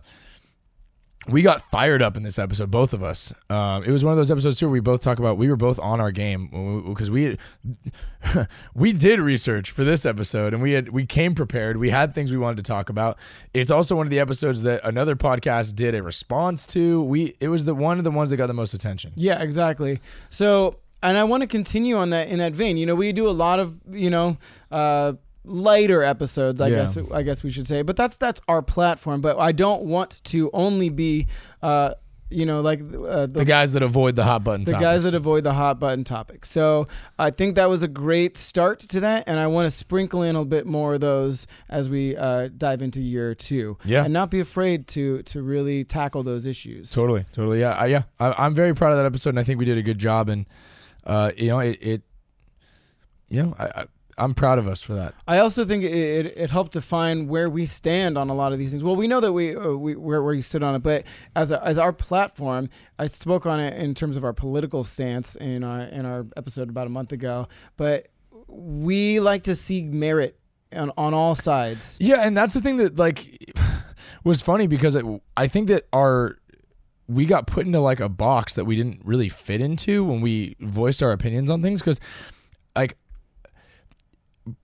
we 1.27 1.41
got 1.41 1.61
fired 1.61 2.01
up 2.01 2.15
in 2.15 2.23
this 2.23 2.39
episode, 2.39 2.71
both 2.71 2.93
of 2.93 3.03
us. 3.03 3.33
Um, 3.49 3.83
it 3.83 3.91
was 3.91 4.03
one 4.03 4.11
of 4.11 4.17
those 4.17 4.31
episodes 4.31 4.59
too 4.59 4.67
where 4.67 4.73
we 4.73 4.79
both 4.79 5.01
talk 5.01 5.19
about 5.19 5.37
we 5.37 5.49
were 5.49 5.57
both 5.57 5.79
on 5.79 5.99
our 5.99 6.11
game 6.11 6.83
because 6.87 7.11
we 7.11 7.37
we 8.73 8.93
did 8.93 9.19
research 9.19 9.71
for 9.71 9.83
this 9.83 10.05
episode 10.05 10.53
and 10.53 10.61
we 10.61 10.71
had 10.73 10.89
we 10.89 11.05
came 11.05 11.35
prepared. 11.35 11.77
We 11.77 11.89
had 11.89 12.15
things 12.15 12.31
we 12.31 12.37
wanted 12.37 12.57
to 12.57 12.63
talk 12.63 12.89
about. 12.89 13.17
It's 13.53 13.71
also 13.71 13.95
one 13.95 14.07
of 14.07 14.11
the 14.11 14.19
episodes 14.19 14.63
that 14.63 14.81
another 14.83 15.15
podcast 15.15 15.75
did 15.75 15.95
a 15.95 16.03
response 16.03 16.65
to. 16.67 17.03
We 17.03 17.35
it 17.39 17.49
was 17.49 17.65
the 17.65 17.75
one 17.75 17.97
of 17.97 18.03
the 18.03 18.11
ones 18.11 18.29
that 18.29 18.37
got 18.37 18.47
the 18.47 18.53
most 18.53 18.73
attention. 18.73 19.11
Yeah, 19.15 19.41
exactly. 19.41 19.99
So, 20.29 20.77
and 21.03 21.17
I 21.17 21.25
want 21.25 21.41
to 21.41 21.47
continue 21.47 21.97
on 21.97 22.11
that 22.11 22.29
in 22.29 22.39
that 22.39 22.53
vein. 22.53 22.77
You 22.77 22.85
know, 22.85 22.95
we 22.95 23.11
do 23.11 23.27
a 23.27 23.31
lot 23.31 23.59
of 23.59 23.79
you 23.91 24.09
know 24.09 24.37
uh, 24.71 25.13
lighter 25.47 26.03
episodes. 26.03 26.61
I 26.61 26.67
Yeah. 26.67 26.75
guess 26.77 26.97
I 27.11 27.23
guess 27.23 27.43
we 27.43 27.49
should 27.49 27.67
say, 27.67 27.81
but 27.81 27.95
that's 27.95 28.17
that's 28.17 28.41
our 28.47 28.61
platform. 28.61 29.21
But 29.21 29.39
I 29.39 29.51
don't 29.51 29.83
want 29.83 30.21
to 30.25 30.49
only 30.53 30.89
be, 30.89 31.27
uh, 31.61 31.95
you 32.29 32.45
know, 32.45 32.59
like 32.59 32.81
uh, 32.81 33.25
the, 33.25 33.27
The 33.39 33.45
guys 33.45 33.71
that 33.73 33.83
avoid 33.83 34.17
the 34.17 34.25
hot 34.25 34.43
button. 34.43 34.65
the 34.65 34.73
guys 34.73 35.03
that 35.05 35.13
avoid 35.13 35.45
the 35.45 35.53
hot 35.53 35.79
button 35.79 36.03
topics. 36.03 36.49
So 36.51 36.85
I 37.17 37.29
think 37.31 37.55
that 37.55 37.69
was 37.69 37.83
a 37.83 37.87
great 37.87 38.37
start 38.37 38.79
to 38.79 38.99
that, 38.99 39.23
and 39.27 39.39
I 39.39 39.47
want 39.47 39.65
to 39.65 39.71
sprinkle 39.71 40.23
in 40.23 40.35
a 40.35 40.43
bit 40.43 40.65
more 40.65 40.95
of 40.95 40.99
those 40.99 41.47
as 41.69 41.89
we 41.89 42.17
uh, 42.17 42.49
dive 42.57 42.81
into 42.81 42.99
year 43.01 43.33
two. 43.33 43.77
Yeah. 43.85 44.03
and 44.03 44.11
not 44.13 44.29
be 44.29 44.41
afraid 44.41 44.87
to 44.89 45.21
to 45.23 45.41
really 45.41 45.85
tackle 45.85 46.21
those 46.23 46.45
issues. 46.45 46.91
Totally, 46.91 47.23
totally. 47.31 47.61
Yeah, 47.61 47.71
I, 47.75 47.85
yeah. 47.85 48.03
I, 48.19 48.33
I'm 48.45 48.53
very 48.53 48.75
proud 48.75 48.91
of 48.91 48.97
that 48.97 49.05
episode, 49.05 49.29
and 49.29 49.39
I 49.39 49.43
think 49.43 49.57
we 49.59 49.65
did 49.65 49.77
a 49.77 49.83
good 49.83 49.99
job. 49.99 50.27
And 50.27 50.45
uh, 51.05 51.31
you 51.37 51.47
know, 51.47 51.59
it, 51.59 51.77
it 51.81 52.01
you 53.29 53.43
know, 53.43 53.55
I, 53.57 53.65
I, 53.67 53.85
I'm 54.17 54.33
proud 54.33 54.57
of 54.57 54.67
us 54.67 54.81
for 54.81 54.93
that. 54.95 55.13
I 55.27 55.37
also 55.37 55.63
think 55.63 55.83
it, 55.83 55.93
it, 55.93 56.33
it 56.35 56.49
helped 56.49 56.73
define 56.73 57.27
where 57.27 57.49
we 57.49 57.65
stand 57.65 58.17
on 58.17 58.29
a 58.29 58.33
lot 58.33 58.51
of 58.51 58.57
these 58.57 58.71
things. 58.71 58.83
Well, 58.83 58.95
we 58.95 59.07
know 59.07 59.19
that 59.19 59.31
we 59.31 59.55
uh, 59.55 59.73
we 59.73 59.95
where, 59.95 60.23
where 60.23 60.33
you 60.33 60.41
stood 60.41 60.63
on 60.63 60.75
it, 60.75 60.83
but 60.83 61.05
as 61.35 61.51
a, 61.51 61.63
as 61.65 61.77
our 61.77 61.93
platform, 61.93 62.69
I 62.97 63.07
spoke 63.07 63.45
on 63.45 63.59
it 63.59 63.75
in 63.79 63.93
terms 63.93 64.17
of 64.17 64.23
our 64.23 64.33
political 64.33 64.83
stance 64.83 65.35
in 65.35 65.63
our 65.63 65.81
in 65.81 66.05
our 66.05 66.25
episode 66.35 66.69
about 66.69 66.87
a 66.87 66.89
month 66.89 67.11
ago. 67.11 67.47
But 67.77 68.07
we 68.47 69.19
like 69.19 69.43
to 69.43 69.55
see 69.55 69.83
merit 69.83 70.39
on, 70.73 70.91
on 70.97 71.13
all 71.13 71.35
sides. 71.35 71.97
Yeah, 71.99 72.25
and 72.25 72.35
that's 72.35 72.53
the 72.53 72.61
thing 72.61 72.77
that 72.77 72.97
like 72.97 73.53
was 74.23 74.41
funny 74.41 74.67
because 74.67 74.95
it, 74.95 75.05
I 75.35 75.47
think 75.47 75.67
that 75.67 75.87
our 75.93 76.37
we 77.07 77.25
got 77.25 77.47
put 77.47 77.65
into 77.65 77.79
like 77.79 77.99
a 77.99 78.09
box 78.09 78.55
that 78.55 78.65
we 78.65 78.75
didn't 78.75 79.01
really 79.03 79.29
fit 79.29 79.61
into 79.61 80.03
when 80.03 80.21
we 80.21 80.55
voiced 80.59 81.01
our 81.01 81.11
opinions 81.11 81.49
on 81.49 81.61
things 81.61 81.81
because 81.81 81.99
like 82.75 82.97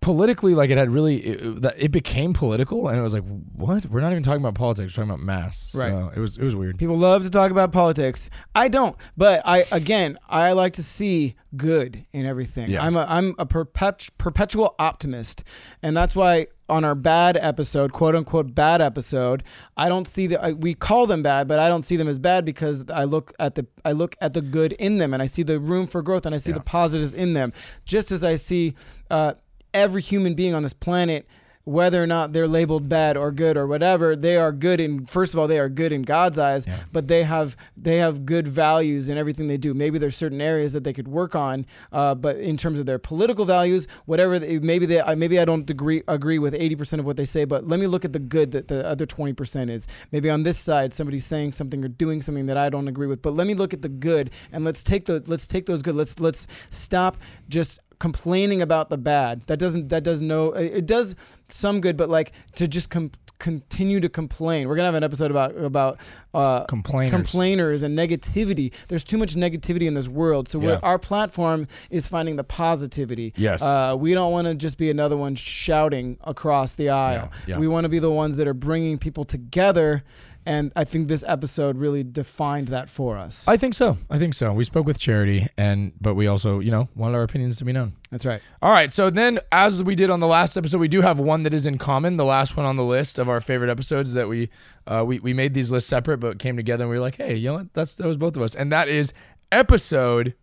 politically 0.02 0.56
like 0.56 0.70
it 0.70 0.78
had 0.78 0.90
really 0.90 1.18
it, 1.18 1.66
it 1.78 1.92
became 1.92 2.34
political 2.34 2.88
and 2.88 2.98
it 2.98 3.02
was 3.02 3.14
like 3.14 3.24
what 3.54 3.86
we're 3.88 4.00
not 4.02 4.12
even 4.12 4.24
talking 4.24 4.42
about 4.42 4.56
politics 4.56 4.96
we're 4.98 5.04
talking 5.04 5.16
about 5.16 5.24
mass 5.26 5.74
Right. 5.76 5.90
so 5.90 6.12
it 6.16 6.20
was 6.20 6.38
it 6.38 6.44
was 6.44 6.56
weird 6.56 6.78
People 6.78 6.98
love 6.98 7.24
to 7.24 7.30
talk 7.30 7.52
about 7.52 7.72
politics. 7.72 8.30
I 8.56 8.68
don't, 8.68 8.96
but 9.18 9.42
I 9.46 9.66
again 9.72 10.18
I 10.30 10.52
like 10.54 10.74
to 10.74 10.84
see 10.84 11.36
good 11.56 12.06
in 12.14 12.26
everything. 12.26 12.70
Yeah. 12.72 12.84
I'm 12.84 12.96
a 12.96 13.06
I'm 13.08 13.36
a 13.38 13.46
perpet- 13.46 14.10
perpetual 14.18 14.76
optimist, 14.80 15.44
and 15.82 15.96
that's 15.96 16.16
why 16.16 16.48
on 16.70 16.84
our 16.86 16.96
bad 16.96 17.38
episode, 17.38 17.92
quote 17.94 18.16
unquote 18.16 18.56
bad 18.56 18.82
episode, 18.82 19.44
I 19.78 19.90
don't 19.90 20.08
see 20.08 20.28
the 20.28 20.42
I, 20.44 20.52
we 20.54 20.74
call 20.74 21.06
them 21.08 21.22
bad, 21.22 21.48
but 21.48 21.60
I 21.60 21.68
don't 21.68 21.84
see 21.84 21.96
them 21.98 22.08
as 22.08 22.18
bad 22.20 22.46
because 22.46 22.86
I 22.90 23.04
look 23.04 23.34
at 23.40 23.56
the 23.56 23.68
I 23.86 23.92
look 23.92 24.16
at 24.22 24.34
the 24.34 24.42
good 24.42 24.74
in 24.74 24.98
them, 24.98 25.14
and 25.14 25.22
I 25.22 25.28
see 25.28 25.44
the 25.44 25.60
room 25.60 25.88
for 25.88 26.02
growth, 26.02 26.26
and 26.26 26.34
I 26.34 26.38
see 26.40 26.52
Yeah. 26.52 26.58
the 26.58 26.64
positives 26.64 27.14
in 27.14 27.34
them, 27.34 27.54
just 27.86 28.12
as 28.12 28.24
I 28.24 28.36
see 28.36 28.74
uh, 29.12 29.34
every 29.74 30.02
human 30.02 30.34
being 30.34 30.54
on 30.54 30.64
this 30.64 30.74
planet 30.74 31.28
whether 31.66 32.04
or 32.04 32.06
not 32.06 32.34
they're 32.34 32.46
labeled 32.46 32.90
bad 32.90 33.16
or 33.16 33.32
good 33.32 33.56
or 33.56 33.66
whatever 33.66 34.18
they 34.18 34.36
are 34.36 34.52
good 34.52 34.82
in 34.82 35.06
first 35.06 35.34
of 35.34 35.40
all 35.40 35.48
they 35.48 35.58
are 35.58 35.70
good 35.70 35.94
in 35.94 36.02
god's 36.02 36.38
eyes 36.38 36.68
Yeah. 36.68 36.80
but 36.92 37.08
they 37.08 37.24
have 37.24 37.56
they 37.78 38.00
have 38.00 38.26
good 38.26 38.50
values 38.50 39.08
in 39.08 39.18
everything 39.18 39.48
they 39.48 39.56
do. 39.56 39.74
Maybe 39.74 39.98
there's 39.98 40.18
certain 40.18 40.42
areas 40.42 40.74
that 40.74 40.84
they 40.84 40.92
could 40.92 41.08
work 41.08 41.36
on 41.38 41.66
uh, 41.94 42.16
but 42.16 42.36
in 42.36 42.58
terms 42.58 42.80
of 42.80 42.86
their 42.86 43.00
political 43.00 43.46
values 43.46 43.88
whatever 44.04 44.40
they, 44.40 44.60
maybe 44.60 44.86
they 44.86 45.00
I- 45.02 45.16
maybe 45.16 45.40
i 45.40 45.46
don't 45.46 45.70
agree 45.70 46.04
agree 46.10 46.38
with 46.38 46.54
80% 46.54 47.00
of 47.00 47.06
what 47.06 47.16
they 47.16 47.24
say 47.24 47.46
but 47.46 47.66
let 47.66 47.80
me 47.80 47.88
look 47.88 48.04
at 48.04 48.12
the 48.12 48.20
good 48.20 48.52
that 48.52 48.68
the 48.68 48.86
other 48.86 49.06
20% 49.06 49.70
is. 49.70 49.88
Maybe 50.12 50.30
on 50.30 50.44
this 50.44 50.58
side 50.60 50.94
somebody's 50.94 51.26
saying 51.26 51.54
something 51.54 51.82
or 51.86 51.88
doing 51.88 52.22
something 52.22 52.46
that 52.48 52.58
i 52.58 52.68
don't 52.68 52.90
agree 52.90 53.08
with 53.08 53.22
but 53.22 53.36
let 53.36 53.48
me 53.48 53.54
look 53.54 53.74
at 53.74 53.82
the 53.82 53.88
good 53.90 54.32
and 54.52 54.66
let's 54.66 54.84
take 54.84 55.06
the 55.06 55.24
let's 55.28 55.48
take 55.48 55.66
those 55.66 55.82
good. 55.82 55.96
Let's 55.96 56.20
let's 56.20 56.46
stop 56.72 57.16
just 57.48 57.80
complaining 58.04 58.62
about 58.62 58.90
the 58.90 58.98
bad. 58.98 59.44
That 59.48 59.60
doesn't 59.60 59.88
that 59.88 60.04
does 60.04 60.20
no 60.22 60.52
it 60.52 60.86
does 60.86 61.16
some 61.48 61.80
good 61.80 61.96
but 61.96 62.10
like 62.10 62.34
to 62.56 62.68
just 62.68 62.90
com- 62.90 63.12
continue 63.40 64.02
to 64.02 64.10
complain. 64.10 64.68
We're 64.68 64.76
gonna 64.76 64.88
have 64.92 64.96
an 64.96 65.06
episode 65.06 65.32
about 65.32 65.56
about 65.56 66.00
uh 66.34 66.66
complainers. 66.66 67.14
complainers 67.14 67.82
and 67.82 67.98
negativity. 67.98 68.74
There's 68.90 69.06
too 69.06 69.18
much 69.18 69.36
negativity 69.36 69.88
in 69.88 69.94
this 69.94 70.10
world. 70.10 70.50
So 70.50 70.60
Yeah. 70.60 70.80
our 70.84 71.00
platform 71.00 71.66
is 71.90 72.06
finding 72.06 72.36
the 72.36 72.44
positivity. 72.44 73.34
Yes. 73.38 73.62
uh, 73.62 73.96
we 73.98 74.14
don't 74.14 74.34
want 74.34 74.48
to 74.48 74.54
just 74.56 74.78
be 74.78 74.90
another 74.90 75.16
one 75.16 75.36
shouting 75.36 76.18
across 76.26 76.76
the 76.76 76.90
aisle. 76.90 77.30
Yeah, 77.48 77.56
yeah. 77.56 77.60
we 77.60 77.70
want 77.70 77.86
to 77.86 77.90
be 77.90 78.00
the 78.00 78.12
ones 78.12 78.36
that 78.36 78.48
are 78.50 78.54
bringing 78.54 78.98
people 78.98 79.24
together 79.24 80.04
and 80.46 80.72
i 80.76 80.84
think 80.84 81.08
this 81.08 81.24
episode 81.28 81.78
really 81.78 82.04
defined 82.04 82.68
that 82.70 82.90
for 82.90 83.18
us 83.18 83.48
I 83.48 83.58
think 83.58 83.74
so. 83.74 83.98
I 84.10 84.18
think 84.18 84.34
so. 84.34 84.52
We 84.54 84.64
spoke 84.64 84.86
with 84.86 85.00
charity, 85.00 85.48
and 85.58 85.94
but 86.00 86.14
we 86.16 86.28
also, 86.28 86.60
you 86.60 86.72
know, 86.72 86.90
wanted 86.96 87.16
our 87.18 87.24
opinions 87.24 87.58
to 87.58 87.66
be 87.66 87.72
known. 87.74 87.94
that's 88.12 88.26
right 88.26 88.42
All 88.62 88.72
right. 88.72 88.92
So 88.92 89.10
then, 89.10 89.40
as 89.52 89.84
we 89.84 89.96
did 89.96 90.10
on 90.10 90.20
the 90.20 90.28
last 90.28 90.56
episode, 90.58 90.80
we 90.80 90.88
do 90.88 91.02
have 91.02 91.20
one 91.20 91.44
that 91.44 91.54
is 91.54 91.66
in 91.66 91.78
common. 91.78 92.18
The 92.18 92.26
last 92.26 92.56
one 92.58 92.66
on 92.66 92.76
the 92.76 92.84
list 92.84 93.20
of 93.20 93.28
our 93.30 93.42
favorite 93.42 93.70
episodes 93.70 94.14
that 94.14 94.28
we 94.28 94.50
uh, 94.88 95.04
we 95.06 95.20
we 95.20 95.34
made 95.34 95.54
these 95.54 95.72
lists 95.72 95.90
separate, 95.90 96.20
but 96.20 96.40
came 96.40 96.56
together 96.56 96.84
and 96.84 96.92
we 96.92 96.98
were 96.98 97.02
like, 97.02 97.18
hey, 97.18 97.36
you 97.36 97.50
know 97.50 97.56
what? 97.56 97.74
That's 97.74 97.94
that 97.96 98.08
was 98.08 98.18
both 98.18 98.36
of 98.36 98.42
us, 98.44 98.56
and 98.56 98.72
that 98.72 98.88
is 98.90 99.14
episode 99.52 100.34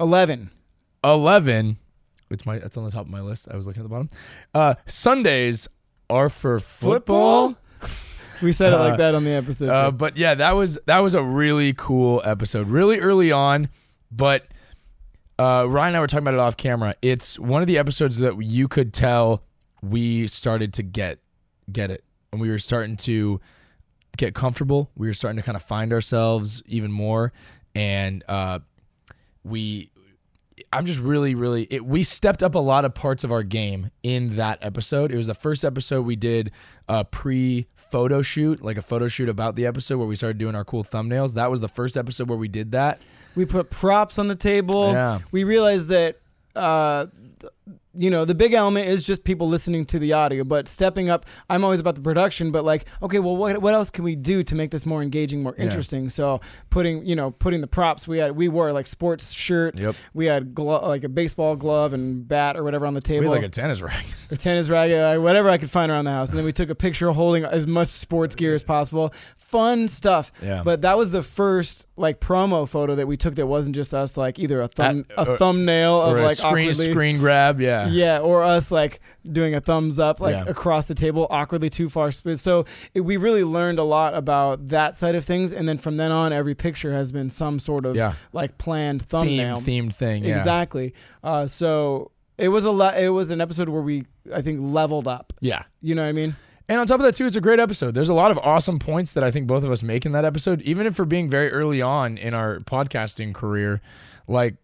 11 0.00 0.50
eleven. 1.04 1.78
It's 2.30 2.44
my 2.46 2.56
it's 2.56 2.76
on 2.76 2.84
the 2.84 2.90
top 2.90 3.06
of 3.06 3.10
my 3.10 3.20
list. 3.20 3.48
I 3.50 3.56
was 3.56 3.66
looking 3.66 3.80
at 3.82 3.84
the 3.84 3.88
bottom. 3.88 4.08
Uh, 4.54 4.74
Sundays 4.86 5.68
are 6.10 6.28
for 6.28 6.58
football. 6.60 7.56
We 8.42 8.52
said 8.52 8.72
it 8.72 8.76
Uh, 8.76 8.88
like 8.88 8.98
that 8.98 9.14
on 9.14 9.24
the 9.24 9.30
episode 9.32 9.68
Uh, 9.68 9.90
but 9.90 10.16
yeah, 10.16 10.34
that 10.34 10.52
was 10.52 10.78
that 10.86 10.98
was 11.00 11.14
a 11.14 11.22
really 11.22 11.72
cool 11.74 12.22
episode, 12.24 12.68
really 12.68 12.98
early 13.00 13.30
on. 13.32 13.68
But 14.10 14.48
uh, 15.38 15.66
Ryan 15.68 15.88
and 15.88 15.96
I 15.98 16.00
were 16.00 16.06
talking 16.06 16.24
about 16.24 16.34
it 16.34 16.40
off 16.40 16.56
camera. 16.56 16.94
It's 17.02 17.38
one 17.38 17.60
of 17.62 17.66
the 17.68 17.78
episodes 17.78 18.18
that 18.18 18.36
you 18.42 18.68
could 18.68 18.92
tell 18.92 19.42
we 19.82 20.26
started 20.26 20.72
to 20.74 20.82
get 20.82 21.20
get 21.70 21.90
it, 21.90 22.02
and 22.32 22.40
we 22.40 22.50
were 22.50 22.58
starting 22.58 22.96
to 22.98 23.40
get 24.16 24.34
comfortable. 24.34 24.90
We 24.96 25.06
were 25.06 25.14
starting 25.14 25.36
to 25.36 25.42
kind 25.44 25.54
of 25.56 25.62
find 25.62 25.92
ourselves 25.92 26.62
even 26.66 26.90
more, 26.90 27.32
and 27.74 28.24
uh, 28.28 28.60
we 29.44 29.90
I'm 30.72 30.84
just 30.84 31.00
really, 31.00 31.34
really. 31.34 31.66
It, 31.70 31.84
we 31.84 32.02
stepped 32.02 32.42
up 32.42 32.54
a 32.54 32.58
lot 32.58 32.84
of 32.84 32.94
parts 32.94 33.24
of 33.24 33.32
our 33.32 33.42
game 33.42 33.90
in 34.02 34.30
that 34.36 34.58
episode. 34.60 35.10
It 35.10 35.16
was 35.16 35.26
the 35.26 35.34
first 35.34 35.64
episode 35.64 36.02
we 36.02 36.16
did 36.16 36.50
a 36.88 37.04
pre 37.04 37.68
photo 37.74 38.20
shoot, 38.20 38.62
like 38.62 38.76
a 38.76 38.82
photo 38.82 39.08
shoot 39.08 39.28
about 39.28 39.56
the 39.56 39.64
episode 39.64 39.98
where 39.98 40.06
we 40.06 40.16
started 40.16 40.36
doing 40.38 40.54
our 40.54 40.64
cool 40.64 40.84
thumbnails. 40.84 41.34
That 41.34 41.50
was 41.50 41.60
the 41.62 41.68
first 41.68 41.96
episode 41.96 42.28
where 42.28 42.38
we 42.38 42.48
did 42.48 42.72
that. 42.72 43.00
We 43.34 43.46
put 43.46 43.70
props 43.70 44.18
on 44.18 44.28
the 44.28 44.34
table. 44.34 44.92
Yeah. 44.92 45.20
We 45.30 45.44
realized 45.44 45.88
that, 45.88 46.20
uh, 46.54 47.06
you 47.98 48.10
know, 48.10 48.24
the 48.24 48.34
big 48.34 48.52
element 48.54 48.86
is 48.88 49.04
just 49.04 49.24
people 49.24 49.48
listening 49.48 49.84
to 49.86 49.98
the 49.98 50.12
audio, 50.12 50.44
but 50.44 50.68
stepping 50.68 51.10
up, 51.10 51.26
I'm 51.50 51.64
always 51.64 51.80
about 51.80 51.96
the 51.96 52.00
production, 52.00 52.52
but 52.52 52.64
like, 52.64 52.84
okay, 53.02 53.18
well, 53.18 53.36
what, 53.36 53.58
what 53.60 53.74
else 53.74 53.90
can 53.90 54.04
we 54.04 54.14
do 54.14 54.42
to 54.44 54.54
make 54.54 54.70
this 54.70 54.86
more 54.86 55.02
engaging, 55.02 55.42
more 55.42 55.54
Yeah. 55.58 55.64
interesting? 55.64 56.08
So 56.08 56.40
putting, 56.70 57.04
you 57.04 57.16
know, 57.16 57.32
putting 57.32 57.60
the 57.60 57.66
props, 57.66 58.06
we 58.06 58.18
had, 58.18 58.36
we 58.36 58.46
wore 58.48 58.72
like 58.72 58.86
sports 58.86 59.32
shirts. 59.32 59.82
Yep. 59.82 59.96
We 60.14 60.26
had 60.26 60.54
glo- 60.54 60.86
like 60.86 61.02
a 61.02 61.08
baseball 61.08 61.56
glove 61.56 61.92
and 61.92 62.26
bat 62.28 62.56
or 62.56 62.62
whatever 62.62 62.86
on 62.86 62.94
the 62.94 63.00
table. 63.00 63.20
We 63.22 63.26
had 63.26 63.32
like 63.42 63.42
a 63.42 63.48
tennis 63.48 63.80
racket. 63.82 64.14
a 64.30 64.36
tennis 64.36 64.68
racket, 64.68 65.20
whatever 65.20 65.48
I 65.50 65.58
could 65.58 65.70
find 65.70 65.90
around 65.90 66.04
the 66.04 66.12
house. 66.12 66.28
And 66.30 66.38
then 66.38 66.44
we 66.44 66.52
took 66.52 66.70
a 66.70 66.76
picture 66.76 67.10
holding 67.10 67.44
as 67.44 67.66
much 67.66 67.88
sports 67.88 68.36
gear 68.36 68.54
as 68.54 68.62
possible. 68.62 69.12
Fun 69.36 69.88
stuff. 69.88 70.30
Yeah. 70.40 70.62
But 70.64 70.82
that 70.82 70.96
was 70.96 71.10
the 71.10 71.22
first 71.24 71.87
like 71.98 72.20
promo 72.20 72.66
photo 72.68 72.94
that 72.94 73.06
we 73.08 73.16
took 73.16 73.34
that 73.34 73.46
wasn't 73.46 73.74
just 73.74 73.92
us 73.92 74.16
like 74.16 74.38
either 74.38 74.60
a 74.60 74.68
thumb 74.68 75.04
At- 75.16 75.26
a 75.26 75.30
or- 75.32 75.36
thumbnail 75.36 76.00
of 76.02 76.12
or 76.14 76.18
a 76.18 76.26
like 76.26 76.36
screen 76.36 76.70
awkwardly 76.70 76.90
screen 76.92 77.18
grab. 77.18 77.60
Yeah. 77.60 77.88
yeah, 77.88 78.20
or 78.20 78.42
us 78.44 78.70
like 78.70 79.00
doing 79.30 79.54
a 79.54 79.60
thumbs 79.60 79.98
up 79.98 80.20
like 80.20 80.34
Yeah. 80.34 80.44
across 80.46 80.86
the 80.86 80.94
table 80.94 81.26
awkwardly 81.28 81.68
too 81.70 81.88
far. 81.88 82.10
So 82.12 82.64
it, 82.94 83.00
we 83.02 83.16
really 83.16 83.44
learned 83.44 83.78
a 83.78 83.84
lot 83.84 84.14
about 84.14 84.68
that 84.68 84.94
side 84.96 85.14
of 85.14 85.24
things, 85.24 85.52
and 85.52 85.68
then 85.68 85.76
from 85.76 85.96
then 85.96 86.12
on, 86.12 86.32
every 86.32 86.54
picture 86.54 86.92
has 86.92 87.10
been 87.12 87.30
some 87.30 87.58
sort 87.58 87.84
of 87.84 87.96
Yeah. 87.96 88.12
like 88.32 88.56
planned 88.58 89.02
Theme, 89.02 89.20
thumbnail. 89.20 89.56
themed 89.58 89.94
thing. 89.94 90.24
Yeah. 90.24 90.36
Exactly. 90.38 90.94
Uh, 91.24 91.46
so 91.46 92.12
it 92.38 92.48
was 92.50 92.64
a 92.64 92.70
le- 92.70 92.96
it 92.96 93.08
was 93.08 93.30
an 93.32 93.40
episode 93.40 93.68
where 93.68 93.82
we 93.82 94.04
I 94.32 94.40
think 94.42 94.60
leveled 94.62 95.08
up. 95.08 95.32
Yeah. 95.40 95.62
You 95.82 95.94
know 95.94 96.02
what 96.02 96.08
I 96.08 96.12
mean? 96.12 96.36
And 96.68 96.78
on 96.80 96.86
top 96.86 97.00
of 97.00 97.06
that, 97.06 97.14
too, 97.14 97.24
it's 97.26 97.36
a 97.36 97.40
great 97.40 97.58
episode. 97.60 97.94
There's 97.94 98.10
a 98.10 98.14
lot 98.14 98.30
of 98.30 98.38
awesome 98.38 98.78
points 98.78 99.14
that 99.14 99.24
I 99.24 99.30
think 99.30 99.46
both 99.46 99.64
of 99.64 99.70
us 99.70 99.82
make 99.82 100.04
in 100.04 100.12
that 100.12 100.24
episode, 100.26 100.60
even 100.62 100.86
if 100.86 100.98
we're 100.98 101.06
being 101.06 101.30
very 101.30 101.50
early 101.50 101.80
on 101.80 102.18
in 102.18 102.34
our 102.34 102.58
podcasting 102.60 103.34
career. 103.34 103.80
Like 104.26 104.56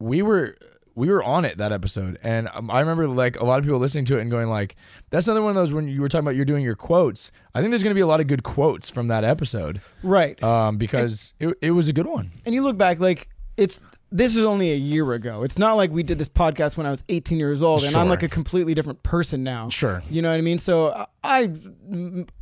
we 0.00 0.22
were, 0.22 0.56
we 0.96 1.08
were 1.08 1.22
on 1.22 1.44
it 1.44 1.58
that 1.58 1.70
episode, 1.70 2.18
and 2.24 2.48
um, 2.52 2.68
I 2.70 2.80
remember 2.80 3.06
like 3.06 3.38
a 3.40 3.44
lot 3.44 3.60
of 3.60 3.64
people 3.64 3.78
listening 3.78 4.04
to 4.06 4.18
it 4.18 4.22
and 4.22 4.30
going 4.30 4.48
like, 4.48 4.74
"That's 5.10 5.28
another 5.28 5.40
one 5.40 5.50
of 5.50 5.54
those 5.54 5.72
when 5.72 5.86
you 5.88 6.00
were 6.00 6.08
talking 6.08 6.24
about 6.26 6.34
you're 6.34 6.44
doing 6.44 6.64
your 6.64 6.74
quotes." 6.74 7.30
I 7.54 7.60
think 7.60 7.70
there's 7.70 7.84
going 7.84 7.92
to 7.92 7.94
be 7.94 8.00
a 8.02 8.06
lot 8.06 8.18
of 8.20 8.26
good 8.26 8.42
quotes 8.42 8.90
from 8.90 9.06
that 9.08 9.22
episode, 9.24 9.80
Right. 10.02 10.42
um, 10.42 10.76
because 10.76 11.32
it, 11.38 11.56
it 11.62 11.70
was 11.70 11.88
a 11.88 11.92
good 11.92 12.06
one. 12.06 12.32
and 12.44 12.52
you 12.54 12.62
look 12.62 12.76
back 12.76 12.98
like 12.98 13.28
it's 13.56 13.78
this 14.12 14.36
is 14.36 14.44
only 14.44 14.70
a 14.70 14.76
year 14.76 15.12
ago. 15.14 15.42
It's 15.42 15.58
not 15.58 15.74
like 15.74 15.90
we 15.90 16.02
did 16.02 16.18
this 16.18 16.28
podcast 16.28 16.76
when 16.76 16.86
I 16.86 16.90
was 16.90 17.02
18 17.08 17.38
years 17.38 17.62
old 17.62 17.82
and 17.82 17.96
I'm 17.96 18.08
like 18.08 18.22
a 18.22 18.28
completely 18.28 18.74
different 18.74 19.02
person 19.02 19.42
now. 19.42 19.70
Sure. 19.70 20.02
You 20.10 20.20
know 20.20 20.30
what 20.30 20.36
I 20.36 20.42
mean? 20.42 20.58
So 20.58 21.06
I 21.24 21.50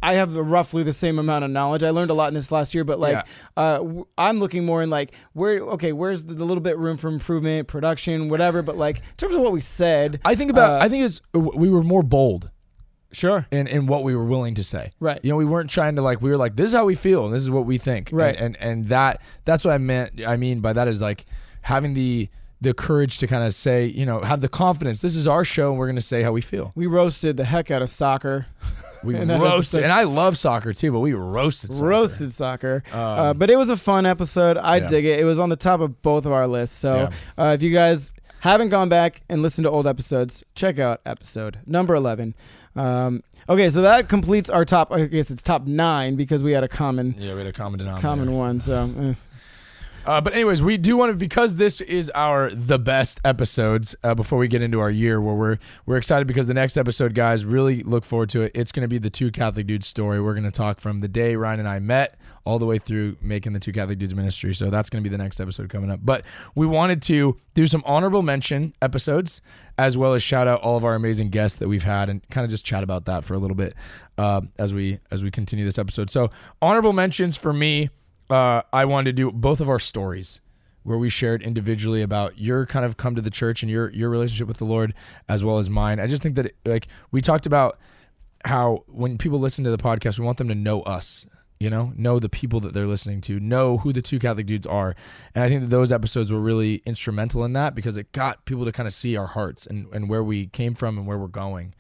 I 0.03 0.15
have 0.15 0.37
roughly 0.37 0.83
the 0.83 0.93
same 0.93 1.19
amount 1.19 1.45
of 1.45 1.51
knowledge. 1.51 1.85
I 1.85 1.91
learned 1.91 2.11
a 2.11 2.15
lot 2.15 2.29
in 2.29 2.35
this 2.35 2.51
last 2.51 2.75
year, 2.75 2.83
but 2.83 2.99
like 2.99 3.25
uh, 3.57 3.79
w- 3.79 4.07
I'm 4.19 4.41
looking 4.41 4.67
more 4.67 4.83
in 4.83 4.91
like 4.91 5.15
where 5.33 5.61
okay, 5.61 5.93
where's 5.93 6.27
the, 6.27 6.35
the 6.35 6.45
little 6.45 6.63
bit 6.63 6.77
room 6.77 6.97
for 6.97 7.09
improvement, 7.09 7.69
production, 7.69 8.29
whatever. 8.29 8.63
But 8.63 8.77
like 8.77 8.99
in 8.99 9.17
terms 9.17 9.37
of 9.37 9.41
what 9.41 9.53
we 9.53 9.61
said, 9.61 10.21
I 10.25 10.35
think 10.35 10.51
about. 10.51 10.81
Uh, 10.81 10.85
I 10.85 10.89
think 10.89 11.05
it's 11.05 11.21
we 11.33 11.71
were 11.71 11.85
more 11.85 12.03
bold 12.03 12.51
sure, 13.13 13.47
in 13.53 13.69
in 13.69 13.87
what 13.87 14.03
we 14.03 14.17
were 14.17 14.25
willing 14.25 14.55
to 14.55 14.65
say. 14.65 14.91
right, 14.99 15.21
You 15.23 15.31
know, 15.31 15.37
we 15.37 15.45
weren't 15.45 15.71
trying 15.71 15.97
to 15.97 16.03
like 16.03 16.21
we 16.21 16.31
were 16.31 16.37
like 16.37 16.57
this 16.57 16.69
is 16.69 16.75
how 16.75 16.85
we 16.85 16.97
feel 16.97 17.27
and 17.27 17.35
this 17.35 17.43
is 17.43 17.51
what 17.51 17.65
we 17.65 17.79
think. 17.79 18.11
Right. 18.13 18.35
And 18.35 18.57
and, 18.57 18.81
and 18.81 18.89
that 18.89 19.23
that's 19.45 19.65
what 19.65 19.73
I 19.73 19.79
meant 19.79 20.21
I 20.27 20.37
mean 20.37 20.61
by 20.61 20.73
that 20.73 20.89
is 20.89 21.01
like 21.01 21.27
having 21.63 21.95
the 21.95 22.29
the 22.63 22.75
courage 22.75 23.17
to 23.19 23.27
kind 23.27 23.43
of 23.43 23.55
say, 23.55 23.87
you 23.87 24.05
know, 24.05 24.21
have 24.21 24.43
the 24.43 24.49
confidence. 24.49 25.01
This 25.01 25.17
is 25.17 25.27
our 25.27 25.47
show 25.47 25.71
and 25.71 25.79
we're 25.79 25.87
going 25.87 25.97
to 25.97 26.03
say 26.03 26.23
how 26.23 26.31
we 26.33 26.43
feel. 26.43 26.73
we 26.75 26.87
roasted 26.87 27.39
the 27.39 27.45
heck 27.47 27.71
out 27.71 27.81
of 27.81 27.89
soccer, 27.89 28.47
We 29.03 29.17
And 29.17 29.31
roasted 29.31 29.83
and 29.83 29.91
I 29.91 30.03
love 30.03 30.37
soccer 30.37 30.75
too, 30.75 30.93
but 30.93 31.01
we 31.01 31.15
roasted 31.15 31.73
soccer. 31.73 31.87
roasted 31.87 32.33
soccer. 32.33 32.83
Um, 32.93 33.01
uh, 33.01 33.35
but 33.35 33.49
it 33.51 33.57
was 33.57 33.71
a 33.71 33.77
fun 33.79 34.05
episode. 34.05 34.59
I 34.59 34.77
yeah. 34.77 34.89
dig 34.89 35.05
it. 35.07 35.19
It 35.21 35.25
was 35.25 35.39
on 35.39 35.49
the 35.49 35.57
top 35.57 35.81
of 35.81 36.03
both 36.03 36.27
of 36.27 36.33
our 36.33 36.47
lists. 36.47 36.77
So 36.77 37.09
uh, 37.39 37.53
if 37.55 37.63
you 37.63 37.73
guys 37.73 38.13
haven't 38.41 38.69
gone 38.69 38.89
back 38.91 39.23
and 39.29 39.41
listened 39.41 39.65
to 39.65 39.71
old 39.71 39.87
episodes, 39.87 40.45
check 40.55 40.79
out 40.79 41.01
episode 41.07 41.61
number 41.67 41.95
11. 41.95 42.35
Um, 42.77 43.23
okay, 43.49 43.71
so 43.71 43.83
that 43.83 44.09
completes 44.09 44.51
our 44.51 44.65
top. 44.65 44.93
I 44.93 45.07
guess 45.07 45.31
it's 45.31 45.43
top 45.43 45.67
nine 45.67 46.17
because 46.17 46.43
we 46.43 46.53
had 46.53 46.63
a 46.63 46.69
common 46.69 47.15
Yeah, 47.19 47.33
we 47.33 47.39
had 47.39 47.47
a 47.47 47.53
common 47.53 47.79
denominator. 47.79 48.07
common 48.07 48.33
one. 48.33 48.61
So 48.61 48.91
eh. 49.01 49.15
Uh, 50.11 50.21
but 50.21 50.33
anyways, 50.33 50.61
we 50.61 50.77
do 50.77 50.97
want 50.97 51.13
to 51.13 51.17
because 51.17 51.55
this 51.55 51.81
is 51.81 52.11
our 52.17 52.51
the 52.51 52.81
best 52.81 53.21
episodes. 53.25 53.95
Uh, 54.03 54.13
before 54.13 54.41
we 54.41 54.49
get 54.49 54.61
into 54.61 54.81
our 54.81 54.91
year, 54.91 55.21
where 55.21 55.37
we're 55.37 55.57
we're 55.87 55.97
excited 55.97 56.27
because 56.27 56.49
the 56.49 56.55
next 56.55 56.77
episode, 56.77 57.15
guys, 57.15 57.45
really 57.45 57.85
look 57.85 58.05
forward 58.05 58.29
to 58.31 58.43
it. 58.43 58.51
It's 58.53 58.73
going 58.73 58.83
to 58.83 58.89
be 58.89 58.99
the 58.99 59.09
two 59.09 59.31
Catholic 59.31 59.69
dudes 59.69 59.87
story. 59.87 60.21
We're 60.21 60.35
going 60.35 60.43
to 60.43 60.51
talk 60.51 60.81
from 60.81 60.99
the 60.99 61.07
day 61.07 61.37
Ryan 61.37 61.61
and 61.61 61.69
I 61.69 61.79
met 61.79 62.19
all 62.45 62.59
the 62.59 62.67
way 62.67 62.79
through 62.79 63.19
making 63.21 63.53
the 63.53 63.61
two 63.61 63.71
Catholic 63.71 64.01
dudes 64.01 64.13
ministry. 64.13 64.53
So 64.53 64.69
that's 64.69 64.91
going 64.91 65.01
to 65.01 65.09
be 65.09 65.17
the 65.17 65.23
next 65.23 65.39
episode 65.39 65.69
coming 65.69 65.93
up. 65.93 66.01
But 66.03 66.25
we 66.57 66.67
wanted 66.67 67.03
to 67.03 67.37
do 67.55 67.69
some 67.69 67.85
honorable 67.87 68.23
mention 68.23 68.75
episodes 68.83 69.41
as 69.79 69.97
well 69.97 70.15
as 70.15 70.25
shout 70.25 70.49
out 70.49 70.61
all 70.61 70.77
of 70.77 70.85
our 70.85 70.97
amazing 70.97 71.31
guests 71.31 71.59
that 71.59 71.69
we've 71.69 71.85
had 71.85 72.09
and 72.09 72.29
kind 72.31 72.45
of 72.45 72.51
just 72.51 72.65
chat 72.65 72.83
about 72.83 73.05
that 73.05 73.25
for 73.25 73.35
a 73.35 73.39
little 73.39 73.57
bit 73.57 73.75
uh, 74.19 74.41
as 74.59 74.75
we 74.75 74.99
as 75.13 75.23
we 75.23 75.31
continue 75.31 75.65
this 75.65 75.79
episode. 75.79 76.11
So 76.11 76.31
honorable 76.61 76.93
mentions 76.93 77.37
for 77.37 77.53
me 77.53 77.91
uh, 78.31 78.63
I 78.73 78.85
wanted 78.85 79.17
to 79.17 79.23
do 79.23 79.33
both 79.33 79.61
of 79.61 79.69
our 79.69 79.79
stories 79.79 80.41
where 80.83 80.97
we 80.97 81.11
shared 81.11 81.43
individually 81.43 82.03
about 82.03 82.39
your 82.39 82.65
kind 82.65 82.85
of 82.85 82.97
come 82.97 83.15
to 83.15 83.21
the 83.21 83.31
church 83.31 83.63
and 83.63 83.71
your 83.71 83.91
your 83.91 84.09
relationship 84.09 84.49
with 84.49 84.57
the 84.59 84.65
Lord 84.65 84.95
as 85.29 85.45
well 85.45 85.59
as 85.59 85.69
mine. 85.69 86.01
I 86.01 86.07
just 86.07 86.23
think 86.23 86.37
that 86.37 86.53
like 86.65 86.89
we 87.11 87.21
talked 87.21 87.47
about 87.47 87.79
how 88.45 88.85
when 88.87 89.19
people 89.19 89.39
listen 89.39 89.65
to 89.65 89.71
the 89.71 89.79
podcast, 89.79 90.19
we 90.19 90.25
want 90.25 90.39
them 90.39 90.49
to 90.49 90.55
know 90.55 90.83
us. 90.83 91.27
You 91.59 91.69
know, 91.69 91.93
know 91.95 92.19
the 92.19 92.31
people 92.31 92.59
that 92.61 92.73
they're 92.73 92.87
listening 92.87 93.21
to, 93.23 93.39
know 93.39 93.77
who 93.77 93.93
the 93.93 94.01
two 94.01 94.19
Catholic 94.19 94.47
dudes 94.47 94.67
are, 94.67 94.95
and 95.35 95.45
I 95.45 95.49
think 95.49 95.61
that 95.61 95.67
those 95.67 95.93
episodes 95.93 96.33
were 96.33 96.41
really 96.41 96.81
instrumental 96.87 97.45
in 97.45 97.53
that 97.53 97.75
because 97.75 97.99
it 97.99 98.13
got 98.13 98.47
people 98.47 98.65
to 98.65 98.73
kind 98.73 98.87
of 98.87 98.95
see 98.95 99.15
our 99.15 99.27
hearts 99.27 99.67
and, 99.67 99.87
and 99.93 100.09
where 100.09 100.25
we 100.25 100.47
came 100.47 100.73
from 100.73 100.97
and 100.97 101.07
where 101.07 101.19
we're 101.19 101.27
going. 101.27 101.75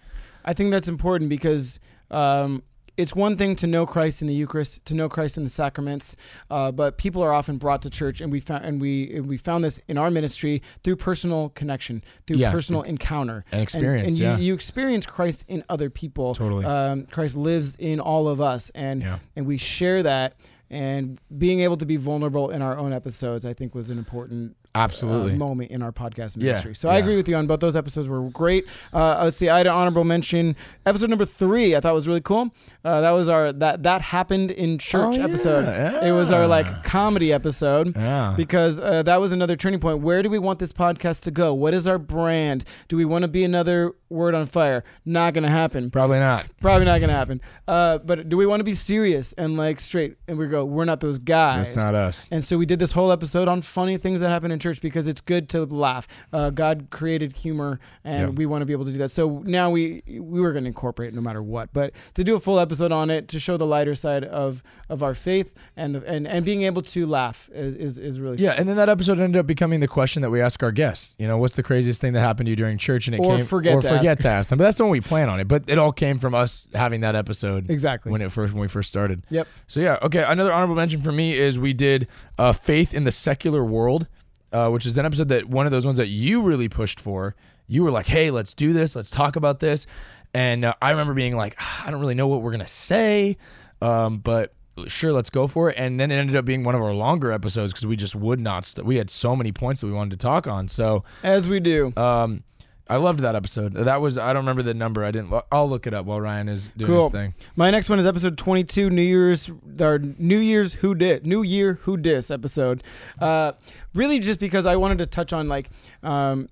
I 0.45 0.53
think 0.53 0.71
that's 0.71 0.87
important 0.87 1.31
because 1.31 1.81
um, 2.11 2.63
it's 2.97 3.15
one 3.15 3.37
thing 3.37 3.57
to 3.57 3.67
know 3.67 3.87
Christ 3.87 4.21
in 4.23 4.29
the 4.29 4.35
Eucharist, 4.35 4.85
to 4.87 4.95
know 4.95 5.09
Christ 5.09 5.37
in 5.37 5.45
the 5.45 5.51
sacraments, 5.51 6.17
uh, 6.51 6.71
but 6.73 6.99
people 6.99 7.23
are 7.23 7.33
often 7.33 7.57
brought 7.59 7.83
to 7.83 7.91
church, 7.91 8.21
and 8.21 8.31
we 8.33 8.41
found 8.41 8.65
and 8.65 8.81
we 8.81 9.15
and 9.15 9.27
we 9.27 9.37
found 9.37 9.65
this 9.65 9.81
in 9.89 9.97
our 9.99 10.11
ministry 10.11 10.63
through 10.85 10.97
personal 10.97 11.51
connection, 11.51 12.03
through 12.27 12.37
Yeah. 12.39 12.51
personal 12.53 12.83
encounter 12.83 13.45
And 13.53 13.63
experience, 13.63 14.09
and, 14.09 14.19
you, 14.19 14.25
yeah. 14.25 14.37
you 14.39 14.55
experience 14.55 15.07
Christ 15.07 15.45
in 15.49 15.65
other 15.69 15.91
people. 15.91 16.35
Totally. 16.35 16.65
um, 16.65 17.07
Christ 17.07 17.37
lives 17.37 17.77
in 17.77 18.01
all 18.01 18.29
of 18.29 18.41
us, 18.41 18.71
and 18.75 19.03
Yeah. 19.03 19.19
and 19.37 19.47
we 19.47 19.57
share 19.59 20.03
that. 20.03 20.35
And 20.73 21.19
being 21.37 21.61
able 21.63 21.77
to 21.79 21.85
be 21.87 21.97
vulnerable 21.97 22.51
in 22.51 22.63
our 22.63 22.79
own 22.79 22.93
episodes, 22.93 23.45
I 23.45 23.53
think, 23.55 23.75
was 23.75 23.91
an 23.91 23.99
important 23.99 24.55
Absolutely. 24.75 25.33
uh, 25.33 25.37
moment 25.37 25.71
in 25.73 25.83
our 25.83 25.91
podcast 25.91 26.37
Yeah, 26.37 26.49
ministry. 26.53 26.75
So 26.77 26.89
I 26.89 26.99
agree 26.99 27.17
with 27.17 27.29
you 27.29 27.35
on 27.37 27.47
both 27.49 27.59
those 27.61 27.75
episodes 27.77 28.09
were 28.09 28.31
great. 28.31 28.65
Uh, 28.93 29.21
let's 29.25 29.37
see, 29.37 29.49
I 29.49 29.59
had 29.59 29.67
an 29.67 29.73
honorable 29.73 30.05
mention. 30.05 30.55
Episode 30.87 31.11
number 31.11 31.25
three, 31.25 31.75
I 31.75 31.81
thought 31.81 31.93
was 31.95 32.07
really 32.07 32.21
cool. 32.21 32.55
Uh, 32.85 33.01
that 33.01 33.11
was 33.11 33.29
our 33.29 33.53
that 33.53 33.83
that 33.83 34.01
happened 34.01 34.51
in 34.53 34.79
church 34.79 35.19
Oh, 35.19 35.23
episode. 35.23 35.65
yeah, 35.65 36.05
It 36.09 36.13
was 36.13 36.31
our 36.33 36.47
like 36.47 36.85
comedy 36.85 37.33
episode. 37.33 37.97
yeah. 37.97 38.33
Because 38.37 38.79
uh, 38.79 39.03
that 39.03 39.21
was 39.21 39.33
another 39.33 39.57
turning 39.57 39.81
point. 39.81 40.01
Where 40.01 40.23
do 40.23 40.31
we 40.31 40.39
want 40.39 40.61
this 40.61 40.73
podcast 40.73 41.23
to 41.25 41.31
go? 41.33 41.53
What 41.53 41.75
is 41.75 41.89
our 41.89 41.99
brand? 41.99 42.65
Do 42.89 42.97
we 42.97 43.05
want 43.05 43.23
to 43.23 43.29
be 43.29 43.43
another 43.45 43.93
word 44.09 44.35
on 44.37 44.47
fire? 44.47 44.85
Not 45.05 45.35
gonna 45.35 45.51
happen. 45.51 45.91
Probably 45.91 46.21
not. 46.21 46.47
Probably 46.61 46.85
not 46.87 47.01
gonna 47.01 47.13
happen. 47.13 47.41
Uh, 47.67 47.99
but 47.99 48.29
do 48.29 48.37
we 48.37 48.47
want 48.47 48.61
to 48.61 48.65
be 48.65 48.75
serious 48.75 49.33
and 49.35 49.57
like 49.57 49.81
straight? 49.81 50.17
And 50.29 50.39
we 50.39 50.47
go, 50.47 50.65
we're 50.65 50.85
not 50.85 51.01
those 51.01 51.19
guys. 51.19 51.75
That's 51.75 51.77
not 51.77 51.95
us. 51.97 52.29
And 52.31 52.45
so 52.45 52.57
we 52.57 52.67
did 52.67 52.79
this 52.79 52.93
whole 52.93 53.11
episode 53.11 53.49
on 53.49 53.63
funny 53.63 53.97
things 53.97 54.21
that 54.21 54.29
happen 54.31 54.51
in 54.53 54.60
church 54.61 54.81
because 54.81 55.09
it's 55.09 55.21
good 55.21 55.49
to 55.51 55.65
laugh. 55.65 56.07
Uh, 56.33 56.51
God 56.51 56.89
created 56.91 57.37
humor, 57.37 57.81
and 58.05 58.37
we 58.39 58.47
want 58.47 58.63
to 58.63 58.67
be 58.67 58.73
able 58.73 58.85
to 58.85 58.93
do 58.93 58.99
that. 58.99 59.11
So 59.11 59.43
now 59.45 59.71
we 59.71 60.03
we 60.07 60.41
were 60.41 60.53
going 60.53 60.65
to 60.65 60.69
incorporate 60.69 61.09
it 61.09 61.15
no 61.15 61.21
matter 61.21 61.43
what. 61.43 61.73
But 61.73 61.93
to 62.15 62.25
do 62.25 62.35
a 62.35 62.41
full 62.41 62.59
episode 62.61 62.93
on 62.93 63.11
it 63.11 63.29
to 63.29 63.41
show 63.41 63.57
the 63.57 63.67
lighter 63.67 63.95
side 63.95 64.25
of 64.25 64.63
of 64.89 65.03
our 65.03 65.15
faith 65.15 65.55
and 65.77 65.95
the, 65.95 66.07
and 66.07 66.27
and 66.27 66.45
being 66.45 66.63
able 66.63 66.83
to 66.83 67.07
laugh 67.07 67.49
is 67.53 67.75
is, 67.77 67.99
is 67.99 68.21
really 68.21 68.39
Yeah, 68.39 68.55
and 68.59 68.69
then 68.69 68.77
that 68.77 68.89
episode 68.89 69.19
ended 69.19 69.39
up 69.39 69.47
becoming 69.47 69.81
the 69.81 69.89
question 69.89 70.23
that 70.23 70.31
we 70.31 70.41
ask 70.41 70.63
our 70.63 70.73
guests. 70.73 71.17
You 71.19 71.27
know, 71.27 71.39
what's 71.39 71.55
the 71.55 71.63
craziest 71.63 72.01
thing 72.01 72.13
that 72.13 72.21
happened 72.21 72.47
to 72.47 72.51
you 72.51 72.57
during 72.57 72.79
church? 72.79 73.07
And 73.07 73.15
it 73.15 73.21
Or 73.21 73.37
came 73.37 73.47
forget 73.47 73.75
or 73.75 73.81
to 73.81 73.89
forget 73.89 74.19
ask. 74.19 74.23
to 74.23 74.29
ask 74.29 74.51
them. 74.51 74.59
But 74.59 74.65
that's 74.65 74.79
the 74.79 74.85
one 74.85 74.91
we 74.91 75.01
plan 75.01 75.29
on 75.29 75.41
it. 75.41 75.49
But 75.49 75.65
it 75.69 75.79
all 75.79 75.93
came 75.93 76.19
from 76.19 76.35
us 76.35 76.69
having 76.75 77.01
that 77.01 77.15
episode 77.17 77.71
exactly. 77.71 78.13
when 78.13 78.21
it 78.23 78.31
first 78.33 78.53
when 78.53 78.61
we 78.63 78.69
first 78.69 78.89
started. 78.89 79.23
Yep. 79.31 79.49
So 79.67 79.81
yeah, 79.81 79.99
okay. 80.03 80.25
Another 80.27 80.53
honorable 80.53 80.75
mention 80.75 81.03
for 81.03 81.13
me 81.13 81.39
is 81.39 81.59
we 81.59 81.73
did 81.73 82.09
uh, 82.39 82.53
faith 82.53 82.95
in 82.95 83.05
the 83.05 83.13
secular 83.13 83.65
world, 83.65 84.09
uh, 84.53 84.69
which 84.71 84.87
is 84.87 84.97
an 84.99 85.07
episode 85.07 85.29
that 85.29 85.47
one 85.49 85.67
of 85.67 85.73
those 85.73 85.85
ones 85.87 85.99
that 85.99 86.09
you 86.09 86.43
really 86.43 86.69
pushed 86.69 87.01
for. 87.01 87.35
You 87.67 87.85
were 87.85 87.91
like, 87.93 88.07
"Hey, 88.09 88.31
let's 88.31 88.53
do 88.55 88.73
this. 88.73 88.97
Let's 88.97 89.11
talk 89.11 89.37
about 89.37 89.61
this." 89.61 89.87
And 90.35 90.65
uh, 90.65 90.75
I 90.83 90.91
remember 90.91 91.15
being 91.15 91.37
like, 91.37 91.55
"Ah, 91.61 91.85
"I 91.87 91.91
don't 91.91 92.01
really 92.01 92.15
know 92.15 92.27
what 92.29 92.43
we're 92.43 92.51
gonna 92.51 92.67
say," 92.67 93.37
um, 93.81 94.17
but 94.19 94.53
sure, 94.89 95.13
let's 95.13 95.31
go 95.31 95.47
for 95.47 95.71
it. 95.71 95.77
And 95.79 96.01
then 96.01 96.11
it 96.11 96.17
ended 96.17 96.35
up 96.37 96.45
being 96.45 96.65
one 96.65 96.75
of 96.75 96.81
our 96.83 96.93
longer 96.95 97.31
episodes 97.33 97.73
because 97.73 97.87
we 97.87 97.97
just 97.97 98.15
would 98.17 98.41
not. 98.41 98.65
St- 98.65 98.85
we 98.87 98.97
had 98.97 99.09
so 99.11 99.37
many 99.37 99.53
points 99.53 99.81
that 99.83 99.87
we 99.87 99.93
wanted 99.93 100.11
to 100.13 100.17
talk 100.17 100.47
on. 100.49 100.67
So 100.69 101.05
As 101.23 101.49
we 101.49 101.61
do. 101.61 101.93
um, 101.97 102.43
I 102.91 102.97
loved 102.97 103.21
that 103.21 103.35
episode. 103.37 103.75
That 103.75 104.01
was 104.01 104.19
I 104.19 104.33
don't 104.33 104.43
remember 104.43 104.63
the 104.63 104.75
number. 104.75 105.05
I 105.05 105.11
didn't. 105.13 105.31
Lo- 105.31 105.43
I'll 105.53 105.69
look 105.69 105.87
it 105.87 105.95
up 105.95 106.07
while 106.07 106.21
Ryan 106.21 106.49
is 106.49 106.69
doing 106.77 106.91
Cool. 106.91 107.03
his 107.05 107.13
thing. 107.13 107.35
My 107.57 107.71
next 107.71 107.89
one 107.89 107.99
is 108.01 108.07
episode 108.07 108.37
22, 108.37 108.91
New 108.91 109.01
Year's, 109.03 109.51
our 109.81 109.99
New 109.99 110.39
Year's 110.39 110.75
Who 110.75 110.95
Did, 110.95 111.25
New 111.27 111.43
Year 111.43 111.75
Who 111.83 111.97
Dis 111.97 112.31
episode. 112.31 112.83
Uh, 113.21 113.53
really, 113.95 114.19
just 114.19 114.41
because 114.41 114.67
I 114.67 114.75
wanted 114.77 114.99
to 114.99 115.07
touch 115.07 115.33
on 115.33 115.49
like, 115.49 115.71
um, 116.03 116.49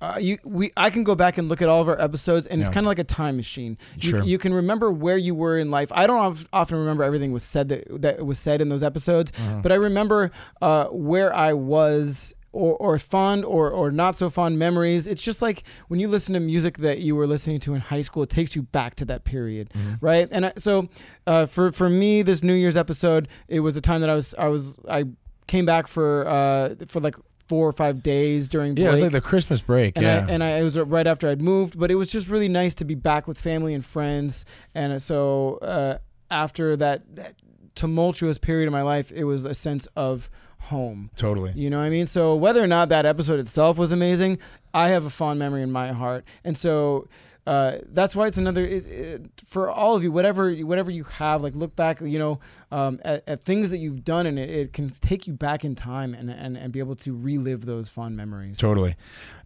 uh, 0.00 0.16
you 0.18 0.38
we 0.44 0.70
I 0.78 0.88
can 0.88 1.04
go 1.04 1.14
back 1.14 1.36
and 1.36 1.48
look 1.50 1.60
at 1.60 1.68
all 1.68 1.82
of 1.82 1.88
our 1.88 2.00
episodes, 2.00 2.46
and 2.46 2.60
it's 2.62 2.70
kind 2.70 2.86
of 2.86 2.88
like 2.88 2.98
a 2.98 3.04
time 3.04 3.36
machine. 3.36 3.76
You, 3.96 4.10
Sure. 4.10 4.22
you 4.22 4.38
can 4.38 4.54
remember 4.54 4.90
where 4.90 5.18
you 5.18 5.34
were 5.34 5.58
in 5.58 5.70
life. 5.70 5.92
I 5.92 6.06
don't 6.06 6.46
often 6.54 6.78
remember 6.78 7.02
everything 7.04 7.32
was 7.32 7.42
said 7.42 7.68
that 7.68 8.00
that 8.00 8.24
was 8.24 8.38
said 8.38 8.62
in 8.62 8.70
those 8.70 8.82
episodes, 8.82 9.30
Uh-huh. 9.36 9.60
but 9.62 9.72
I 9.72 9.74
remember 9.74 10.30
uh, 10.62 10.86
where 10.86 11.34
I 11.34 11.52
was. 11.52 12.32
Or, 12.52 12.74
or 12.78 12.98
fond 12.98 13.44
or, 13.44 13.70
or 13.70 13.92
not 13.92 14.16
so 14.16 14.28
fond 14.28 14.58
memories. 14.58 15.06
It's 15.06 15.22
just 15.22 15.40
like 15.40 15.62
when 15.86 16.00
you 16.00 16.08
listen 16.08 16.34
to 16.34 16.40
music 16.40 16.78
that 16.78 16.98
you 16.98 17.14
were 17.14 17.28
listening 17.28 17.60
to 17.60 17.74
in 17.74 17.80
high 17.80 18.02
school, 18.02 18.24
it 18.24 18.30
takes 18.30 18.56
you 18.56 18.62
back 18.62 18.96
to 18.96 19.04
that 19.04 19.22
period 19.22 19.70
Mm-hmm. 19.72 20.04
right? 20.04 20.26
And 20.32 20.46
I, 20.46 20.52
so 20.56 20.88
uh, 21.28 21.46
for 21.46 21.70
for 21.70 21.88
me, 21.88 22.22
this 22.22 22.42
New 22.42 22.54
Year's 22.54 22.76
episode, 22.76 23.28
it 23.46 23.60
was 23.60 23.76
a 23.76 23.80
time 23.80 24.00
that 24.00 24.10
I 24.10 24.16
was 24.16 24.34
I 24.36 24.48
was 24.48 24.80
I 24.88 25.04
came 25.46 25.64
back 25.64 25.86
for 25.86 26.26
uh, 26.26 26.74
for 26.88 26.98
like 26.98 27.14
four 27.46 27.68
or 27.68 27.72
five 27.72 28.02
days 28.02 28.48
during 28.48 28.74
break. 28.74 28.82
Yeah, 28.82 28.88
it 28.88 28.92
was 28.92 29.02
like 29.02 29.12
the 29.12 29.20
Christmas 29.20 29.60
break. 29.60 29.96
and 29.96 30.04
yeah. 30.04 30.26
I, 30.28 30.30
and 30.32 30.42
I 30.42 30.50
it 30.58 30.64
was 30.64 30.76
right 30.76 31.06
after 31.06 31.28
I'd 31.28 31.40
moved, 31.40 31.78
but 31.78 31.92
it 31.92 31.94
was 31.94 32.10
just 32.10 32.28
really 32.28 32.48
nice 32.48 32.74
to 32.76 32.84
be 32.84 32.96
back 32.96 33.28
with 33.28 33.38
family 33.38 33.74
and 33.74 33.84
friends. 33.84 34.44
And 34.74 35.00
so 35.00 35.58
uh, 35.62 35.98
after 36.32 36.76
that, 36.76 37.14
that 37.14 37.34
tumultuous 37.76 38.38
period 38.38 38.66
of 38.66 38.72
my 38.72 38.82
life, 38.82 39.12
it 39.12 39.22
was 39.24 39.46
a 39.46 39.54
sense 39.54 39.86
of 39.94 40.28
home. 40.60 41.10
totally. 41.16 41.52
You 41.54 41.70
know 41.70 41.78
what 41.78 41.84
I 41.84 41.90
mean? 41.90 42.06
So 42.06 42.34
whether 42.34 42.62
or 42.62 42.66
not 42.66 42.88
that 42.90 43.06
episode 43.06 43.40
itself 43.40 43.78
was 43.78 43.92
amazing, 43.92 44.38
I 44.72 44.88
have 44.88 45.06
a 45.06 45.10
fond 45.10 45.38
memory 45.38 45.62
in 45.62 45.72
my 45.72 45.92
heart, 45.92 46.24
and 46.44 46.56
so 46.56 47.08
uh, 47.46 47.78
that's 47.86 48.14
why 48.14 48.26
it's 48.28 48.38
another 48.38 48.64
it, 48.64 48.86
it, 48.86 49.22
for 49.44 49.68
all 49.70 49.96
of 49.96 50.02
you. 50.02 50.12
Whatever 50.12 50.52
whatever 50.58 50.90
you 50.90 51.04
have, 51.04 51.42
like 51.42 51.54
look 51.54 51.74
back, 51.74 52.00
you 52.00 52.18
know, 52.18 52.38
um, 52.70 53.00
at, 53.04 53.24
at 53.26 53.42
things 53.42 53.70
that 53.70 53.78
you've 53.78 54.04
done, 54.04 54.26
and 54.26 54.38
it, 54.38 54.50
it 54.50 54.72
can 54.72 54.90
take 54.90 55.26
you 55.26 55.32
back 55.32 55.64
in 55.64 55.74
time 55.74 56.14
and, 56.14 56.30
and 56.30 56.56
and 56.56 56.72
be 56.72 56.78
able 56.78 56.94
to 56.96 57.16
relive 57.16 57.64
those 57.64 57.88
fond 57.88 58.16
memories. 58.16 58.58
Totally. 58.58 58.94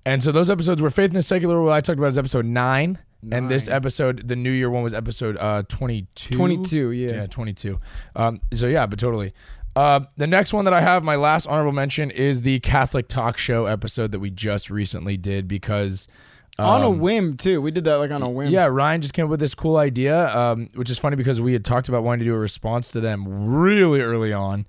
And 0.04 0.22
so 0.22 0.32
those 0.32 0.50
episodes 0.50 0.82
were 0.82 0.90
Faith 0.90 1.10
in 1.10 1.14
the 1.14 1.22
Secular, 1.22 1.62
what 1.62 1.72
I 1.72 1.80
talked 1.80 1.98
about 1.98 2.08
is 2.08 2.18
episode 2.18 2.44
nine. 2.44 2.98
And 3.32 3.50
this 3.50 3.68
episode, 3.68 4.28
the 4.28 4.36
New 4.36 4.50
Year 4.50 4.68
one, 4.68 4.82
was 4.82 4.92
episode 4.92 5.38
uh, 5.38 5.62
22. 5.66 6.36
Twenty-two, 6.36 6.90
yeah. 6.90 7.14
Yeah, 7.14 7.26
22. 7.26 7.78
Um, 8.14 8.38
so, 8.52 8.66
yeah, 8.66 8.84
but 8.84 8.98
totally. 8.98 9.32
Uh, 9.76 10.00
the 10.16 10.26
next 10.26 10.52
one 10.52 10.64
that 10.66 10.74
I 10.74 10.80
have, 10.80 11.02
my 11.02 11.16
last 11.16 11.46
honorable 11.46 11.72
mention, 11.72 12.10
is 12.10 12.42
the 12.42 12.60
Catholic 12.60 13.08
Talk 13.08 13.36
Show 13.38 13.66
episode 13.66 14.12
that 14.12 14.20
we 14.20 14.30
just 14.30 14.70
recently 14.70 15.16
did 15.16 15.48
because. 15.48 16.06
on 16.58 16.82
a 16.82 16.90
um, 16.90 17.00
whim 17.00 17.36
too. 17.36 17.60
We 17.60 17.70
did 17.72 17.84
that 17.84 17.96
like 17.96 18.12
on 18.12 18.22
a 18.22 18.30
whim. 18.30 18.50
Yeah, 18.50 18.66
Ryan 18.66 19.00
just 19.00 19.14
came 19.14 19.24
up 19.24 19.30
with 19.30 19.40
this 19.40 19.54
cool 19.54 19.76
idea, 19.76 20.28
um, 20.34 20.68
which 20.74 20.90
is 20.90 20.98
funny 20.98 21.16
because 21.16 21.40
we 21.40 21.52
had 21.52 21.64
talked 21.64 21.88
about 21.88 22.04
wanting 22.04 22.20
to 22.20 22.24
do 22.26 22.34
a 22.34 22.38
response 22.38 22.90
to 22.92 23.00
them 23.00 23.48
really 23.56 24.00
early 24.00 24.32
on 24.32 24.66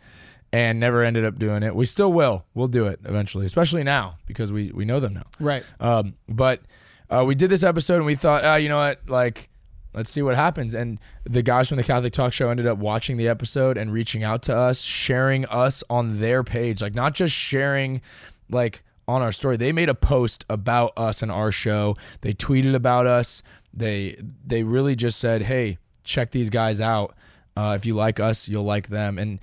and 0.52 0.80
never 0.80 1.04
ended 1.04 1.26
up 1.26 1.38
doing 1.38 1.64
it. 1.64 1.76
We 1.76 1.86
still 1.86 2.12
will. 2.14 2.46
We'll 2.54 2.70
do 2.70 2.88
it 2.88 3.00
eventually, 3.04 3.46
especially 3.46 3.84
now 3.84 4.18
because 4.26 4.52
we, 4.52 4.72
we 4.72 4.86
know 4.86 5.00
them 5.00 5.14
now. 5.14 5.26
right. 5.40 5.64
Um, 5.80 6.16
but 6.30 6.62
uh, 7.10 7.24
we 7.28 7.36
did 7.36 7.50
this 7.50 7.62
episode 7.64 7.98
and 7.98 8.06
we 8.06 8.16
thought, 8.16 8.44
ah, 8.46 8.56
you 8.56 8.70
know 8.70 8.78
what, 8.78 9.02
like, 9.08 9.50
let's 9.96 10.12
see 10.12 10.22
what 10.22 10.36
happens. 10.36 10.76
And 10.76 11.00
the 11.24 11.42
guys 11.42 11.70
from 11.70 11.78
the 11.78 11.84
Catholic 11.84 12.14
Talk 12.14 12.34
Show 12.34 12.50
ended 12.50 12.68
up 12.68 12.78
watching 12.78 13.18
the 13.18 13.28
episode 13.28 13.78
and 13.78 13.92
reaching 13.92 14.24
out 14.24 14.42
to 14.44 14.56
us, 14.56 14.82
sharing 14.82 15.46
us 15.46 15.84
on 15.90 16.20
their 16.20 16.44
page, 16.44 16.82
like 16.82 16.94
not 16.94 17.16
just 17.16 17.34
sharing, 17.34 18.02
like 18.50 18.84
on 19.08 19.22
our 19.22 19.32
story. 19.32 19.58
They 19.58 19.72
made 19.72 19.90
a 19.90 19.96
post 19.96 20.46
about 20.50 20.92
us 20.98 21.22
and 21.22 21.32
our 21.32 21.52
show. 21.52 21.96
They 22.22 22.34
tweeted 22.34 22.76
about 22.76 23.08
us. 23.08 23.42
They 23.74 24.18
they 24.46 24.64
really 24.64 24.96
just 24.96 25.20
said, 25.20 25.44
hey, 25.44 25.78
check 26.04 26.32
these 26.32 26.50
guys 26.50 26.82
out. 26.82 27.16
Uh, 27.58 27.74
if 27.76 27.86
you 27.86 27.94
like 27.94 28.20
us, 28.20 28.50
you'll 28.50 28.66
like 28.66 28.90
them. 28.90 29.18
And 29.18 29.40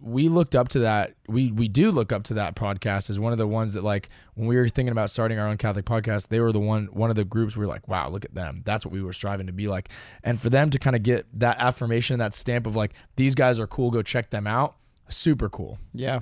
we 0.00 0.28
looked 0.28 0.54
up 0.54 0.68
to 0.70 0.80
that. 0.80 1.14
We 1.28 1.50
we 1.50 1.68
do 1.68 1.90
look 1.90 2.12
up 2.12 2.22
to 2.24 2.34
that 2.34 2.54
podcast 2.54 3.08
as 3.10 3.18
one 3.18 3.32
of 3.32 3.38
the 3.38 3.46
ones 3.46 3.72
that 3.74 3.82
like 3.82 4.08
when 4.34 4.46
we 4.46 4.56
were 4.56 4.68
thinking 4.68 4.92
about 4.92 5.10
starting 5.10 5.38
our 5.38 5.48
own 5.48 5.56
Catholic 5.56 5.84
podcast, 5.86 6.28
they 6.28 6.40
were 6.40 6.52
the 6.52 6.60
one 6.60 6.86
one 6.92 7.08
of 7.10 7.16
the 7.16 7.24
groups 7.24 7.56
we 7.56 7.64
were 7.64 7.72
like, 7.72 7.88
wow, 7.88 8.08
look 8.08 8.24
at 8.24 8.34
them. 8.34 8.62
That's 8.64 8.84
what 8.84 8.92
we 8.92 9.02
were 9.02 9.12
striving 9.14 9.46
to 9.46 9.52
be 9.52 9.68
like. 9.68 9.88
And 10.22 10.40
for 10.40 10.50
them 10.50 10.70
to 10.70 10.78
kind 10.78 10.94
of 10.96 11.02
get 11.02 11.26
that 11.40 11.58
affirmation, 11.58 12.18
that 12.18 12.34
stamp 12.34 12.66
of 12.66 12.76
like 12.76 12.92
these 13.16 13.34
guys 13.34 13.58
are 13.58 13.66
cool, 13.66 13.90
go 13.90 14.02
check 14.02 14.30
them 14.30 14.46
out. 14.46 14.76
Super 15.08 15.48
cool. 15.48 15.78
Yeah. 15.94 16.20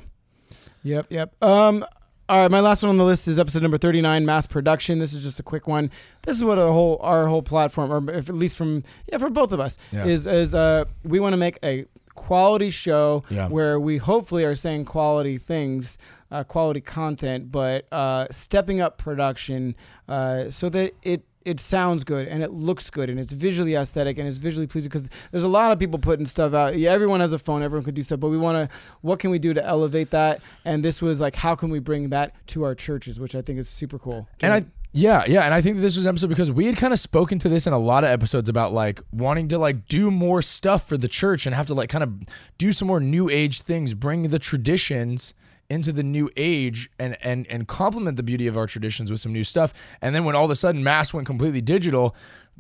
Yep. 0.83 1.07
Yep. 1.11 1.43
Um. 1.43 1.85
All 2.27 2.39
right, 2.39 2.51
my 2.51 2.61
last 2.61 2.83
one 2.83 2.89
on 2.89 2.97
the 2.97 3.05
list 3.05 3.29
is 3.29 3.39
episode 3.39 3.61
number 3.61 3.77
thirty-nine, 3.77 4.25
mass 4.25 4.47
production. 4.47 4.99
This 4.99 5.13
is 5.13 5.23
just 5.23 5.39
a 5.41 5.43
quick 5.43 5.67
one. 5.69 5.91
This 6.23 6.39
is 6.39 6.45
what 6.45 6.59
our 6.59 6.73
whole 6.73 6.99
our 7.03 7.27
whole 7.27 7.43
platform, 7.43 7.93
or 7.93 8.11
if 8.15 8.31
at 8.31 8.35
least 8.35 8.57
from 8.57 8.83
yeah, 9.13 9.19
for 9.19 9.29
both 9.29 9.53
of 9.53 9.61
us, 9.61 9.77
Yeah. 9.93 10.07
is 10.07 10.27
is 10.27 10.55
uh 10.55 10.87
we 11.03 11.21
want 11.21 11.35
to 11.35 11.37
make 11.37 11.59
a 11.63 11.85
quality 12.15 12.71
show 12.71 13.23
Yeah. 13.29 13.49
where 13.49 13.79
we 13.79 13.99
hopefully 13.99 14.45
are 14.45 14.55
saying 14.55 14.85
quality 14.85 15.39
things, 15.39 15.99
uh, 16.31 16.45
quality 16.45 16.81
content, 16.81 17.51
but 17.53 17.87
uh, 17.93 18.27
stepping 18.31 18.81
up 18.81 18.99
production 18.99 19.75
uh, 20.09 20.51
so 20.51 20.69
that 20.71 20.93
it 21.03 21.23
it 21.45 21.61
sounds 21.61 22.05
good 22.05 22.27
and 22.27 22.43
it 22.43 22.51
looks 22.53 22.89
good 22.89 23.11
and 23.11 23.21
it's 23.21 23.35
visually 23.35 23.75
aesthetic 23.75 24.17
and 24.17 24.27
it's 24.27 24.39
visually 24.39 24.67
pleasing 24.67 24.89
because 24.89 25.11
there's 25.31 25.43
a 25.43 25.49
lot 25.49 25.71
of 25.73 25.79
people 25.79 25.99
putting 25.99 26.25
stuff 26.25 26.55
out. 26.55 26.79
Yeah, 26.79 26.91
everyone 26.91 27.21
has 27.21 27.35
a 27.35 27.39
phone, 27.39 27.63
everyone 27.63 27.85
could 27.85 27.95
do 27.95 28.01
stuff, 28.03 28.19
but 28.19 28.31
we 28.31 28.39
want 28.39 28.71
to. 28.71 28.77
What 29.03 29.19
can 29.19 29.29
we 29.29 29.39
do 29.39 29.53
to 29.53 29.63
elevate 29.63 30.09
that? 30.13 30.41
And 30.65 30.83
this 30.83 31.03
was 31.03 31.21
like, 31.21 31.37
how 31.37 31.55
can 31.55 31.69
we 31.69 31.81
bring 31.81 32.09
that 32.09 32.33
to 32.47 32.63
our 32.65 32.75
churches, 32.75 33.21
which 33.21 33.35
I 33.35 33.43
think 33.43 33.59
is 33.59 33.69
super 33.69 33.99
cool. 33.99 34.27
And 34.41 34.55
I 34.55 34.65
yeah, 34.95 35.25
yeah, 35.27 35.43
and 35.43 35.53
I 35.53 35.61
think 35.61 35.79
this 35.79 35.97
was 35.97 36.07
an 36.07 36.11
episode 36.11 36.29
because 36.29 36.53
we 36.53 36.67
had 36.67 36.77
kind 36.77 36.93
of 36.93 37.01
spoken 37.01 37.41
to 37.41 37.49
this 37.49 37.67
in 37.67 37.73
a 37.73 37.79
lot 37.79 38.05
of 38.05 38.11
episodes 38.11 38.49
about 38.49 38.73
like 38.73 39.03
wanting 39.11 39.49
to 39.49 39.59
like 39.59 39.89
do 39.89 40.09
more 40.09 40.41
stuff 40.41 40.89
for 40.89 40.97
the 40.97 41.09
church 41.09 41.47
and 41.47 41.55
have 41.55 41.67
to 41.67 41.75
like 41.75 41.91
kind 41.91 42.05
of 42.05 42.13
do 42.59 42.71
some 42.71 42.87
more 42.87 43.01
new 43.01 43.29
age 43.29 43.61
things, 43.61 43.93
bring 43.93 44.29
the 44.29 44.39
traditions 44.39 45.35
into 45.69 45.91
the 45.93 46.03
new 46.03 46.31
age 46.37 46.91
and 46.99 47.17
and 47.23 47.47
and 47.49 47.67
complement 47.67 48.17
the 48.17 48.23
beauty 48.23 48.47
of 48.47 48.57
our 48.57 48.67
traditions 48.67 49.11
with 49.11 49.19
some 49.21 49.33
new 49.33 49.43
stuff. 49.43 49.73
And 50.01 50.15
then 50.15 50.25
when 50.25 50.37
all 50.37 50.45
of 50.45 50.51
a 50.51 50.57
sudden 50.57 50.85
mass 50.85 51.13
went 51.13 51.27
completely 51.27 51.61
digital, 51.61 52.15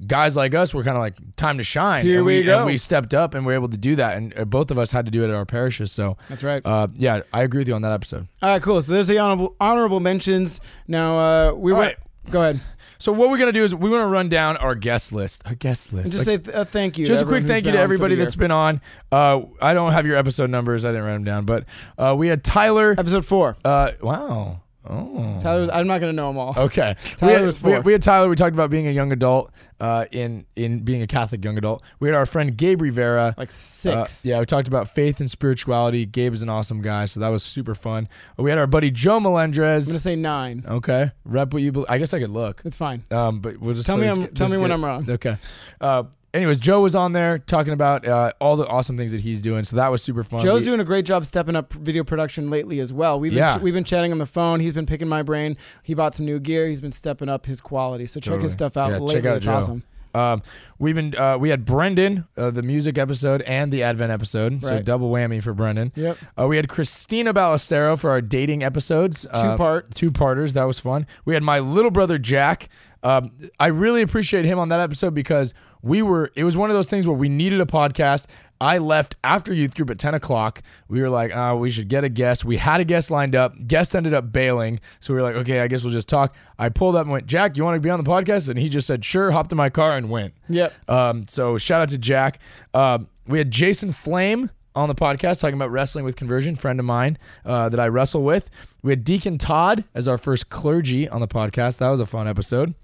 guys 0.06 0.36
like 0.36 0.54
us 0.54 0.74
were 0.74 0.82
kind 0.82 0.96
of 0.96 1.02
like 1.02 1.14
time 1.36 1.58
to 1.58 1.64
shine. 1.64 2.04
Here 2.04 2.16
and 2.16 2.26
we 2.26 2.38
and 2.38 2.46
go. 2.46 2.64
we 2.66 2.76
stepped 2.78 3.14
up 3.14 3.34
and 3.34 3.46
were 3.46 3.52
able 3.52 3.68
to 3.68 3.76
do 3.76 3.94
that. 3.96 4.16
And 4.16 4.36
uh, 4.36 4.44
both 4.44 4.70
of 4.72 4.78
us 4.78 4.90
had 4.90 5.04
to 5.04 5.12
do 5.12 5.22
it 5.22 5.28
at 5.28 5.34
our 5.34 5.46
parishes. 5.46 5.92
So 5.92 6.16
That's 6.28 6.42
right. 6.42 6.62
uh, 6.64 6.88
yeah, 6.94 7.20
I 7.32 7.42
agree 7.42 7.60
with 7.60 7.68
you 7.68 7.74
on 7.74 7.82
that 7.82 7.92
episode. 7.92 8.26
All 8.42 8.48
right, 8.48 8.62
cool. 8.62 8.80
So 8.82 8.90
there's 8.92 9.06
the 9.06 9.18
honorable 9.18 9.54
honorable 9.60 10.00
mentions. 10.00 10.60
Now 10.88 11.18
uh, 11.18 11.52
we 11.52 11.72
All 11.72 11.78
went. 11.78 11.96
right. 11.96 12.03
Go 12.30 12.40
ahead. 12.40 12.60
So 12.98 13.12
what 13.12 13.28
we're 13.28 13.38
gonna 13.38 13.52
do 13.52 13.64
is 13.64 13.74
we 13.74 13.90
want 13.90 14.02
to 14.02 14.06
run 14.06 14.28
down 14.28 14.56
our 14.56 14.74
guest 14.74 15.12
list. 15.12 15.42
Our 15.46 15.54
guest 15.54 15.92
list. 15.92 16.06
And 16.06 16.12
just 16.14 16.26
Like- 16.26 16.38
say 16.40 16.44
th- 16.44 16.56
uh, 16.56 16.64
thank 16.64 16.96
you. 16.96 17.04
just 17.04 17.22
a 17.22 17.26
quick 17.26 17.44
thank 17.46 17.66
you 17.66 17.72
to 17.72 17.78
everybody 17.78 18.14
year. 18.14 18.24
that's 18.24 18.36
been 18.36 18.50
on. 18.50 18.80
Uh, 19.12 19.42
I 19.60 19.74
don't 19.74 19.92
have 19.92 20.06
your 20.06 20.16
episode 20.16 20.48
numbers. 20.48 20.84
I 20.84 20.88
didn't 20.88 21.04
write 21.04 21.12
them 21.14 21.24
down, 21.24 21.44
but 21.44 21.64
uh, 21.98 22.14
we 22.16 22.28
had 22.28 22.42
Tyler. 22.42 22.94
episode 22.96 23.24
four. 23.26 23.56
Uh, 23.64 23.92
wow. 24.00 24.60
Oh. 24.86 25.38
Tyler, 25.40 25.72
I'm 25.72 25.86
not 25.86 26.00
gonna 26.00 26.12
know 26.12 26.28
them 26.28 26.36
all. 26.38 26.54
Okay. 26.56 26.94
Tyler 27.16 27.32
we, 27.32 27.36
had, 27.38 27.46
was 27.46 27.62
we- 27.62 27.72
four. 27.72 27.80
we 27.80 27.92
had 27.92 28.02
Tyler. 28.02 28.28
We 28.28 28.36
talked 28.36 28.54
about 28.54 28.68
being 28.70 28.86
a 28.86 28.90
young 28.90 29.12
adult 29.12 29.50
uh, 29.80 30.04
in 30.12 30.44
in 30.56 30.80
being 30.80 31.00
a 31.02 31.06
Catholic 31.06 31.44
young 31.44 31.56
adult. 31.56 31.82
We 32.00 32.08
had 32.08 32.14
our 32.14 32.26
friend 32.26 32.56
Gabe 32.56 32.82
Rivera. 32.82 33.34
Like 33.38 33.48
Uh, 33.48 33.52
six. 33.52 34.24
yeah, 34.26 34.40
we 34.40 34.46
talked 34.46 34.68
about 34.68 34.88
faith 34.88 35.20
and 35.20 35.30
spirituality. 35.30 36.04
Gabe 36.06 36.34
is 36.34 36.42
an 36.42 36.48
awesome 36.48 36.82
guy, 36.82 37.06
so 37.06 37.20
that 37.20 37.28
was 37.28 37.42
super 37.42 37.74
fun. 37.74 38.08
We 38.36 38.50
had 38.50 38.58
our 38.58 38.66
buddy 38.66 38.90
Joe 38.90 39.20
Melendres. 39.20 39.82
I'm 39.82 39.86
gonna 39.86 39.98
say 39.98 40.16
nine. 40.16 40.64
Okay, 40.68 41.10
rep 41.24 41.52
what 41.54 41.62
you. 41.62 41.72
Be- 41.72 41.84
I 41.88 41.98
guess 41.98 42.12
I 42.12 42.20
could 42.20 42.30
look. 42.30 42.60
It's 42.64 42.76
fine. 42.76 43.02
Um, 43.10 43.40
but 43.40 43.58
we'll 43.58 43.74
just 43.74 43.86
Tell 43.86 43.96
me 43.96 44.08
I'm- 44.08 44.28
tell 44.34 44.48
me 44.48 44.56
when 44.58 44.70
I'm 44.70 44.84
wrong. 44.84 45.08
Okay. 45.10 45.36
Uh, 45.80 46.04
anyways, 46.34 46.60
Joe 46.60 46.82
was 46.82 46.94
on 46.94 47.12
there 47.14 47.38
talking 47.38 47.72
about 47.72 48.06
uh, 48.06 48.32
all 48.40 48.56
the 48.56 48.66
awesome 48.66 48.98
things 48.98 49.12
that 49.12 49.22
he's 49.22 49.40
doing, 49.40 49.64
so 49.64 49.76
that 49.76 49.90
was 49.90 50.02
super 50.02 50.22
fun. 50.22 50.40
Joe's 50.40 50.60
We- 50.60 50.66
doing 50.66 50.80
a 50.80 50.84
great 50.84 51.06
job 51.06 51.24
stepping 51.24 51.56
up 51.56 51.72
video 51.72 52.04
production 52.04 52.50
lately 52.50 52.80
as 52.80 52.92
well. 52.92 53.18
We've 53.18 53.30
been 53.32 53.38
Yeah. 53.38 53.56
ch- 53.56 53.60
we've 53.62 53.72
been 53.74 53.84
chatting 53.84 54.12
on 54.12 54.18
the 54.18 54.26
phone. 54.26 54.60
He's 54.60 54.74
been 54.74 54.86
picking 54.86 55.08
my 55.08 55.22
brain. 55.22 55.56
He 55.82 55.94
bought 55.94 56.14
some 56.14 56.26
new 56.26 56.38
gear. 56.38 56.66
He's 56.68 56.82
been 56.82 56.92
stepping 56.92 57.28
up 57.30 57.46
his 57.46 57.60
quality. 57.62 58.04
So 58.06 58.20
check 58.20 58.42
his 58.42 58.52
stuff 58.52 58.76
out 58.76 58.90
Yeah, 58.90 58.98
check 59.08 59.24
out 59.24 59.36
it's 59.38 59.46
Joe. 59.46 59.52
awesome. 59.54 59.82
Um, 60.16 60.42
we've 60.78 60.94
been 60.94 61.12
uh, 61.16 61.36
we 61.38 61.48
had 61.48 61.64
Brendan, 61.64 62.28
uh, 62.36 62.52
the 62.52 62.62
music 62.62 62.98
episode 62.98 63.42
and 63.42 63.72
the 63.72 63.82
Advent 63.82 64.12
episode, 64.12 64.64
so 64.64 64.80
double 64.80 65.10
whammy 65.10 65.42
for 65.42 65.52
Brendan. 65.52 65.90
Yep. 65.96 66.18
Uh, 66.40 66.46
we 66.46 66.54
had 66.56 66.68
Christina 66.68 67.34
Ballestero 67.34 67.98
for 67.98 68.10
our 68.10 68.20
dating 68.20 68.62
episodes, 68.62 69.26
uh, 69.32 69.50
Two 69.50 69.56
parts. 69.58 69.90
two 69.98 70.12
parters. 70.12 70.52
That 70.52 70.64
was 70.68 70.78
fun. 70.78 71.08
We 71.24 71.34
had 71.34 71.42
my 71.42 71.58
little 71.58 71.90
brother 71.90 72.18
Jack. 72.18 72.68
Um, 73.02 73.32
I 73.58 73.66
really 73.66 74.02
appreciate 74.02 74.44
him 74.44 74.58
on 74.60 74.68
that 74.68 74.78
episode 74.78 75.14
because 75.14 75.52
we 75.84 76.02
were. 76.02 76.32
It 76.34 76.44
was 76.44 76.56
one 76.56 76.70
of 76.70 76.74
those 76.74 76.88
things 76.88 77.06
where 77.06 77.16
we 77.16 77.28
needed 77.28 77.60
a 77.60 77.66
podcast. 77.66 78.26
I 78.60 78.78
left 78.78 79.16
after 79.22 79.52
youth 79.52 79.74
group 79.74 79.90
at 79.90 79.98
ten 79.98 80.14
o'clock. 80.14 80.62
We 80.88 81.02
were 81.02 81.10
like, 81.10 81.32
oh, 81.34 81.56
we 81.56 81.70
should 81.70 81.88
get 81.88 82.04
a 82.04 82.08
guest. 82.08 82.44
We 82.44 82.56
had 82.56 82.80
a 82.80 82.84
guest 82.84 83.10
lined 83.10 83.36
up. 83.36 83.54
Guest 83.66 83.94
ended 83.94 84.14
up 84.14 84.32
bailing, 84.32 84.80
so 85.00 85.12
we 85.12 85.20
were 85.20 85.22
like, 85.22 85.36
okay, 85.36 85.60
I 85.60 85.68
guess 85.68 85.84
we'll 85.84 85.92
just 85.92 86.08
talk. 86.08 86.34
I 86.58 86.70
pulled 86.70 86.96
up 86.96 87.02
and 87.02 87.10
went, 87.12 87.26
Jack, 87.26 87.56
you 87.56 87.64
want 87.64 87.76
to 87.76 87.80
be 87.80 87.90
on 87.90 88.02
the 88.02 88.10
podcast? 88.10 88.48
And 88.48 88.58
he 88.58 88.68
just 88.68 88.86
said, 88.86 89.04
sure. 89.04 89.32
Hopped 89.32 89.52
in 89.52 89.58
my 89.58 89.68
car 89.70 89.92
and 89.92 90.08
went. 90.08 90.34
Yep. 90.48 90.72
Um, 90.88 91.24
so 91.28 91.58
shout 91.58 91.82
out 91.82 91.90
to 91.90 91.98
Jack. 91.98 92.38
Um, 92.72 93.08
we 93.26 93.38
had 93.38 93.50
Jason 93.50 93.92
Flame 93.92 94.50
on 94.74 94.88
the 94.88 94.94
podcast 94.94 95.40
talking 95.40 95.54
about 95.54 95.70
wrestling 95.70 96.04
with 96.04 96.16
conversion, 96.16 96.54
friend 96.54 96.80
of 96.80 96.86
mine 96.86 97.18
uh, 97.44 97.68
that 97.68 97.78
I 97.78 97.88
wrestle 97.88 98.22
with. 98.22 98.50
We 98.82 98.92
had 98.92 99.04
Deacon 99.04 99.38
Todd 99.38 99.84
as 99.94 100.08
our 100.08 100.18
first 100.18 100.48
clergy 100.48 101.08
on 101.08 101.20
the 101.20 101.28
podcast. 101.28 101.78
That 101.78 101.90
was 101.90 102.00
a 102.00 102.06
fun 102.06 102.26
episode. 102.26 102.74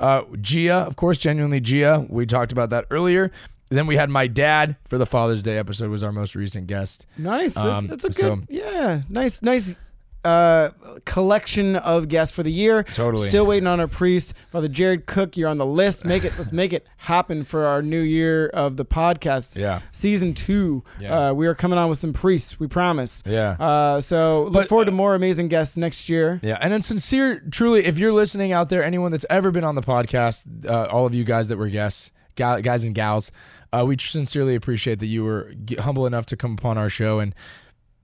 Uh, 0.00 0.22
Gia, 0.40 0.78
of 0.78 0.96
course, 0.96 1.18
genuinely 1.18 1.60
Gia. 1.60 2.06
We 2.08 2.26
talked 2.26 2.50
about 2.52 2.70
that 2.70 2.86
earlier. 2.90 3.30
Then 3.68 3.86
we 3.86 3.94
had 3.96 4.10
my 4.10 4.26
dad 4.26 4.74
for 4.88 4.98
the 4.98 5.06
Father's 5.06 5.42
Day 5.42 5.56
episode. 5.58 5.90
Was 5.90 6.02
our 6.02 6.10
most 6.10 6.34
recent 6.34 6.66
guest. 6.66 7.06
Nice. 7.16 7.56
Um, 7.56 7.86
that's, 7.86 8.02
that's 8.04 8.16
a 8.16 8.20
so- 8.20 8.36
good. 8.36 8.46
yeah. 8.48 9.02
Nice. 9.08 9.42
Nice. 9.42 9.76
Uh, 10.22 10.70
collection 11.06 11.76
of 11.76 12.08
guests 12.08 12.34
for 12.34 12.42
the 12.42 12.52
year. 12.52 12.82
Totally. 12.82 13.28
Still 13.28 13.46
waiting 13.46 13.66
on 13.66 13.80
our 13.80 13.88
priest, 13.88 14.34
Father 14.50 14.68
Jared 14.68 15.06
Cook. 15.06 15.36
You're 15.36 15.48
on 15.48 15.56
the 15.56 15.64
list. 15.66 16.04
Make 16.04 16.24
it. 16.24 16.34
let's 16.36 16.52
make 16.52 16.72
it 16.74 16.86
happen 16.98 17.42
for 17.44 17.64
our 17.64 17.80
new 17.80 18.00
year 18.00 18.48
of 18.48 18.76
the 18.76 18.84
podcast. 18.84 19.56
Yeah. 19.56 19.80
Season 19.92 20.34
two. 20.34 20.84
Yeah. 21.00 21.30
Uh, 21.30 21.32
we 21.32 21.46
are 21.46 21.54
coming 21.54 21.78
on 21.78 21.88
with 21.88 21.98
some 21.98 22.12
priests. 22.12 22.60
We 22.60 22.66
promise. 22.66 23.22
Yeah. 23.24 23.52
Uh, 23.58 24.00
so 24.02 24.44
look 24.44 24.52
But, 24.52 24.68
forward 24.68 24.84
to 24.86 24.90
uh, 24.92 24.94
more 24.94 25.14
amazing 25.14 25.48
guests 25.48 25.76
next 25.76 26.08
year. 26.10 26.38
Yeah, 26.42 26.58
and 26.60 26.72
then 26.72 26.82
sincere, 26.82 27.40
truly, 27.50 27.86
if 27.86 27.98
you're 27.98 28.12
listening 28.12 28.52
out 28.52 28.68
there, 28.68 28.84
anyone 28.84 29.10
that's 29.12 29.26
ever 29.30 29.50
been 29.50 29.64
on 29.64 29.74
the 29.74 29.82
podcast, 29.82 30.66
uh, 30.66 30.88
all 30.90 31.06
of 31.06 31.14
you 31.14 31.24
guys 31.24 31.48
that 31.48 31.56
were 31.56 31.68
guests, 31.68 32.12
gal- 32.34 32.60
guys 32.60 32.84
and 32.84 32.94
gals, 32.94 33.32
uh, 33.72 33.84
we 33.86 33.96
sincerely 33.98 34.54
appreciate 34.54 34.98
that 34.98 35.06
you 35.06 35.24
were 35.24 35.54
g- 35.64 35.76
humble 35.76 36.06
enough 36.06 36.26
to 36.26 36.36
come 36.36 36.52
upon 36.52 36.76
our 36.76 36.90
show 36.90 37.20
and 37.20 37.34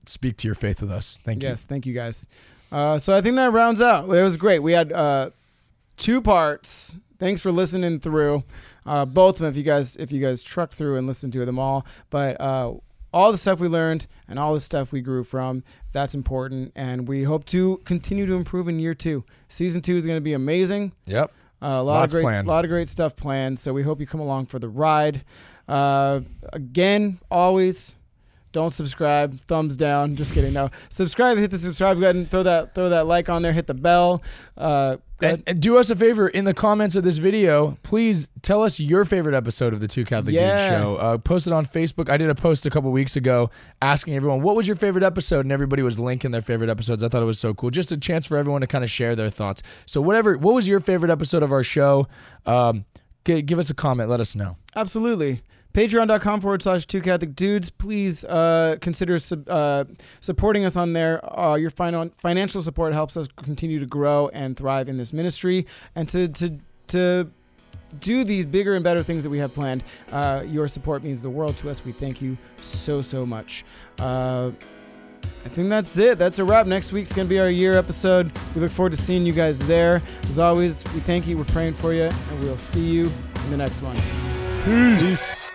speak 0.07 0.37
to 0.37 0.47
your 0.47 0.55
faith 0.55 0.81
with 0.81 0.91
us. 0.91 1.19
Thank 1.23 1.43
you. 1.43 1.49
Yes, 1.49 1.65
thank 1.65 1.85
you 1.85 1.93
guys. 1.93 2.27
Uh, 2.71 2.97
so 2.97 3.13
I 3.15 3.21
think 3.21 3.35
that 3.37 3.51
rounds 3.51 3.81
out. 3.81 4.05
It 4.05 4.23
was 4.23 4.37
great. 4.37 4.59
We 4.59 4.73
had 4.73 4.91
uh, 4.91 5.29
two 5.97 6.21
parts. 6.21 6.95
Thanks 7.19 7.41
for 7.41 7.51
listening 7.51 7.99
through 7.99 8.43
uh, 8.85 9.05
both 9.05 9.35
of 9.35 9.39
them. 9.39 9.49
If 9.49 9.57
you 9.57 9.63
guys, 9.63 9.95
if 9.95 10.11
you 10.11 10.21
guys 10.21 10.43
truck 10.43 10.71
through 10.71 10.97
and 10.97 11.07
listen 11.07 11.31
to 11.31 11.45
them 11.45 11.57
all, 11.57 11.85
but 12.09 12.39
uh, 12.39 12.73
all 13.13 13.31
the 13.31 13.37
stuff 13.37 13.59
we 13.59 13.67
learned 13.67 14.05
and 14.27 14.37
all 14.37 14.53
the 14.53 14.59
stuff 14.59 14.91
we 14.91 15.01
grew 15.01 15.23
from, 15.23 15.63
that's 15.93 16.13
important. 16.13 16.73
And 16.75 17.07
we 17.07 17.23
hope 17.23 17.45
to 17.45 17.77
continue 17.85 18.25
to 18.27 18.33
improve 18.33 18.67
in 18.67 18.79
year 18.79 18.93
two. 18.93 19.23
Season 19.47 19.81
two 19.81 19.95
is 19.95 20.05
going 20.05 20.17
to 20.17 20.21
be 20.21 20.33
amazing. 20.33 20.91
Yep. 21.05 21.31
Uh, 21.59 21.65
a 21.65 21.81
lot 21.81 21.85
Lots 21.85 22.13
of 22.13 22.17
great, 22.17 22.23
planned. 22.23 22.47
lot 22.47 22.65
of 22.65 22.69
great 22.69 22.87
stuff 22.87 23.15
planned. 23.15 23.57
So 23.57 23.73
we 23.73 23.81
hope 23.81 23.99
you 23.99 24.05
come 24.05 24.19
along 24.19 24.45
for 24.47 24.59
the 24.59 24.69
ride. 24.69 25.23
Uh, 25.67 26.19
again, 26.53 27.19
always 27.31 27.95
don't 28.57 28.71
subscribe. 28.71 29.37
Thumbs 29.41 29.77
down. 29.77 30.15
Just 30.15 30.33
kidding. 30.33 30.51
No, 30.53 30.71
subscribe. 30.89 31.37
Hit 31.37 31.51
the 31.51 31.59
subscribe 31.59 31.99
button. 31.99 32.25
Throw 32.25 32.41
that 32.43 32.73
throw 32.73 32.89
that 32.89 33.05
like 33.05 33.29
on 33.29 33.43
there. 33.43 33.53
Hit 33.53 33.67
the 33.67 33.75
bell. 33.75 34.23
Uh, 34.57 34.97
And, 35.21 35.41
and 35.47 35.59
do 35.61 35.77
us 35.77 35.89
a 35.91 35.95
favor 35.95 36.27
in 36.27 36.45
the 36.45 36.53
comments 36.53 36.95
of 36.95 37.03
this 37.03 37.17
video. 37.17 37.77
Please 37.83 38.29
tell 38.41 38.61
us 38.63 38.79
your 38.79 39.03
favorite 39.05 39.35
episode 39.35 39.73
of 39.73 39.79
the 39.79 39.87
Two 39.87 40.03
Catholic 40.05 40.33
Dudes 40.57 40.61
show. 40.69 40.95
Uh, 40.97 41.17
post 41.17 41.45
it 41.47 41.53
on 41.53 41.65
Facebook. 41.65 42.07
I 42.09 42.17
did 42.17 42.29
a 42.29 42.35
post 42.35 42.65
a 42.65 42.69
couple 42.71 42.91
weeks 42.91 43.15
ago 43.15 43.49
asking 43.81 44.15
everyone 44.15 44.41
what 44.41 44.55
was 44.55 44.67
your 44.67 44.75
favorite 44.75 45.03
episode, 45.03 45.41
and 45.45 45.51
everybody 45.51 45.81
was 45.83 45.99
linking 45.99 46.31
their 46.31 46.41
favorite 46.43 46.69
episodes. 46.69 47.01
I 47.03 47.09
thought 47.09 47.21
it 47.23 47.27
was 47.27 47.39
so 47.39 47.53
cool. 47.53 47.69
Just 47.71 47.91
a 47.91 47.97
chance 47.97 48.25
for 48.25 48.37
everyone 48.37 48.61
to 48.61 48.67
kind 48.67 48.83
of 48.83 48.89
share 48.89 49.15
their 49.15 49.29
thoughts. 49.29 49.61
So 49.85 50.01
whatever, 50.01 50.37
what 50.37 50.53
was 50.55 50.67
your 50.67 50.79
favorite 50.79 51.11
episode 51.11 51.41
of 51.43 51.51
our 51.51 51.63
show? 51.63 52.07
Um, 52.45 52.85
g- 53.25 53.41
give 53.41 53.57
us 53.59 53.69
a 53.69 53.75
comment. 53.75 54.09
Let 54.09 54.19
us 54.19 54.35
know. 54.35 54.57
Absolutely. 54.75 55.41
Patreon.com 55.77 56.41
forward 56.41 56.63
slash 56.63 56.87
two 56.87 57.01
Catholic 57.01 57.35
dudes. 57.35 57.69
Please 57.69 58.25
uh, 58.25 58.77
consider 58.81 59.19
sub, 59.19 59.47
uh, 59.47 59.85
supporting 60.21 60.65
us 60.65 60.75
on 60.75 60.93
there. 60.93 61.23
Uh, 61.39 61.53
your 61.53 61.69
finan- 61.69 62.11
financial 62.19 62.63
support 62.63 62.93
helps 62.93 63.15
us 63.15 63.27
continue 63.27 63.77
to 63.77 63.85
grow 63.85 64.27
and 64.29 64.57
thrive 64.57 64.89
in 64.89 64.97
this 64.97 65.13
ministry 65.13 65.67
and 65.93 66.09
to, 66.09 66.29
to, 66.29 66.57
to 66.87 67.29
do 67.99 68.23
these 68.23 68.43
bigger 68.43 68.73
and 68.73 68.83
better 68.83 69.03
things 69.03 69.23
that 69.23 69.29
we 69.29 69.37
have 69.37 69.53
planned. 69.53 69.83
Uh, 70.11 70.41
your 70.47 70.67
support 70.67 71.03
means 71.03 71.21
the 71.21 71.29
world 71.29 71.55
to 71.57 71.69
us. 71.69 71.85
We 71.85 71.91
thank 71.91 72.23
you 72.23 72.39
so, 72.59 73.03
so 73.03 73.23
much. 73.23 73.63
Uh, 73.99 74.49
I 75.45 75.49
think 75.49 75.69
that's 75.69 75.95
it. 75.99 76.17
That's 76.17 76.39
a 76.39 76.43
wrap. 76.43 76.65
Next 76.65 76.91
week's 76.91 77.13
going 77.13 77.27
to 77.27 77.29
be 77.29 77.39
our 77.39 77.51
year 77.51 77.75
episode. 77.75 78.31
We 78.55 78.61
look 78.61 78.71
forward 78.71 78.93
to 78.93 78.97
seeing 78.97 79.27
you 79.27 79.33
guys 79.33 79.59
there. 79.59 80.01
As 80.23 80.39
always, 80.39 80.83
we 80.95 81.01
thank 81.01 81.27
you. 81.27 81.37
We're 81.37 81.43
praying 81.45 81.75
for 81.75 81.93
you, 81.93 82.05
and 82.05 82.39
we'll 82.43 82.57
see 82.57 82.83
you 82.83 83.11
in 83.43 83.51
the 83.51 83.57
next 83.57 83.83
one. 83.83 83.95
Peace. 84.65 85.46